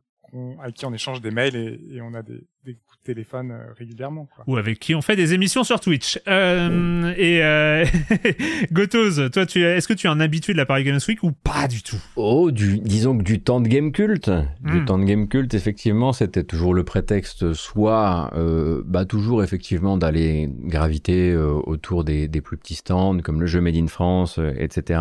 [0.61, 4.27] avec qui on échange des mails et, et on a des, des, téléphone euh, régulièrement.
[4.35, 4.43] Quoi.
[4.47, 6.19] Ou avec qui on fait des émissions sur Twitch.
[6.27, 7.85] Euh, et euh,
[8.71, 11.31] Gotoz, toi, tu, est-ce que tu es un habitué de la Paris Games Week ou
[11.31, 12.01] pas du tout?
[12.15, 14.29] Oh, du, disons que du temps de game culte.
[14.61, 14.85] Du hmm.
[14.85, 20.49] temps de game culte, effectivement, c'était toujours le prétexte, soit euh, bah, toujours effectivement d'aller
[20.63, 24.99] graviter euh, autour des, des, plus petits stands, comme le jeu Made in France, etc.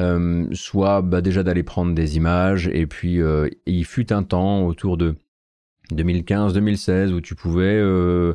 [0.00, 3.20] Euh, soit bah, déjà d'aller prendre des images et puis
[3.66, 5.16] il fut un temps autour de
[5.92, 8.34] 2015-2016 où tu pouvais euh,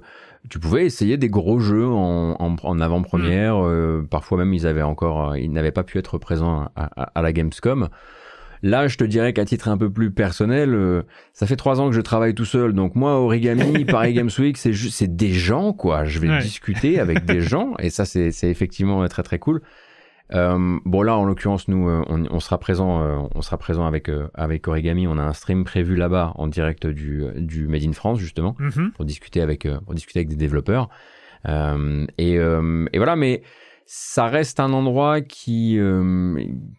[0.50, 3.58] tu pouvais essayer des gros jeux en, en, en avant-première.
[3.58, 3.68] Mm.
[3.68, 7.22] Euh, parfois même ils avaient encore euh, ils n'avaient pas pu être présents à, à,
[7.22, 7.90] la Gamescom.
[8.66, 11.04] Là, je te dirais qu'à titre un peu plus personnel, euh,
[11.34, 12.72] ça fait trois ans que je travaille tout seul.
[12.72, 16.06] Donc moi, Origami, Paris Games Week, c'est c'est des gens quoi.
[16.06, 19.62] Je vais discuter avec des gens et ça c'est effectivement très très cool.
[20.32, 24.10] Euh, bon là, en l'occurrence, nous, euh, on, sera présent, euh, on sera présent avec
[24.34, 25.08] avec Origami.
[25.08, 28.92] On a un stream prévu là-bas en direct du du Made in France justement mhm.
[28.92, 30.90] pour discuter avec pour discuter avec des développeurs.
[31.46, 33.44] et et voilà, mais
[33.86, 35.78] ça reste un endroit qui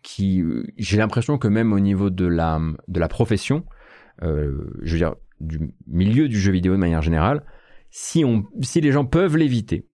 [0.02, 0.44] qui
[0.78, 3.64] j'ai l'impression que même au niveau de la de la profession,
[4.22, 7.44] je veux dire du milieu du jeu vidéo de manière générale,
[7.90, 9.86] si on si les gens peuvent l'éviter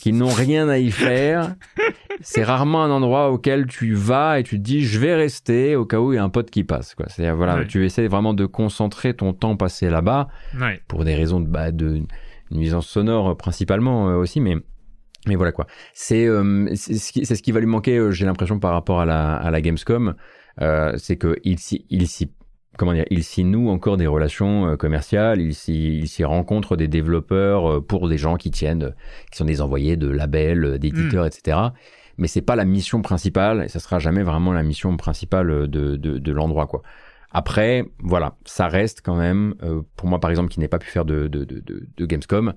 [0.00, 1.54] qui n'ont rien à y faire.
[2.20, 5.84] C'est rarement un endroit auquel tu vas et tu te dis je vais rester au
[5.84, 6.94] cas où il y a un pote qui passe.
[6.94, 7.06] Quoi.
[7.08, 10.28] C'est voilà, tu essaies vraiment de concentrer ton temps passé là-bas
[10.88, 12.02] pour des raisons de, bah, de
[12.50, 14.56] nuisance sonore principalement euh, aussi, mais
[15.26, 15.66] mais voilà quoi.
[15.92, 19.36] C'est euh, c'est ce, qui va lui manquer, euh, j'ai l'impression par rapport à la
[19.36, 20.14] à la Gamescom,
[20.96, 22.30] c'est que il s'y il s'y
[22.80, 27.70] comment dire, il s'y noue encore des relations euh, commerciales, il s'y rencontre des développeurs
[27.70, 28.94] euh, pour des gens qui tiennent,
[29.30, 31.28] qui sont des envoyés de labels, euh, d'éditeurs, hmm.
[31.28, 31.58] etc.
[32.20, 35.96] Mais c'est pas la mission principale et ça sera jamais vraiment la mission principale de,
[35.96, 36.82] de, l'endroit, quoi.
[37.32, 39.54] Après, voilà, ça reste quand même,
[39.96, 42.54] pour moi par exemple, qui n'ai pas pu faire de, de, de, Gamescom,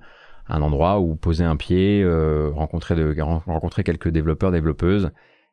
[0.48, 2.04] un endroit où poser un pied,
[2.52, 5.10] rencontrer, de, rencontrer quelques développeurs, développeuses,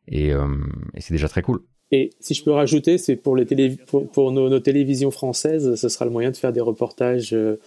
[0.08, 1.62] et, et c'est déjà très cool.
[1.92, 3.76] Et si je peux rajouter, c'est pour, les télé
[4.14, 7.60] pour, nos, télévisions françaises, ce sera le moyen de faire des reportages euh,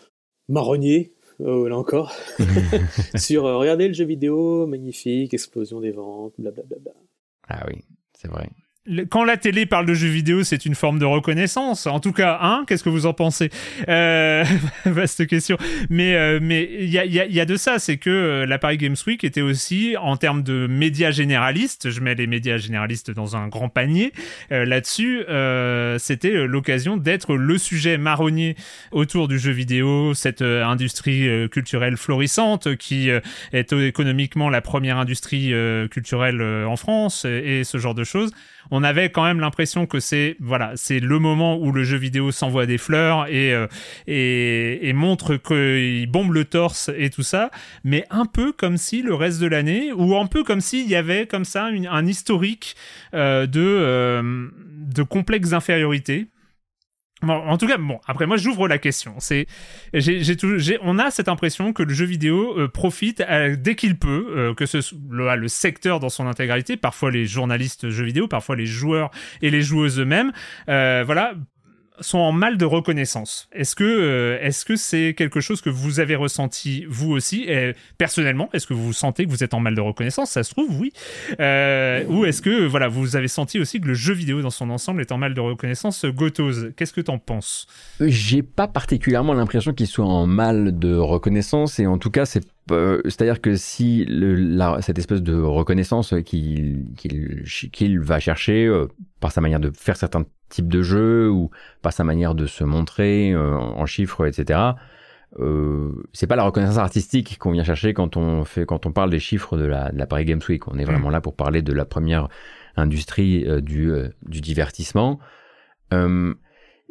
[0.48, 2.12] marronniers, euh, là encore,
[3.16, 6.92] sur euh, regardez le jeu vidéo, magnifique, explosion des ventes, blablabla.
[7.48, 7.84] Ah oui,
[8.14, 8.48] c'est vrai.
[9.08, 11.86] Quand la télé parle de jeux vidéo, c'est une forme de reconnaissance.
[11.86, 13.50] En tout cas, hein Qu'est-ce que vous en pensez?
[13.88, 14.44] Euh,
[14.84, 15.56] Vaste question.
[15.88, 18.76] Mais euh, mais il y a, y a, de ça, c'est que euh, la Paris
[18.76, 21.88] Games Week était aussi en termes de médias généralistes.
[21.88, 24.12] Je mets les médias généralistes dans un grand panier.
[24.50, 25.24] Là-dessus,
[25.98, 28.56] c'était l'occasion d'être le sujet marronnier
[28.92, 33.10] autour du jeu vidéo, cette industrie culturelle florissante qui
[33.52, 35.52] est économiquement la première industrie
[35.90, 38.32] culturelle en France et ce genre de choses
[38.74, 42.32] on avait quand même l'impression que c'est voilà, c'est le moment où le jeu vidéo
[42.32, 43.68] s'envoie des fleurs et, euh,
[44.08, 47.52] et, montre qu'il bombe le torse et tout ça,
[47.84, 50.96] mais un peu comme si le reste de l'année, ou un peu comme s'il y
[50.96, 52.74] avait comme ça un historique
[53.14, 56.26] euh, de, euh, de complexe d'infériorité
[57.32, 59.14] en tout cas, bon, après moi j'ouvre la question.
[59.18, 59.46] C'est,
[59.92, 64.26] j'ai, on a cette impression que le jeu vidéo euh, profite euh, dès qu'il peut,
[64.36, 64.78] euh, que ce
[65.10, 69.10] le, le, secteur dans son intégralité, parfois les journalistes jeux vidéo, parfois les joueurs
[69.42, 70.32] et les joueuses eux-mêmes,
[70.66, 71.34] voilà,
[72.00, 73.48] sont en mal de reconnaissance.
[73.52, 77.46] Est-ce que euh, est-ce que c'est quelque chose que vous avez ressenti vous aussi?
[77.98, 80.30] Personnellement Est-ce que vous sentez que vous êtes en mal de reconnaissance?
[80.30, 80.92] Ça se trouve, oui.
[81.40, 84.70] Euh, ou est-ce que voilà, vous avez senti aussi que le jeu vidéo dans son
[84.70, 86.04] ensemble est en mal de reconnaissance?
[86.04, 87.66] Gotos, qu'est-ce que t'en penses?
[88.00, 92.44] J'ai pas particulièrement l'impression qu'il soit en mal de reconnaissance et en tout cas c'est
[92.70, 94.06] euh, c'est-à-dire que si
[94.80, 98.86] cette espèce de reconnaissance qu'il qu'il va chercher euh,
[99.20, 100.24] par sa manière de faire certains
[100.54, 101.50] types de jeux ou
[101.82, 104.60] par sa manière de se montrer euh, en chiffres, etc.
[105.40, 109.10] Euh, c'est pas la reconnaissance artistique qu'on vient chercher quand on fait quand on parle
[109.10, 110.68] des chiffres de la, de la Paris Games Week.
[110.68, 111.12] On est vraiment mm.
[111.12, 112.28] là pour parler de la première
[112.76, 115.18] industrie du, du divertissement.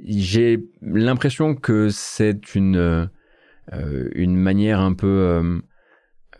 [0.05, 3.09] J'ai l'impression que c'est une
[3.71, 5.59] euh, une manière un peu, euh,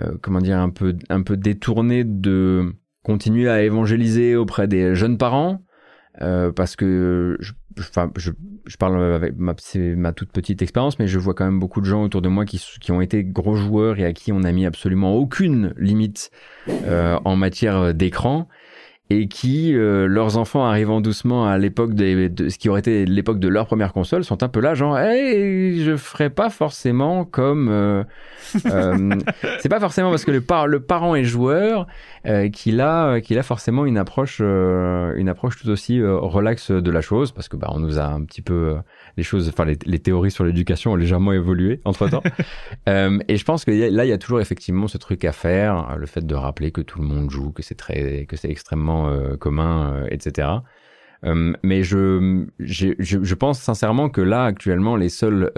[0.01, 5.17] euh, comment dire, un peu, un peu détournée de continuer à évangéliser auprès des jeunes
[5.17, 5.63] parents.
[6.19, 11.59] Parce que je, je, parle avec ma, toute petite expérience, mais je vois quand même
[11.59, 14.31] beaucoup de gens autour de moi qui, qui ont été gros joueurs et à qui
[14.31, 16.31] on n'a mis absolument aucune limite
[16.67, 18.47] en matière d'écran
[19.09, 23.39] et qui, euh, leurs enfants arrivant doucement à l'époque de ce qui aurait été l'époque
[23.39, 27.67] de leur première console, sont un peu là, genre, hey, je ferai pas forcément comme.
[27.69, 28.03] Euh,
[28.65, 29.15] euh,
[29.59, 31.87] c'est pas forcément parce que le, par, le parent est joueur
[32.53, 37.33] qu'il a, qu'il a forcément une approche, une approche tout aussi relaxe de la chose,
[37.33, 38.77] parce que bah, on nous a un petit peu
[39.17, 42.23] les choses, enfin les, les théories sur l'éducation ont légèrement évolué entre temps.
[42.89, 45.97] euh, et je pense que là, il y a toujours effectivement ce truc à faire,
[45.97, 48.92] le fait de rappeler que tout le monde joue, que c'est très, que c'est extrêmement
[48.93, 50.49] euh, commun, euh, etc.
[51.25, 55.51] Euh, mais je, je, je, pense sincèrement que là, actuellement, les seules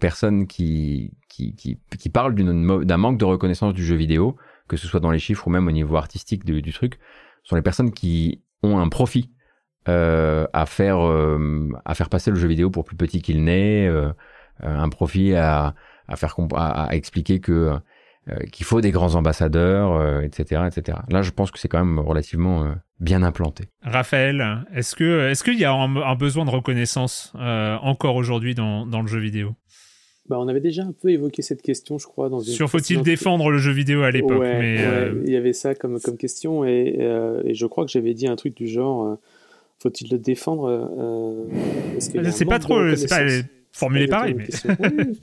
[0.00, 4.36] personnes qui, qui, qui, parlent d'un manque de reconnaissance du jeu vidéo,
[4.68, 6.98] que ce soit dans les chiffres ou même au niveau artistique du, du truc,
[7.42, 9.32] sont les personnes qui ont un profit
[9.86, 10.98] à faire
[11.84, 13.88] à faire passer le jeu vidéo pour plus petit qu'il n'est,
[14.60, 15.74] un profit à,
[16.08, 17.72] à faire à, expliquer que
[18.52, 20.98] qu'il faut des grands ambassadeurs, etc., etc.
[21.10, 23.64] Là, je pense que c'est quand même relativement bien implanté.
[23.82, 29.02] Raphaël, est-ce que est-ce qu'il y a un, besoin de reconnaissance encore aujourd'hui dans, dans
[29.02, 29.54] le jeu vidéo?
[30.28, 32.52] Bah, on avait déjà un peu évoqué cette question, je crois, dans une.
[32.52, 36.16] Sur faut-il défendre le jeu vidéo à l'époque mais Il y avait ça comme, comme
[36.16, 36.98] question, et,
[37.44, 39.18] et je crois que j'avais dit un truc du genre
[39.78, 43.24] faut-il le défendre euh, C'est pas trop, c'est pas
[43.76, 44.34] formulé pareil.
[44.34, 44.46] Mais...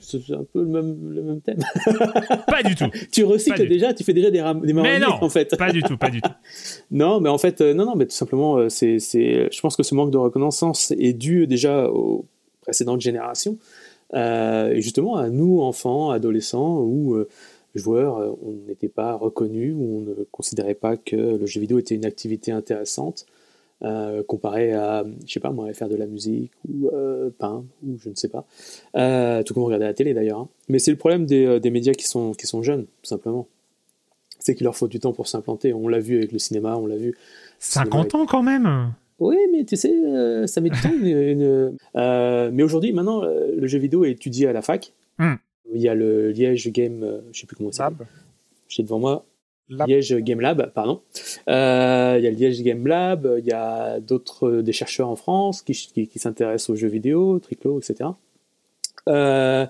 [0.00, 1.58] c'est un peu le même, le même thème.
[2.46, 2.88] pas du tout.
[3.12, 5.56] tu recycles déjà, tu fais déjà des, des mais non, en fait.
[5.56, 6.30] pas du tout, pas du tout.
[6.92, 9.82] non, mais en fait, euh, non, non, mais tout simplement, euh, c'est, je pense que
[9.82, 12.26] ce manque de reconnaissance est dû déjà aux
[12.60, 13.58] précédentes générations,
[14.14, 17.24] et justement à nous, enfants, adolescents, ou
[17.74, 21.96] joueurs, on n'était pas reconnus, ou on ne considérait pas que le jeu vidéo était
[21.96, 23.26] une activité intéressante.
[23.82, 27.98] Euh, comparé à, je sais pas, moi, faire de la musique ou euh, peindre ou
[27.98, 28.46] je ne sais pas.
[28.96, 30.38] Euh, tout comme regarder la télé d'ailleurs.
[30.38, 30.48] Hein.
[30.68, 33.46] Mais c'est le problème des, des, médias qui sont, qui sont jeunes, tout simplement.
[34.38, 35.74] C'est qu'il leur faut du temps pour s'implanter.
[35.74, 37.14] On l'a vu avec le cinéma, on l'a vu.
[37.58, 39.94] 50 ans quand même oui, mais tu sais,
[40.48, 40.90] ça met du temps.
[42.52, 44.92] mais aujourd'hui, maintenant, le jeu vidéo est étudié à la fac.
[45.18, 45.34] Hmm.
[45.72, 48.08] Il y a le Liège Game, je sais plus comment ça s'appelle.
[48.68, 49.24] J'ai devant moi
[49.68, 51.00] Liège Game Lab, pardon.
[51.48, 55.08] Euh, il y a le Liège Game Lab, il y a d'autres euh, des chercheurs
[55.08, 58.10] en France qui, qui, s'intéressent aux jeux vidéo, Triclo, etc.
[59.08, 59.66] Euh,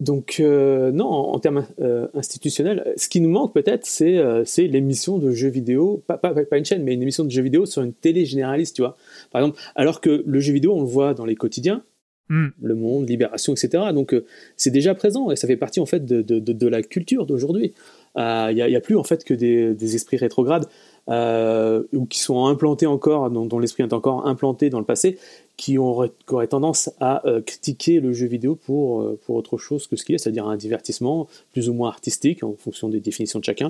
[0.00, 1.66] donc non, en, termes
[2.14, 6.64] institutionnels, ce qui nous manque peut-être, c'est l'émission de jeux vidéo, pas, pas, pas, une
[6.64, 8.96] chaîne, mais une émission de jeux vidéo sur une télé généraliste, tu vois.
[9.30, 11.84] Par exemple, alors que le jeu vidéo, on le voit dans les quotidiens,
[12.28, 12.48] hmm.
[12.60, 13.84] Le Monde, Libération, etc.
[13.94, 14.14] Donc
[14.56, 17.24] c'est déjà présent et ça fait partie en fait de, de, de, de la culture
[17.24, 17.72] d'aujourd'hui.
[18.16, 20.66] Il euh, n'y a, plus en fait que des, esprits rétrogrades.
[21.08, 25.18] ou qui sont implantés encore, dont, dont l'esprit est encore implanté dans le passé,
[25.56, 26.10] qui auraient,
[26.48, 30.14] tendance à euh, critiquer le jeu vidéo pour, euh, pour autre chose que ce qu'il
[30.14, 33.68] est, c'est-à-dire un divertissement plus ou moins artistique en fonction des définitions de chacun,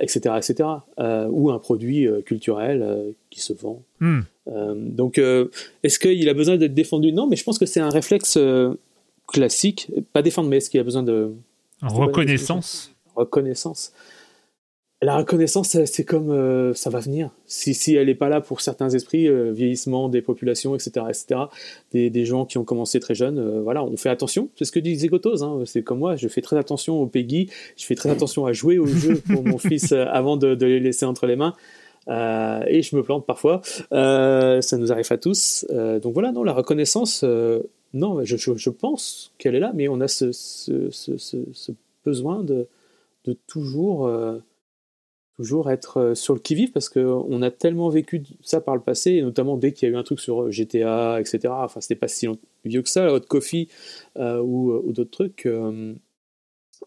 [0.00, 3.82] etc., euh, etc., ou un produit culturel qui se vend.
[4.00, 4.20] Hmm.
[4.46, 5.18] donc,
[5.82, 7.12] est-ce qu'il a besoin d'être défendu?
[7.12, 8.38] Non, mais je pense que c'est un réflexe
[9.26, 11.32] classique, pas défendre, mais est-ce qu'il a besoin de
[11.82, 12.92] reconnaissance?
[13.18, 13.92] Reconnaissance.
[15.00, 17.30] La reconnaissance, c'est comme euh, ça va venir.
[17.46, 21.40] Si, elle n'est pas là pour certains esprits, euh, vieillissement des populations, etc., etc.,
[21.92, 24.48] des, gens qui ont commencé très jeunes, euh, voilà, on fait attention.
[24.56, 25.44] C'est ce que dit Zégotos.
[25.44, 25.62] Hein.
[25.66, 28.78] C'est comme moi, je fais très attention au Peggy, je fais très attention à jouer
[28.78, 31.54] au jeu pour mon fils avant de, de, les laisser entre les mains.
[32.08, 33.60] et je me plante parfois.
[33.92, 35.64] ça nous arrive à tous.
[36.02, 37.24] donc voilà, non, la reconnaissance,
[37.94, 40.32] non, je, pense qu'elle est là, mais on a ce
[42.04, 42.66] besoin de,
[43.34, 44.08] toujours
[45.38, 49.12] toujours être euh, sur le qui-vive parce qu'on a tellement vécu ça par le passé,
[49.12, 51.38] et notamment dès qu'il y a eu un truc sur euh, GTA, etc.
[51.48, 52.26] Enfin, c'était pas si
[52.64, 53.68] vieux que ça, Hot Coffee
[54.16, 55.48] euh, ou, ou d'autres trucs,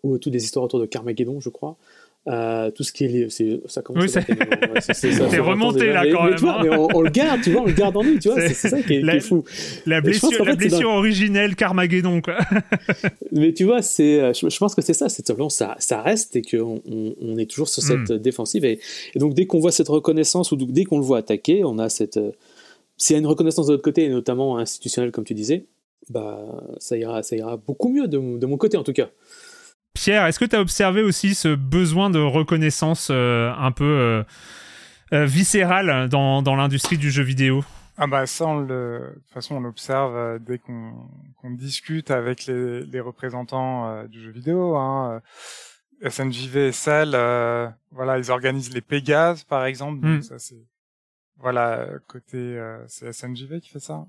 [0.04, 1.78] ou toutes des histoires autour de Carmageddon, je crois.
[2.28, 4.10] Euh, tout ce qui est c'est ça commence oui,
[4.94, 6.88] c'est remonté là quand même mais, hein.
[6.94, 8.94] on, le garde tu vois on le garde en nous tu vois c'est ça qui
[8.94, 9.44] est, fou
[9.88, 12.38] la blessure, la blessure originelle Carmageddon quoi
[13.32, 16.36] mais tu vois c'est euh, je, pense que c'est ça c'est simplement ça ça reste
[16.36, 18.18] et qu'on on, est toujours sur cette hmm.
[18.20, 18.80] défensive et,
[19.16, 22.18] donc dès qu'on voit cette reconnaissance ou dès qu'on le voit attaquer on a cette
[22.18, 22.34] euh,
[22.98, 25.66] s'il y a une reconnaissance de l'autre côté et notamment institutionnelle comme tu disais
[26.12, 26.40] bah
[26.78, 29.10] ça ira ça ira beaucoup mieux de, de mon côté en tout cas
[29.94, 34.24] Pierre, est-ce que tu as observé aussi ce besoin de reconnaissance euh, un peu euh,
[35.14, 37.64] euh, viscéral dans, dans l'industrie du jeu vidéo?
[37.98, 38.66] Ah bah ça, on le,
[39.16, 44.76] de toute façon, on l'observe dès qu'on discute avec les, les représentants du jeu vidéo.
[44.76, 45.22] Hein.
[46.08, 47.12] SNJV et Cell,
[47.92, 50.00] voilà, ils organisent les Pégases, par exemple.
[50.00, 50.22] Donc hmm.
[50.24, 50.66] ça, c'est
[51.38, 54.08] voilà côté, c'est SNJV qui fait ça.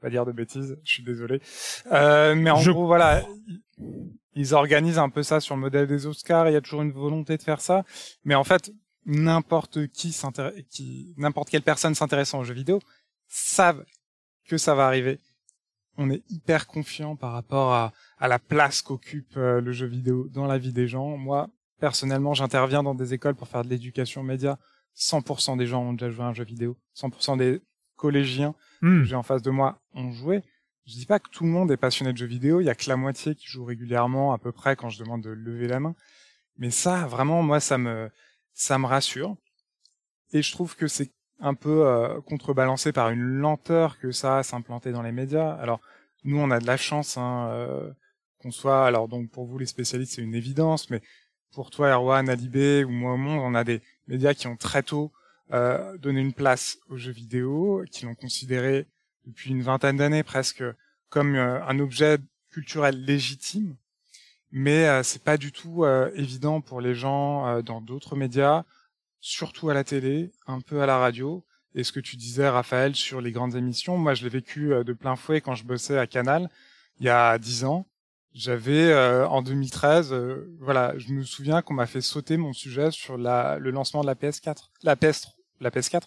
[0.00, 1.40] Pas dire de bêtises, je suis désolé.
[1.90, 3.24] mais en gros, voilà,
[4.34, 6.48] ils organisent un peu ça sur le modèle des Oscars.
[6.48, 7.84] Il y a toujours une volonté de faire ça,
[8.24, 8.72] mais en fait,
[9.06, 10.16] n'importe qui,
[10.70, 12.80] qui n'importe quelle personne s'intéressant aux jeux vidéo
[13.28, 13.84] savent
[14.46, 15.20] que ça va arriver.
[15.96, 20.28] On est hyper confiant par rapport à, à la place qu'occupe euh, le jeu vidéo
[20.28, 21.16] dans la vie des gens.
[21.16, 21.48] Moi,
[21.78, 24.58] personnellement, j'interviens dans des écoles pour faire de l'éducation média.
[24.96, 26.76] 100% des gens ont déjà joué à un jeu vidéo.
[26.96, 27.60] 100% des
[27.96, 29.00] collégiens hmm.
[29.00, 30.42] que j'ai en face de moi ont joué.
[30.86, 32.74] Je dis pas que tout le monde est passionné de jeux vidéo, il y a
[32.74, 35.80] que la moitié qui joue régulièrement à peu près quand je demande de lever la
[35.80, 35.94] main.
[36.58, 38.10] Mais ça, vraiment, moi, ça me,
[38.52, 39.36] ça me rassure.
[40.32, 41.10] Et je trouve que c'est
[41.40, 45.52] un peu euh, contrebalancé par une lenteur que ça a s'implanter dans les médias.
[45.54, 45.80] Alors,
[46.24, 47.90] nous, on a de la chance hein, euh,
[48.38, 48.86] qu'on soit.
[48.86, 51.02] Alors, donc pour vous les spécialistes, c'est une évidence, mais
[51.52, 54.82] pour toi, Erwan, Alibé ou moi au monde, on a des médias qui ont très
[54.82, 55.12] tôt
[55.52, 58.86] euh, donné une place aux jeux vidéo, qui l'ont considéré
[59.26, 60.62] depuis une vingtaine d'années presque
[61.08, 62.18] comme euh, un objet
[62.50, 63.76] culturel légitime,
[64.50, 68.64] mais euh, c'est pas du tout euh, évident pour les gens dans d'autres médias,
[69.20, 71.44] surtout à la télé, un peu à la radio.
[71.76, 74.92] Et ce que tu disais, Raphaël, sur les grandes émissions, moi je l'ai vécu de
[74.92, 76.48] plein fouet quand je bossais à Canal
[77.00, 77.86] il y a dix ans.
[78.32, 78.94] J'avais
[79.24, 80.14] en 2013,
[80.60, 84.14] voilà, je me souviens qu'on m'a fait sauter mon sujet sur le lancement de la
[84.14, 86.02] PS4, la PS, la PS4.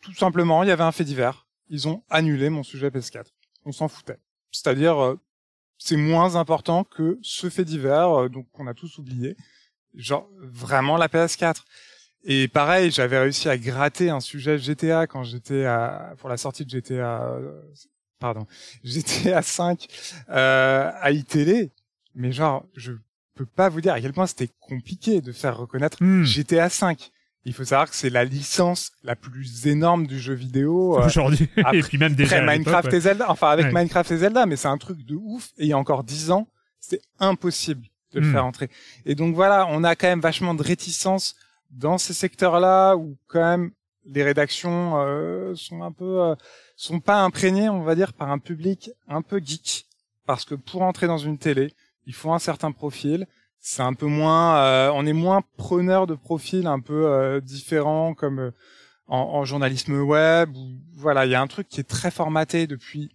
[0.00, 3.26] tout simplement, il y avait un fait divers ils ont annulé mon sujet PS4.
[3.64, 4.18] On s'en foutait.
[4.50, 5.20] C'est-à-dire, euh,
[5.76, 9.36] c'est moins important que ce fait divers, euh, donc qu'on a tous oublié.
[9.94, 11.62] Genre, vraiment la PS4.
[12.24, 16.64] Et pareil, j'avais réussi à gratter un sujet GTA quand j'étais à, pour la sortie
[16.64, 17.62] de GTA, euh,
[18.18, 18.46] pardon,
[18.84, 19.86] GTA 5,
[20.30, 21.72] euh, à iTélé.
[22.14, 22.92] Mais genre, je
[23.34, 26.24] peux pas vous dire à quel point c'était compliqué de faire reconnaître hmm.
[26.24, 27.12] GTA 5.
[27.48, 31.48] Il faut savoir que c'est la licence la plus énorme du jeu vidéo euh, aujourd'hui.
[31.72, 33.30] et puis même déjà Minecraft et Zelda.
[33.30, 35.48] Enfin avec Minecraft et Zelda, mais c'est un truc de ouf.
[35.56, 36.46] Et il y a encore dix ans,
[36.78, 38.32] c'était impossible de le hmm.
[38.32, 38.68] faire entrer.
[39.06, 41.36] Et donc voilà, on a quand même vachement de réticence
[41.70, 43.70] dans ces secteurs-là où quand même
[44.04, 46.34] les rédactions euh, sont un peu euh,
[46.76, 49.86] sont pas imprégnées, on va dire, par un public un peu geek,
[50.26, 51.72] parce que pour entrer dans une télé,
[52.04, 53.26] il faut un certain profil
[53.60, 58.14] c'est un peu moins, euh, on est moins preneur de profils un peu euh, différents
[58.14, 58.50] comme euh,
[59.08, 60.56] en, en, journalisme web.
[60.56, 63.10] Ou, voilà, il y a un truc qui est très formaté depuis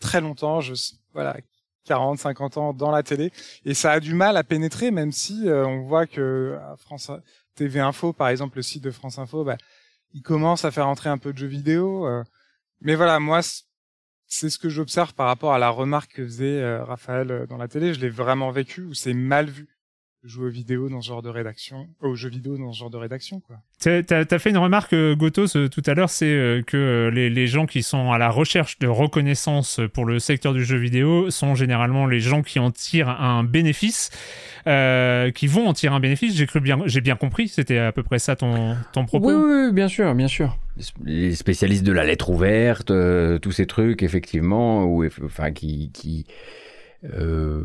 [0.00, 0.60] très longtemps.
[0.60, 0.74] Je
[1.12, 1.36] voilà,
[1.84, 3.32] 40, 50 ans dans la télé,
[3.64, 7.10] et ça a du mal à pénétrer, même si on voit que à France
[7.56, 9.56] TV Info, par exemple, le site de France Info, bah,
[10.14, 12.08] il commence à faire entrer un peu de jeux vidéo.
[12.80, 13.40] mais voilà, moi,
[14.26, 17.92] c'est ce que j'observe par rapport à la remarque que faisait Raphaël dans la télé.
[17.92, 19.68] Je l'ai vraiment vécu, où c'est mal vu?
[20.24, 22.98] Jouer aux vidéos dans ce genre de rédaction, aux jeux vidéo dans ce genre de
[22.98, 23.56] rédaction, quoi.
[23.78, 27.30] T'as as fait une remarque, euh, Gotos, euh, tout à l'heure, c'est euh, que les,
[27.30, 31.30] les, gens qui sont à la recherche de reconnaissance pour le secteur du jeu vidéo
[31.30, 34.10] sont généralement les gens qui en tirent un bénéfice,
[34.66, 36.36] euh, qui vont en tirer un bénéfice.
[36.36, 37.48] J'ai cru bien, j'ai bien compris.
[37.48, 39.28] C'était à peu près ça ton, ton propos.
[39.30, 40.58] Oui, oui, bien sûr, bien sûr.
[41.04, 42.92] Les spécialistes de la lettre ouverte,
[43.40, 46.26] tous ces trucs, effectivement, ou enfin qui, qui
[47.02, 47.62] euh,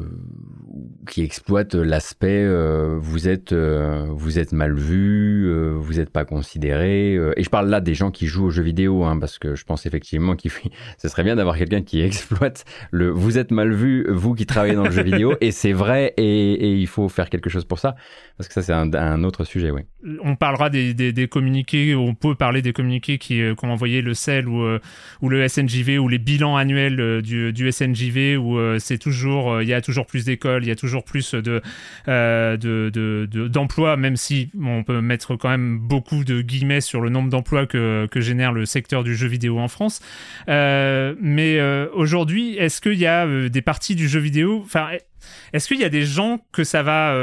[1.10, 7.16] qui exploite l'aspect euh, vous êtes euh, vous êtes mal vu, vous n'êtes pas considéré.
[7.16, 9.66] et je parle là des gens qui jouent aux jeux vidéo, hein, parce que je
[9.66, 10.52] pense effectivement qu'il
[10.98, 14.76] ce serait bien d'avoir quelqu'un qui exploite le vous êtes mal vu, vous qui travaillez
[14.76, 15.36] dans le jeu vidéo.
[15.41, 17.95] Et c'est vrai, et, il faut faire quelque chose pour ça,
[18.38, 19.82] parce que ça c'est un, autre sujet, oui.
[20.24, 24.48] On parlera des, des, communiqués, on peut parler des communiqués qui ont envoyé le CEL
[24.48, 24.66] ou,
[25.22, 29.69] ou le SNJV ou les bilans annuels du, du SNJV où c'est toujours euh, il
[29.69, 34.49] y a toujours plus d'écoles, il y a toujours plus euh, de, d'emplois, même si
[34.60, 38.52] on peut mettre quand même beaucoup de guillemets sur le nombre d'emplois que, que génère
[38.52, 40.02] le secteur du jeu vidéo en France.
[40.49, 41.61] Euh, mais
[41.93, 44.89] aujourd'hui, est-ce qu'il y a des parties du jeu vidéo, enfin,
[45.53, 47.15] est-ce qu'il y a des gens que ça va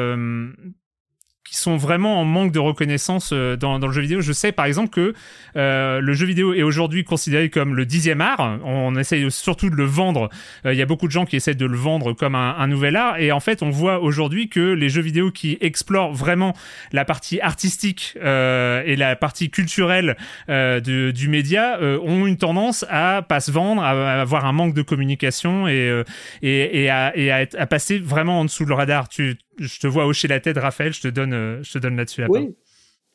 [1.53, 4.23] qui sont vraiment en manque de reconnaissance euh, dans, dans le jeu vidéo.
[4.23, 5.13] Je sais par exemple que
[5.55, 8.59] euh, le jeu vidéo est aujourd'hui considéré comme le dixième art.
[8.65, 10.31] On essaye surtout de le vendre.
[10.65, 12.67] Euh, il y a beaucoup de gens qui essaient de le vendre comme un, un
[12.69, 13.19] nouvel art.
[13.19, 16.57] Et en fait, on voit aujourd'hui que les jeux vidéo qui explorent vraiment
[16.91, 20.17] la partie artistique euh, et la partie culturelle
[20.49, 24.73] euh, de, du média ont une tendance à pas se vendre, à, avoir un manque
[24.73, 26.03] de communication et,
[26.41, 29.11] et, et, à, et à, être, à passer vraiment en dessous de le radar.
[29.11, 31.97] Tu, je te vois hocher la tête, Raphaël, je te donne, euh, je te donne
[31.97, 32.55] là-dessus la oui.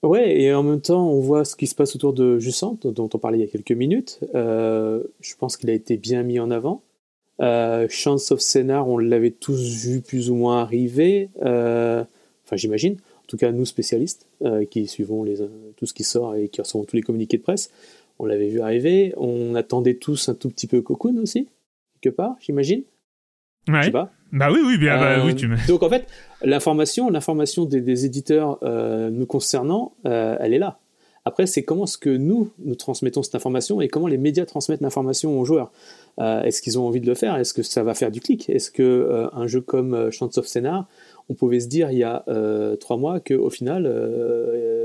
[0.03, 3.09] Ouais, et en même temps, on voit ce qui se passe autour de Jussant, dont
[3.11, 4.19] on parlait il y a quelques minutes.
[4.35, 6.84] Euh, je pense qu'il a été bien mis en avant.
[7.41, 11.30] Euh, Chance of Scénar, on l'avait tous vu plus ou moins arriver.
[11.41, 12.03] Euh,
[12.45, 12.93] enfin, j'imagine.
[12.93, 14.27] En tout cas, nous spécialistes,
[14.69, 15.38] qui suivons les,
[15.76, 17.72] tout ce qui sort et qui recevons tous les communiqués de presse,
[18.19, 19.14] on l'avait vu arriver.
[19.18, 21.49] On attendait tous un tout petit peu Cocoon aussi,
[21.99, 22.84] quelque part, j'imagine.
[23.68, 23.81] Ouais.
[23.81, 24.11] Je sais pas.
[24.31, 25.55] Bah oui, oui, bien, bah, oui, tu me...
[25.68, 26.07] Donc en fait,
[26.41, 30.80] l'information, l'information des, éditeurs euh, nous concernant, euh, elle est là.
[31.26, 34.80] Après, c'est comment est-ce que nous, nous transmettons cette information et comment les médias transmettent
[34.80, 35.73] l'information aux joueurs.
[36.19, 37.35] Euh, est-ce qu'ils ont envie de le faire?
[37.35, 38.49] Est-ce que ça va faire du clic?
[38.49, 40.88] Est-ce que un jeu comme Chance of Scénar,
[41.27, 42.23] on pouvait se dire il y a
[42.80, 43.91] trois mois qu'au final,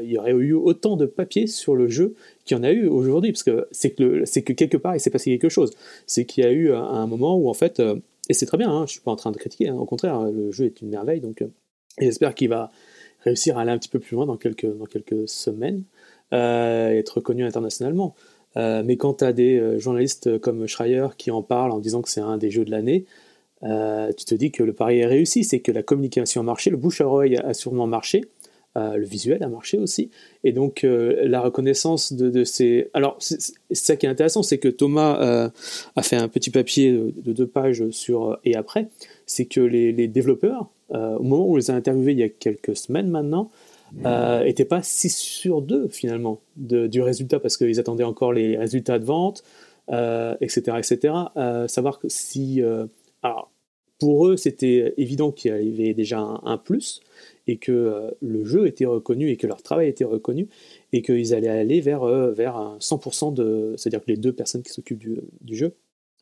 [0.02, 2.88] il y aurait eu autant de papier sur le jeu qu'il y en a eu
[2.88, 3.30] aujourd'hui?
[3.30, 5.70] Parce que c'est que, quelque part, il s'est passé quelque chose.
[6.08, 7.80] C'est qu'il y a eu un, moment où en fait
[8.28, 10.22] et c'est très bien, hein, je suis pas en train de critiquer, hein, au contraire,
[10.22, 11.48] le jeu est une merveille, donc euh,
[11.98, 12.70] j'espère qu'il va
[13.20, 15.84] réussir à aller un petit peu plus loin dans quelques, semaines,
[16.32, 18.14] euh, être reconnu internationalement.
[18.56, 22.10] Euh, mais quand tu as des journalistes comme Schreier qui en parlent en disant que
[22.10, 23.06] c'est un des jeux de l'année,
[23.62, 26.76] tu te dis que le pari est réussi, c'est que la communication a marché, le
[26.76, 28.22] bouche à oreille a sûrement marché,
[28.78, 30.10] euh, le visuel a marché aussi.
[30.44, 32.88] Et donc, euh, la reconnaissance de, de ces.
[32.94, 35.50] Alors, c'est ça qui est intéressant, c'est que Thomas euh,
[35.94, 38.88] a fait un petit papier de, de deux pages sur et après.
[39.26, 42.28] C'est que les, les développeurs, au moment où on les a interviewés il y a
[42.28, 43.50] quelques semaines maintenant,
[43.92, 48.98] n'étaient pas si sûrs d'eux finalement, de, du résultat, parce qu'ils attendaient encore les résultats
[48.98, 49.42] de vente,
[49.88, 50.76] etc.
[50.78, 51.14] etc.
[51.66, 52.62] savoir si.
[53.22, 53.51] alors,
[54.02, 57.02] pour eux, c'était évident qu'il y avait déjà un, un plus
[57.46, 60.48] et que euh, le jeu était reconnu et que leur travail était reconnu
[60.92, 63.74] et qu'ils allaient aller vers, euh, vers un 100% de...
[63.76, 65.76] C'est-à-dire que les deux personnes qui s'occupent du, du, jeu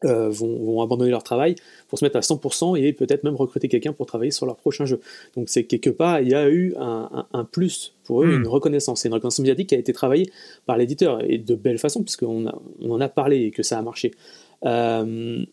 [0.04, 1.54] euh, vont, vont, abandonner leur travail
[1.88, 4.84] pour se mettre à 100% et peut-être même recruter quelqu'un pour travailler sur leur prochain
[4.84, 5.00] jeu.
[5.34, 8.42] Donc c'est quelque part, il y a eu un, un, un plus pour eux, mmh.
[8.42, 9.00] une reconnaissance.
[9.00, 10.30] C'est une reconnaissance médiatique qui a été travaillée
[10.66, 12.44] par l'éditeur et de belle façon puisqu'on
[12.78, 14.10] on en a parlé et que ça a marché.
[14.66, 15.46] Euh,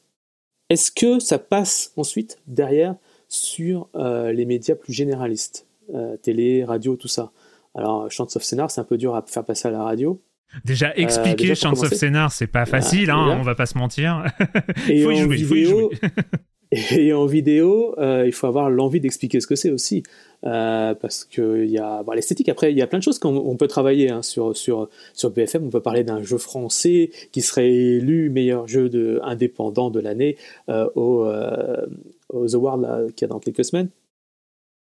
[0.70, 2.96] Est-ce que ça passe ensuite derrière
[3.30, 7.32] sur euh, les médias plus généralistes, euh, télé, radio, tout ça?
[7.76, 10.22] Alors, Chants of Scénar, c'est un peu dur à faire passer à la radio.
[10.66, 13.78] Déjà, expliquer euh, déjà, Chants of Scénar, c'est pas facile, hein, on va pas se
[13.78, 14.26] mentir.
[14.90, 15.90] il faut y jouer, vidéo, faut y jouer.
[16.72, 20.04] et en vidéo, euh, il faut avoir l'envie d'expliquer ce que c'est aussi.
[20.46, 23.36] Euh, parce qu'il y a bon, l'esthétique, après, il y a plein de choses qu'on
[23.36, 25.66] on peut travailler hein, sur, sur, sur BFM.
[25.66, 30.38] On peut parler d'un jeu français qui serait élu meilleur jeu de, indépendant de l'année
[30.70, 31.86] euh, au, euh,
[32.30, 33.90] aux Awards qu'il y a dans quelques semaines.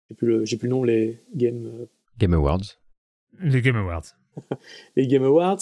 [0.09, 1.87] J'ai plus, le, plus le nom, les Game...
[2.19, 2.61] Game Awards.
[3.41, 4.03] Les Game Awards.
[4.95, 5.59] les Game Awards.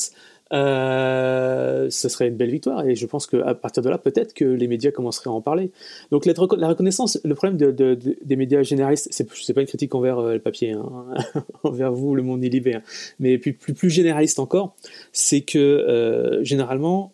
[0.54, 2.86] Euh, ce serait une belle victoire.
[2.86, 5.72] Et je pense qu'à partir de là, peut-être que les médias commenceraient à en parler.
[6.12, 9.68] Donc la, reconnaissance, le problème de, de, de, des médias généralistes, c'est, c'est pas une
[9.68, 11.14] critique envers euh, le papier, hein,
[11.64, 12.84] envers vous, le monde illibé, hein,
[13.20, 14.76] mais plus, plus, généraliste encore,
[15.12, 17.14] c'est que euh, généralement,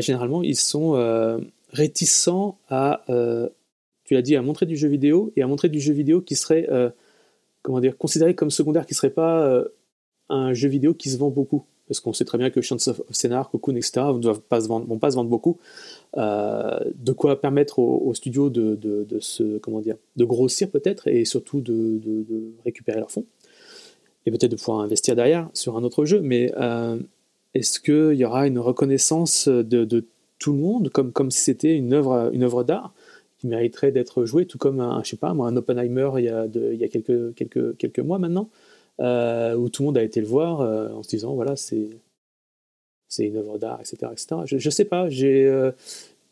[0.00, 0.92] généralement, ils sont
[1.72, 3.04] réticents à
[4.04, 6.36] tu l'as dit, à montrer du jeu vidéo et à montrer du jeu vidéo qui
[6.36, 6.68] serait,
[7.62, 9.64] comment dire, considéré comme secondaire, qui serait pas
[10.28, 13.02] un jeu vidéo qui se vend beaucoup parce qu'on sait très bien que Chance of
[13.10, 13.92] Scénar, Cocoon, etc.
[13.96, 15.58] ne vont pas se vendre, beaucoup.
[16.16, 21.60] Euh, de quoi permettre aux, studios de, se, comment dire, de grossir peut-être et surtout
[21.60, 22.00] de,
[22.64, 23.26] récupérer leurs fonds
[24.24, 26.22] et peut-être de pouvoir investir derrière sur un autre jeu.
[26.22, 26.98] Mais euh,
[27.52, 30.06] est-ce qu'il y aura une reconnaissance de,
[30.38, 32.94] tout le monde comme, si c'était une œuvre, d'art
[33.38, 36.84] qui mériterait d'être jouée, tout comme un, je sais pas, moi, un Oppenheimer il y
[36.84, 38.48] a, quelques, mois maintenant?
[39.02, 41.88] Où tout le monde a été le voir euh, en se disant voilà, c'est
[43.08, 44.40] c'est une œuvre d'art, etc., etc.
[44.46, 45.70] Je, je sais pas, j'ai, euh,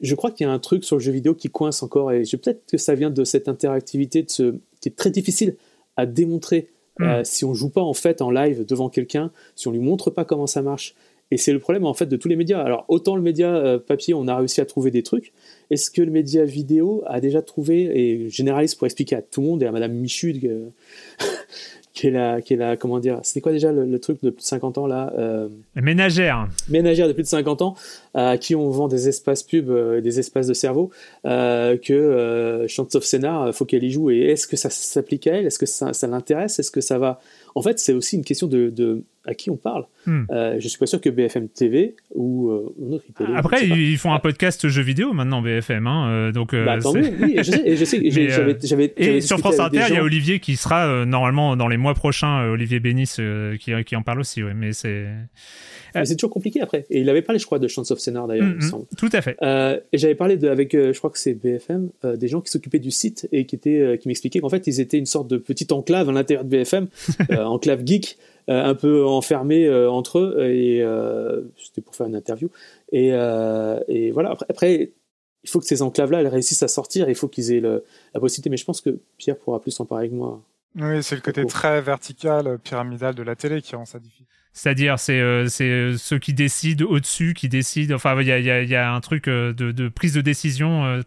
[0.01, 2.22] je crois qu'il y a un truc sur le jeu vidéo qui coince encore, et
[2.22, 5.56] peut-être que ça vient de cette interactivité de ce, qui est très difficile
[5.97, 6.68] à démontrer
[6.98, 7.22] hmm.
[7.22, 10.24] si on joue pas en fait en live devant quelqu'un, si on lui montre pas
[10.24, 10.94] comment ça marche.
[11.32, 12.60] Et c'est le problème en fait de tous les médias.
[12.62, 15.32] Alors autant le média papier, on a réussi à trouver des trucs.
[15.70, 19.47] Est-ce que le média vidéo a déjà trouvé et généraliste pour expliquer à tout le
[19.48, 20.32] monde et à Madame Michu
[22.01, 24.40] qui est la, qui est la, comment dire, c'était quoi déjà le, truc de plus
[24.40, 26.48] de 50 ans là euh, Ménagère.
[26.70, 27.74] Ménagère de plus de 50 ans,
[28.14, 30.90] à qui on vend des espaces pubs, euh, des espaces de cerveau,
[31.27, 34.10] euh, que euh, Chance of Scénar, faut qu'elle y joue.
[34.10, 35.47] Et est-ce que ça s'applique à elle?
[35.47, 36.59] Est-ce que ça, ça l'intéresse?
[36.59, 37.20] Est-ce que ça va?
[37.55, 39.85] En fait, c'est aussi une question de, de à qui on parle.
[40.07, 40.24] Hmm.
[40.31, 43.05] Euh, je suis pas sûr que BFM TV ou euh, autre
[43.35, 46.55] Après, ils font un podcast jeux vidéo maintenant BFM, hein, euh, donc.
[46.55, 47.11] Bah, tant mieux.
[47.20, 47.62] Oui, je sais.
[47.65, 48.11] Et, je sais,
[48.62, 51.94] j'avais, et sur France Inter, il y a Olivier qui sera normalement dans les mois
[51.94, 53.16] prochains, Olivier Bénis
[53.59, 54.43] qui, qui, en parle aussi.
[54.43, 55.07] Ouais, mais c'est.
[56.04, 56.86] C'est toujours compliqué après.
[56.90, 58.70] Et il avait parlé, je crois, de Chance of Scénar d'ailleurs, il me mm, mm.
[58.70, 58.86] semble.
[58.96, 59.36] Tout à fait.
[59.92, 62.90] et j'avais parlé de, avec, je crois que c'est BFM, des gens qui s'occupaient du
[62.90, 66.08] site et qui, étaient, qui m'expliquaient qu'en fait, ils étaient une sorte de petite enclave
[66.08, 66.88] à l'intérieur de BFM,
[67.38, 68.18] enclave geek,
[68.50, 72.50] euh, un peu enfermés euh, entre eux et euh, c'était pour faire une interview
[72.90, 73.10] et,
[74.12, 74.92] voilà après,
[75.44, 78.20] il faut que ces enclaves là elles réussissent à sortir il faut qu'ils aient la
[78.20, 80.42] possibilité mais je pense que Pierre pourra plus en parler que moi
[80.76, 84.26] oui, c'est le côté très vertical, pyramidal de la télé qui rend ça difficile.
[84.52, 85.20] C'est-à-dire, c'est
[85.97, 87.94] ceux qui décident au-dessus, qui décident.
[87.94, 91.01] Enfin, il y a, un truc de, prise de décision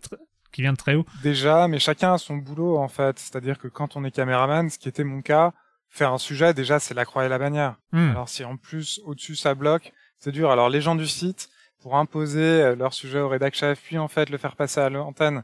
[0.53, 1.05] qui vient de très haut.
[1.23, 3.19] Déjà, mais chacun a son boulot en fait.
[3.19, 5.51] C'est-à-dire que quand on est caméraman, ce qui était mon cas,
[5.89, 7.75] faire un sujet, déjà, c'est la croix et la bannière.
[7.91, 8.11] Hmm.
[8.11, 10.49] Alors, si en plus, au-dessus, ça bloque, c'est dur.
[10.49, 11.49] Alors, les gens du site,
[11.81, 14.89] pour imposer euh, leur sujet au rédac chef, puis en fait, le faire passer à
[14.89, 15.43] l'antenne,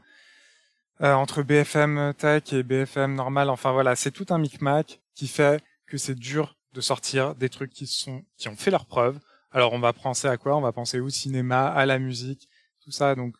[1.02, 5.62] euh, entre BFM Tech et BFM normal, enfin voilà, c'est tout un micmac qui fait
[5.86, 9.18] que c'est dur de sortir des trucs qui sont, qui ont fait leur preuve.
[9.50, 10.56] Alors, on va penser à quoi?
[10.56, 12.48] On va penser au cinéma, à la musique,
[12.82, 13.14] tout ça.
[13.14, 13.34] Donc,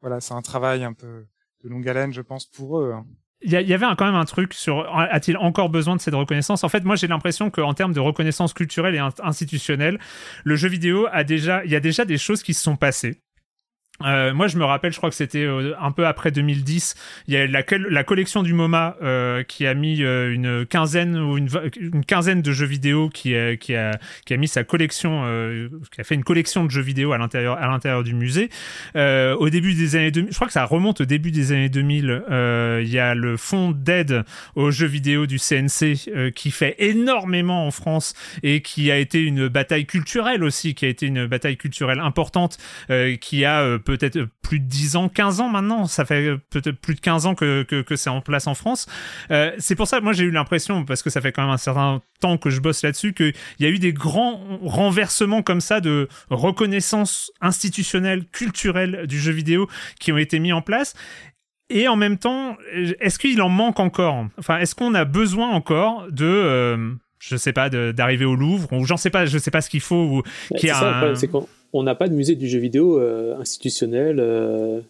[0.00, 1.26] voilà, c'est un travail un peu
[1.62, 2.92] de longue haleine, je pense, pour eux.
[2.92, 3.06] Hein
[3.44, 6.64] il y, avait quand même un truc sur a-t-il encore besoin de cette reconnaissance?
[6.64, 10.00] En fait, moi j'ai l'impression qu'en termes de reconnaissance culturelle et institutionnelle,
[10.44, 13.20] le jeu vidéo a déjà il y a déjà des choses qui se sont passées.
[14.02, 16.96] Euh, moi, je me rappelle, je crois que c'était euh, un peu après 2010.
[17.28, 21.16] Il y a la, la collection du MoMA euh, qui a mis euh, une quinzaine
[21.16, 21.48] ou une,
[22.04, 23.92] quinzaine de jeux vidéo qui a, qui a,
[24.26, 27.18] qui a mis sa collection, euh, qui a fait une collection de jeux vidéo à
[27.18, 28.50] l'intérieur à l'intérieur du musée.
[28.96, 32.24] au début des années 2000, je crois que ça remonte au début des années 2000.
[32.82, 34.24] il y a le fonds d'aide
[34.56, 39.48] aux jeux vidéo du CNC qui fait énormément en France et qui a été une
[39.48, 42.58] bataille culturelle aussi, qui a été une bataille culturelle importante,
[43.20, 45.86] qui a peut-être plus de 10 ans, 15 ans maintenant.
[45.86, 48.86] Ça fait peut-être plus de 15 ans que, que, c'est en place en France.
[49.30, 51.58] Euh, c'est pour ça, moi, j'ai eu l'impression, parce que ça fait quand même un
[51.58, 55.80] certain temps que je bosse là-dessus, qu'il y a eu des grands renversements comme ça
[55.80, 59.68] de reconnaissance institutionnelle, culturelle du jeu vidéo
[60.00, 60.94] qui ont été mis en place.
[61.70, 62.56] Et en même temps,
[63.00, 64.26] est-ce qu'il en manque encore?
[64.38, 68.84] Enfin, est-ce qu'on a besoin encore de, euh, je sais pas, d'arriver au Louvre ou
[68.84, 70.22] j'en sais pas, je sais pas ce qu'il faut ou
[70.68, 71.14] a un
[71.74, 74.80] on n'a pas de musée du jeu vidéo euh, institutionnel euh,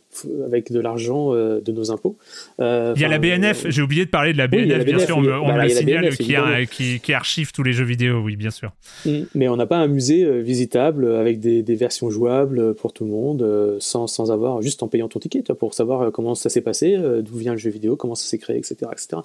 [0.45, 2.19] avec de l'argent euh, de nos impôts.
[2.59, 5.23] il y a la BNF, j'ai oublié de parler de la BNF, bien sûr, on,
[5.23, 5.69] me le
[6.13, 8.73] signale, qui, archive tous les jeux vidéo, oui, bien sûr.
[9.07, 9.23] Mm.
[9.35, 13.79] Mais on n'a pas un musée visitable avec des, versions jouables pour tout le monde,
[13.81, 16.99] sans, sans, avoir, juste en payant ton ticket, toi, pour savoir comment ça s'est passé,
[17.23, 18.77] d'où vient le jeu vidéo, comment ça s'est créé, etc.
[18.93, 19.23] etc.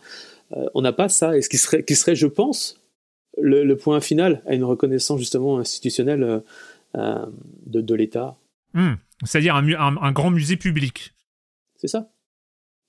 [0.73, 2.79] on n'a pas ça, et ce qui serait, qui serait je pense,
[3.37, 6.41] le, le, point final à une reconnaissance justement institutionnelle
[6.95, 8.37] de, de l'État.
[8.73, 8.93] Hmm.
[9.23, 11.13] C'est-à-dire un, un, grand musée public.
[11.75, 12.09] C'est ça.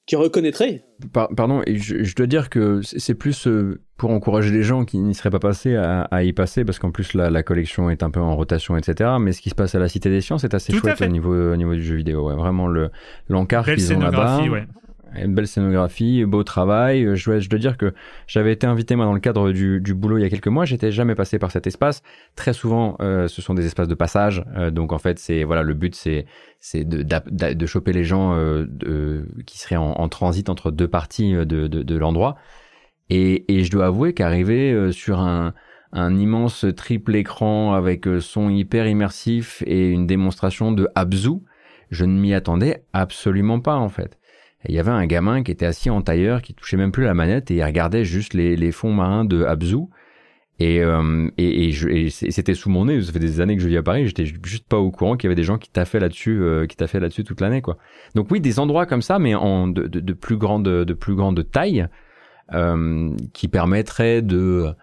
[0.06, 0.84] Qui reconnaîtrait.
[1.12, 5.14] pardon, et je, dois dire que c'est plus euh, pour encourager les gens qui n'y
[5.14, 8.20] seraient pas passés à, y passer, parce qu'en plus la, la, collection est un peu
[8.20, 9.10] en rotation, etc.
[9.20, 11.52] Mais ce qui se passe à la Cité des Sciences est assez chouette au niveau,
[11.52, 12.34] au niveau du jeu vidéo.
[12.36, 12.90] Vraiment, le,
[13.28, 14.40] l'encart qu'ils ont là-bas.
[15.14, 17.16] Une belle scénographie, beau travail.
[17.16, 17.92] Je dois, je dois dire que
[18.26, 20.64] j'avais été invité moi dans le cadre du, du boulot il y a quelques mois.
[20.64, 22.02] J'étais jamais passé par cet espace.
[22.36, 24.44] Très souvent, euh, ce sont des espaces de passage.
[24.56, 26.26] Euh, donc en fait, c'est voilà, le but c'est
[26.60, 30.88] c'est de, de, de, choper les gens euh, de, qui seraient en, transit entre deux
[30.88, 32.36] parties de, de, de l'endroit.
[33.08, 35.54] Et, et, je dois avouer qu'arriver sur un,
[35.92, 41.40] un immense triple écran avec son hyper immersif et une démonstration de Abzu,
[41.90, 44.19] je ne m'y attendais absolument pas en fait
[44.68, 47.14] il y avait un gamin qui était assis en tailleur, qui touchait même plus la
[47.14, 49.78] manette et il regardait juste les, les fonds marins de Abzu.
[50.58, 53.00] Et, euh, et, et, c'était sous mon nez.
[53.00, 54.06] Ça fait des années que je vis à Paris.
[54.06, 56.76] J'étais juste pas au courant qu'il y avait des gens qui taffaient là-dessus, euh, qui
[56.76, 57.78] taffaient là-dessus toute l'année, quoi.
[58.14, 61.50] Donc oui, des endroits comme ça, mais en de, de, plus grande, de plus grande
[61.50, 61.88] taille,
[62.52, 64.74] euh, qui permettraient de,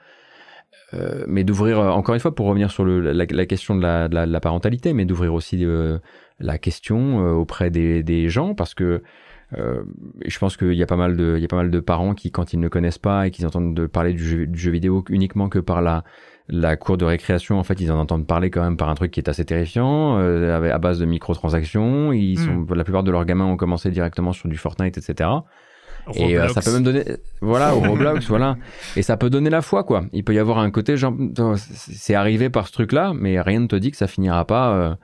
[0.94, 4.08] euh, mais d'ouvrir encore une fois pour revenir sur le, la, la, question de la,
[4.08, 5.98] de la, parentalité, mais d'ouvrir aussi euh,
[6.40, 9.04] la question auprès des, des gens parce que
[9.58, 9.84] euh,
[10.26, 12.14] je pense qu'il y a pas mal de, il y a pas mal de parents
[12.14, 15.06] qui, quand ils ne connaissent pas et qu'ils entendent parler du jeu, du jeu, vidéo
[15.10, 16.04] uniquement que par la,
[16.50, 19.12] la cour de récréation, en fait, ils en entendent parler quand même par un truc
[19.12, 22.12] qui est assez terrifiant, euh, à base de microtransactions.
[22.12, 22.74] Ils sont, hmm.
[22.74, 25.30] la plupart de leurs gamins ont commencé directement sur du Fortnite, etc.
[26.16, 27.04] Et euh, ça peut même donner,
[27.42, 28.58] voilà, au Roblox, voilà.
[28.98, 30.06] Et ça peut donner la foi, quoi.
[30.12, 31.14] Il peut y avoir un côté, genre,
[31.56, 34.96] c'est arrivé par ce truc-là, mais rien ne te dit que ça finira pas euh,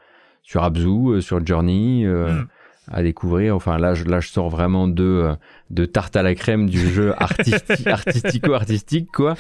[0.44, 2.06] sur Abzu, sur Journey.
[2.06, 2.44] Hmm
[2.92, 3.56] à découvrir.
[3.56, 5.36] Enfin, là, je, là, je sors vraiment de, euh,
[5.70, 7.14] de tarte à la crème du jeu
[7.86, 9.36] artistico-artistique, quoi.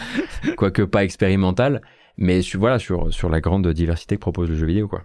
[0.57, 1.81] Quoique pas expérimental.
[2.17, 5.03] Mais voilà, sur, sur la grande diversité que propose le jeu vidéo, quoi.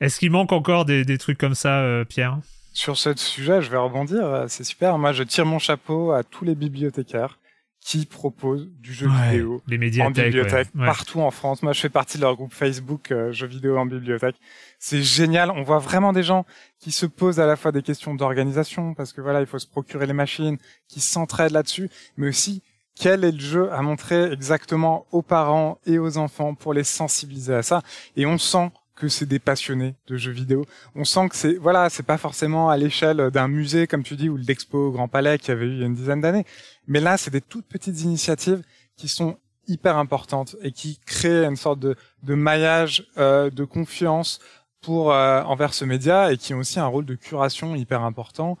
[0.00, 2.38] Est-ce qu'il manque encore des, des trucs comme ça, euh, Pierre?
[2.74, 4.24] Sur ce sujet, je vais rebondir.
[4.26, 4.98] Euh, c'est super.
[4.98, 7.38] Moi, je tire mon chapeau à tous les bibliothécaires
[7.86, 11.62] qui proposent du jeu vidéo les en bibliothèque partout en France.
[11.62, 14.34] Moi, je fais partie de leur groupe Facebook jeux vidéo en bibliothèque.
[14.80, 15.52] C'est génial.
[15.52, 16.46] On voit vraiment des gens
[16.80, 19.68] qui se posent à la fois des questions d'organisation parce que voilà, il faut se
[19.68, 20.58] procurer les machines,
[20.88, 22.60] qui s'entraident là-dessus, mais aussi
[22.96, 27.54] quel est le jeu à montrer exactement aux parents et aux enfants pour les sensibiliser
[27.54, 27.82] à ça?
[28.16, 30.64] Et on sent que c'est des passionnés de jeux vidéo.
[30.94, 34.28] On sent que c'est voilà, c'est pas forcément à l'échelle d'un musée comme tu dis
[34.28, 36.46] ou l'expo au Grand Palais qui avait eu il y a une dizaine d'années,
[36.88, 38.62] mais là c'est des toutes petites initiatives
[38.96, 44.40] qui sont hyper importantes et qui créent une sorte de, de maillage euh, de confiance
[44.80, 48.56] pour euh, envers ce média et qui ont aussi un rôle de curation hyper important.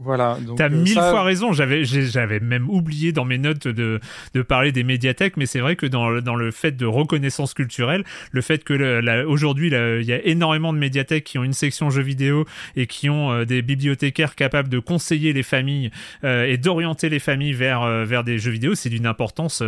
[0.00, 0.38] Voilà.
[0.56, 1.52] T'as euh, mille fois raison.
[1.52, 3.98] J'avais, j'avais même oublié dans mes notes de,
[4.32, 8.04] de parler des médiathèques, mais c'est vrai que dans, dans le fait de reconnaissance culturelle,
[8.30, 12.02] le fait que aujourd'hui il y a énormément de médiathèques qui ont une section jeux
[12.02, 12.44] vidéo
[12.76, 15.90] et qui ont euh, des bibliothécaires capables de conseiller les familles
[16.22, 19.62] et d'orienter les familles vers vers des jeux vidéo, c'est d'une importance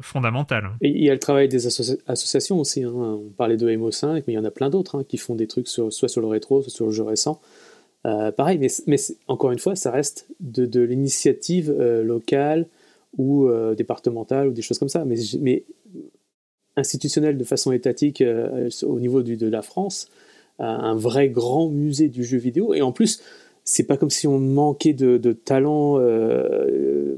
[0.00, 0.70] fondamentale.
[0.80, 2.82] Et il y a le travail des associations aussi.
[2.82, 2.92] Hein.
[2.92, 5.46] On parlait de MO5, mais il y en a plein d'autres hein, qui font des
[5.46, 7.40] trucs sur, soit sur le rétro, soit sur le jeu récent.
[8.06, 8.96] Euh, pareil, mais,
[9.28, 12.66] encore une fois, ça reste de, l'initiative euh, locale
[13.16, 15.04] ou euh, départementale ou des choses comme ça.
[15.04, 15.64] Mais, mais
[16.76, 18.24] institutionnelle de façon étatique
[18.82, 20.08] au niveau de la France,
[20.58, 22.72] un vrai grand musée du jeu vidéo.
[22.72, 23.20] Et en plus,
[23.64, 25.98] c'est pas comme si on manquait de, de talent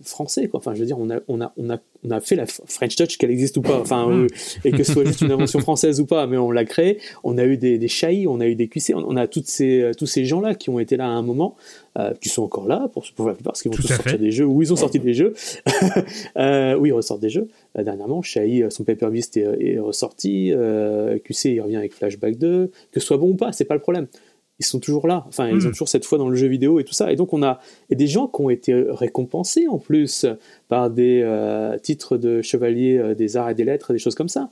[0.02, 0.48] français.
[0.48, 0.58] Quoi.
[0.58, 2.96] Enfin, je veux dire, on a, on a, on a on a fait la French
[2.96, 4.26] Touch, qu'elle existe ou pas, enfin, euh,
[4.64, 6.98] et que ce soit juste une invention française ou pas, mais on l'a créée.
[7.22, 7.88] On a eu des, des
[8.26, 10.78] on a eu des QC, on, a toutes ces, euh, tous ces gens-là qui ont
[10.78, 11.56] été là à un moment,
[11.98, 14.30] euh, qui sont encore là pour, pour la plupart, parce qu'ils vont tous sortir des
[14.30, 15.32] jeux, ou ils ont sorti des jeux.
[16.36, 17.48] euh, oui, ils ressortent des jeux.
[17.74, 20.52] dernièrement, Shai, son Paper Beast est, est ressorti.
[21.24, 22.70] QC, il revient avec Flashback 2.
[22.92, 24.08] Que ce soit bon ou pas, c'est pas le problème
[24.64, 25.24] ils sont toujours là.
[25.28, 25.72] Enfin, ils ont hmm.
[25.72, 27.12] toujours cette foi dans le jeu vidéo et tout ça.
[27.12, 27.60] Et donc, on a
[27.90, 30.26] et des gens qui ont été récompensés en plus
[30.68, 34.28] par des euh, titres de chevalier euh, des arts et des lettres, des choses comme
[34.28, 34.50] ça.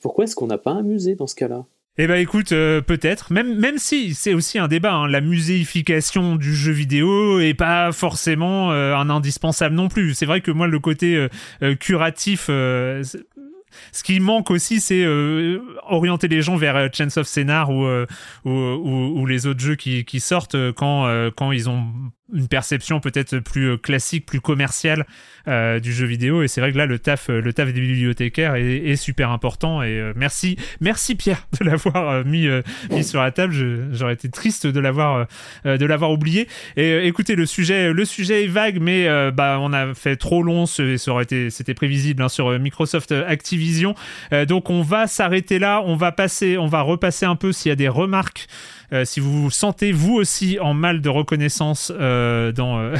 [0.00, 1.64] Pourquoi est-ce qu'on n'a pas un musée dans ce cas-là?
[1.98, 6.36] Eh ben écoute, euh, peut-être, même, même si c'est aussi un débat, hein, la muséification
[6.36, 10.14] du jeu vidéo est pas forcément un indispensable non plus.
[10.14, 11.26] C'est vrai que moi le côté
[11.80, 12.48] curatif
[13.92, 17.84] ce qui manque aussi, c'est euh, orienter les gens vers euh, Chance of Scénar ou,
[17.84, 18.06] euh,
[18.44, 21.86] ou, les autres jeux qui, sortent quand ils ont
[22.32, 25.06] une perception peut-être plus classique, plus commerciale
[25.48, 26.42] euh, du jeu vidéo.
[26.42, 29.82] Et c'est vrai que là, le taf, le taf des bibliothécaires est, super important.
[29.82, 32.48] Et merci, merci Pierre de l'avoir mis,
[32.90, 33.54] mis sur la table.
[33.92, 35.26] J'aurais été triste de l'avoir,
[35.64, 36.48] de l'avoir oublié.
[36.76, 40.66] Et écoutez, le sujet, le sujet est vague, mais bah on a fait trop long.
[40.66, 43.94] Ça aurait été, c'était prévisible hein, sur Microsoft Activision Vision.
[44.32, 47.68] Euh, donc on va s'arrêter là, on va passer, on va repasser un peu s'il
[47.68, 48.46] y a des remarques
[49.04, 52.92] si vous vous sentez vous aussi en mal de reconnaissance dans,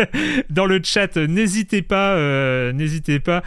[0.50, 3.42] dans le chat, n'hésitez pas, n'hésitez pas.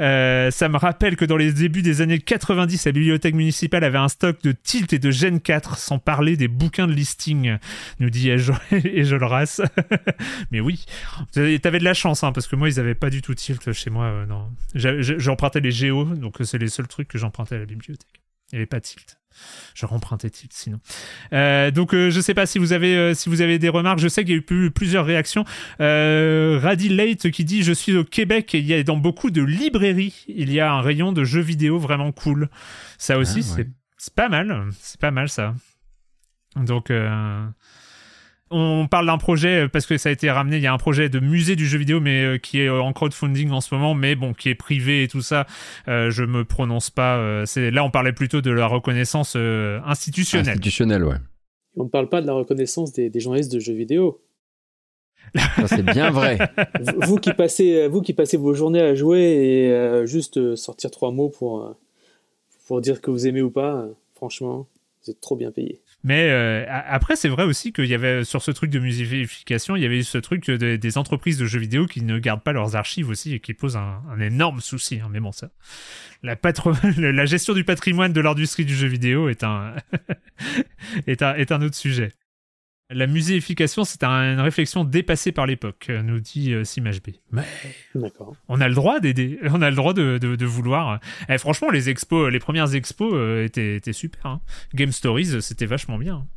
[0.00, 3.98] Euh, ça me rappelle que dans les débuts des années 90, la bibliothèque municipale avait
[3.98, 7.56] un stock de Tilt et de Gen 4, sans parler des bouquins de listing,
[8.00, 8.30] nous dit
[8.94, 9.62] Ejolras.
[10.50, 10.84] Mais oui,
[11.32, 13.90] t'avais de la chance, hein, parce que moi, ils avaient pas du tout Tilt chez
[13.90, 14.06] moi.
[14.06, 18.22] Euh, non, j'empruntais les Géo, donc c'est les seuls trucs que j'empruntais à la bibliothèque.
[18.52, 19.18] Il n'y avait pas Tilt.
[19.74, 20.80] Je rempruntais titre sinon.
[21.32, 23.98] Euh, donc euh, je sais pas si vous avez euh, si vous avez des remarques.
[23.98, 25.44] Je sais qu'il y a eu plusieurs réactions.
[25.80, 29.30] Euh, Radi Late qui dit je suis au Québec et il y a dans beaucoup
[29.30, 32.48] de librairies il y a un rayon de jeux vidéo vraiment cool.
[32.98, 33.62] Ça aussi ah,
[33.98, 34.68] c'est pas mal.
[34.80, 35.54] C'est pas mal ça.
[36.56, 36.90] Donc
[38.50, 40.56] on parle d'un projet euh, parce que ça a été ramené.
[40.56, 42.80] Il y a un projet de musée du jeu vidéo, mais euh, qui est euh,
[42.80, 45.46] en crowdfunding en ce moment, mais bon, qui est privé et tout ça.
[45.86, 47.44] je me prononce pas.
[47.46, 50.50] c'est là, on parlait plutôt de la reconnaissance institutionnelle.
[50.50, 51.16] Institutionnelle, ouais.
[51.76, 54.22] On ne parle pas de la reconnaissance des, journalistes de jeux vidéo.
[55.66, 56.38] c'est bien vrai.
[57.06, 61.28] vous, qui passez, vous qui passez vos journées à jouer et juste sortir trois mots
[61.28, 61.74] pour,
[62.66, 64.66] pour dire que vous aimez ou pas, franchement,
[65.04, 65.80] vous êtes trop bien payé.
[66.06, 69.82] Mais euh, après, c'est vrai aussi qu'il y avait sur ce truc de musification, il
[69.82, 73.08] y avait ce truc des entreprises de jeux vidéo qui ne gardent pas leurs archives
[73.08, 75.00] aussi et qui posent un, énorme souci.
[75.02, 75.08] Hein.
[75.10, 75.50] Mais bon, ça,
[76.22, 76.36] la,
[76.96, 79.74] la gestion du patrimoine de l'industrie du jeu vidéo est un,
[81.08, 82.12] est un, est un autre sujet.
[82.88, 87.16] La muséification, c'est une réflexion dépassée par l'époque, nous dit euh, SimHB.
[87.32, 87.42] Mais
[88.48, 91.00] on a le droit d'aider, on a le droit de, de, vouloir.
[91.28, 94.26] Eh, franchement, les expos, les premières expos euh, étaient, étaient, super.
[94.26, 94.40] Hein.
[94.72, 96.28] Game Stories, c'était vachement bien.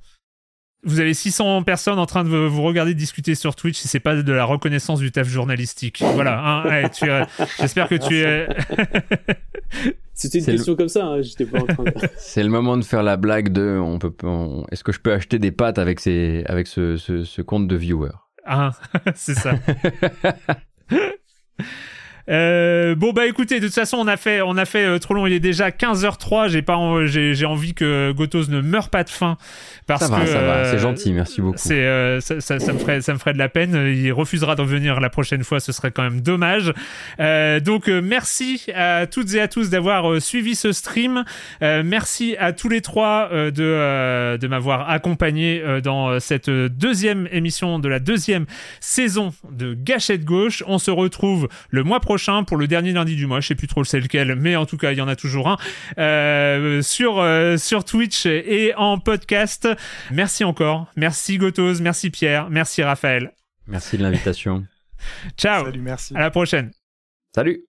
[0.84, 4.16] Vous avez 600 personnes en train de vous regarder discuter sur Twitch si c'est pas
[4.16, 6.02] de la reconnaissance du taf journalistique.
[6.14, 6.42] Voilà.
[6.42, 6.90] Hein,
[7.60, 8.48] J'espère que tu es.
[10.14, 11.06] C'était une question comme ça.
[11.06, 11.84] Hein, J'étais pas en train.
[11.84, 11.94] De...
[12.18, 13.78] c'est le moment de faire la blague de.
[13.82, 14.14] On peut.
[14.72, 17.76] Est-ce que je peux acheter des pâtes avec ces, avec ce, ce, ce compte de
[17.76, 18.16] viewers?
[18.46, 18.72] Ah,
[19.16, 19.56] c'est ça.
[22.30, 25.14] Euh, bon bah écoutez, de toute façon on a fait, on a fait euh, trop
[25.14, 25.26] long.
[25.26, 26.50] Il est déjà 15h03.
[26.50, 29.38] J'ai pas, j'ai, envie que Gotos ne meure pas de faim
[29.88, 31.58] parce ça va, ça va, c'est euh, gentil, merci beaucoup.
[31.58, 33.76] C'est, ça, ça, me ferait, ça me ferait de la peine.
[33.96, 35.60] Il refusera d'en venir la prochaine fois.
[35.60, 36.74] Ce serait quand même dommage.
[37.20, 41.24] donc merci à toutes et à tous d'avoir suivi ce stream.
[41.62, 48.00] merci à tous les trois de de m'avoir accompagné dans cette deuxième émission de la
[48.00, 48.46] deuxième
[48.80, 50.64] saison de Gâchette Gauche.
[50.68, 53.40] On se retrouve le mois prochain pour le dernier lundi du mois.
[53.40, 55.48] Je sais plus trop c'est lequel, mais en tout cas, il y en a toujours
[55.48, 55.58] un
[55.98, 59.70] euh, sur euh, sur Twitch et en podcast.
[60.12, 60.88] Merci encore.
[60.98, 63.32] Merci Gotos, merci Pierre, merci Raphaël.
[63.68, 64.66] Merci de l'invitation.
[65.38, 65.64] Ciao.
[65.64, 66.14] Salut, merci.
[66.14, 66.72] À la prochaine.
[67.34, 67.64] Salut.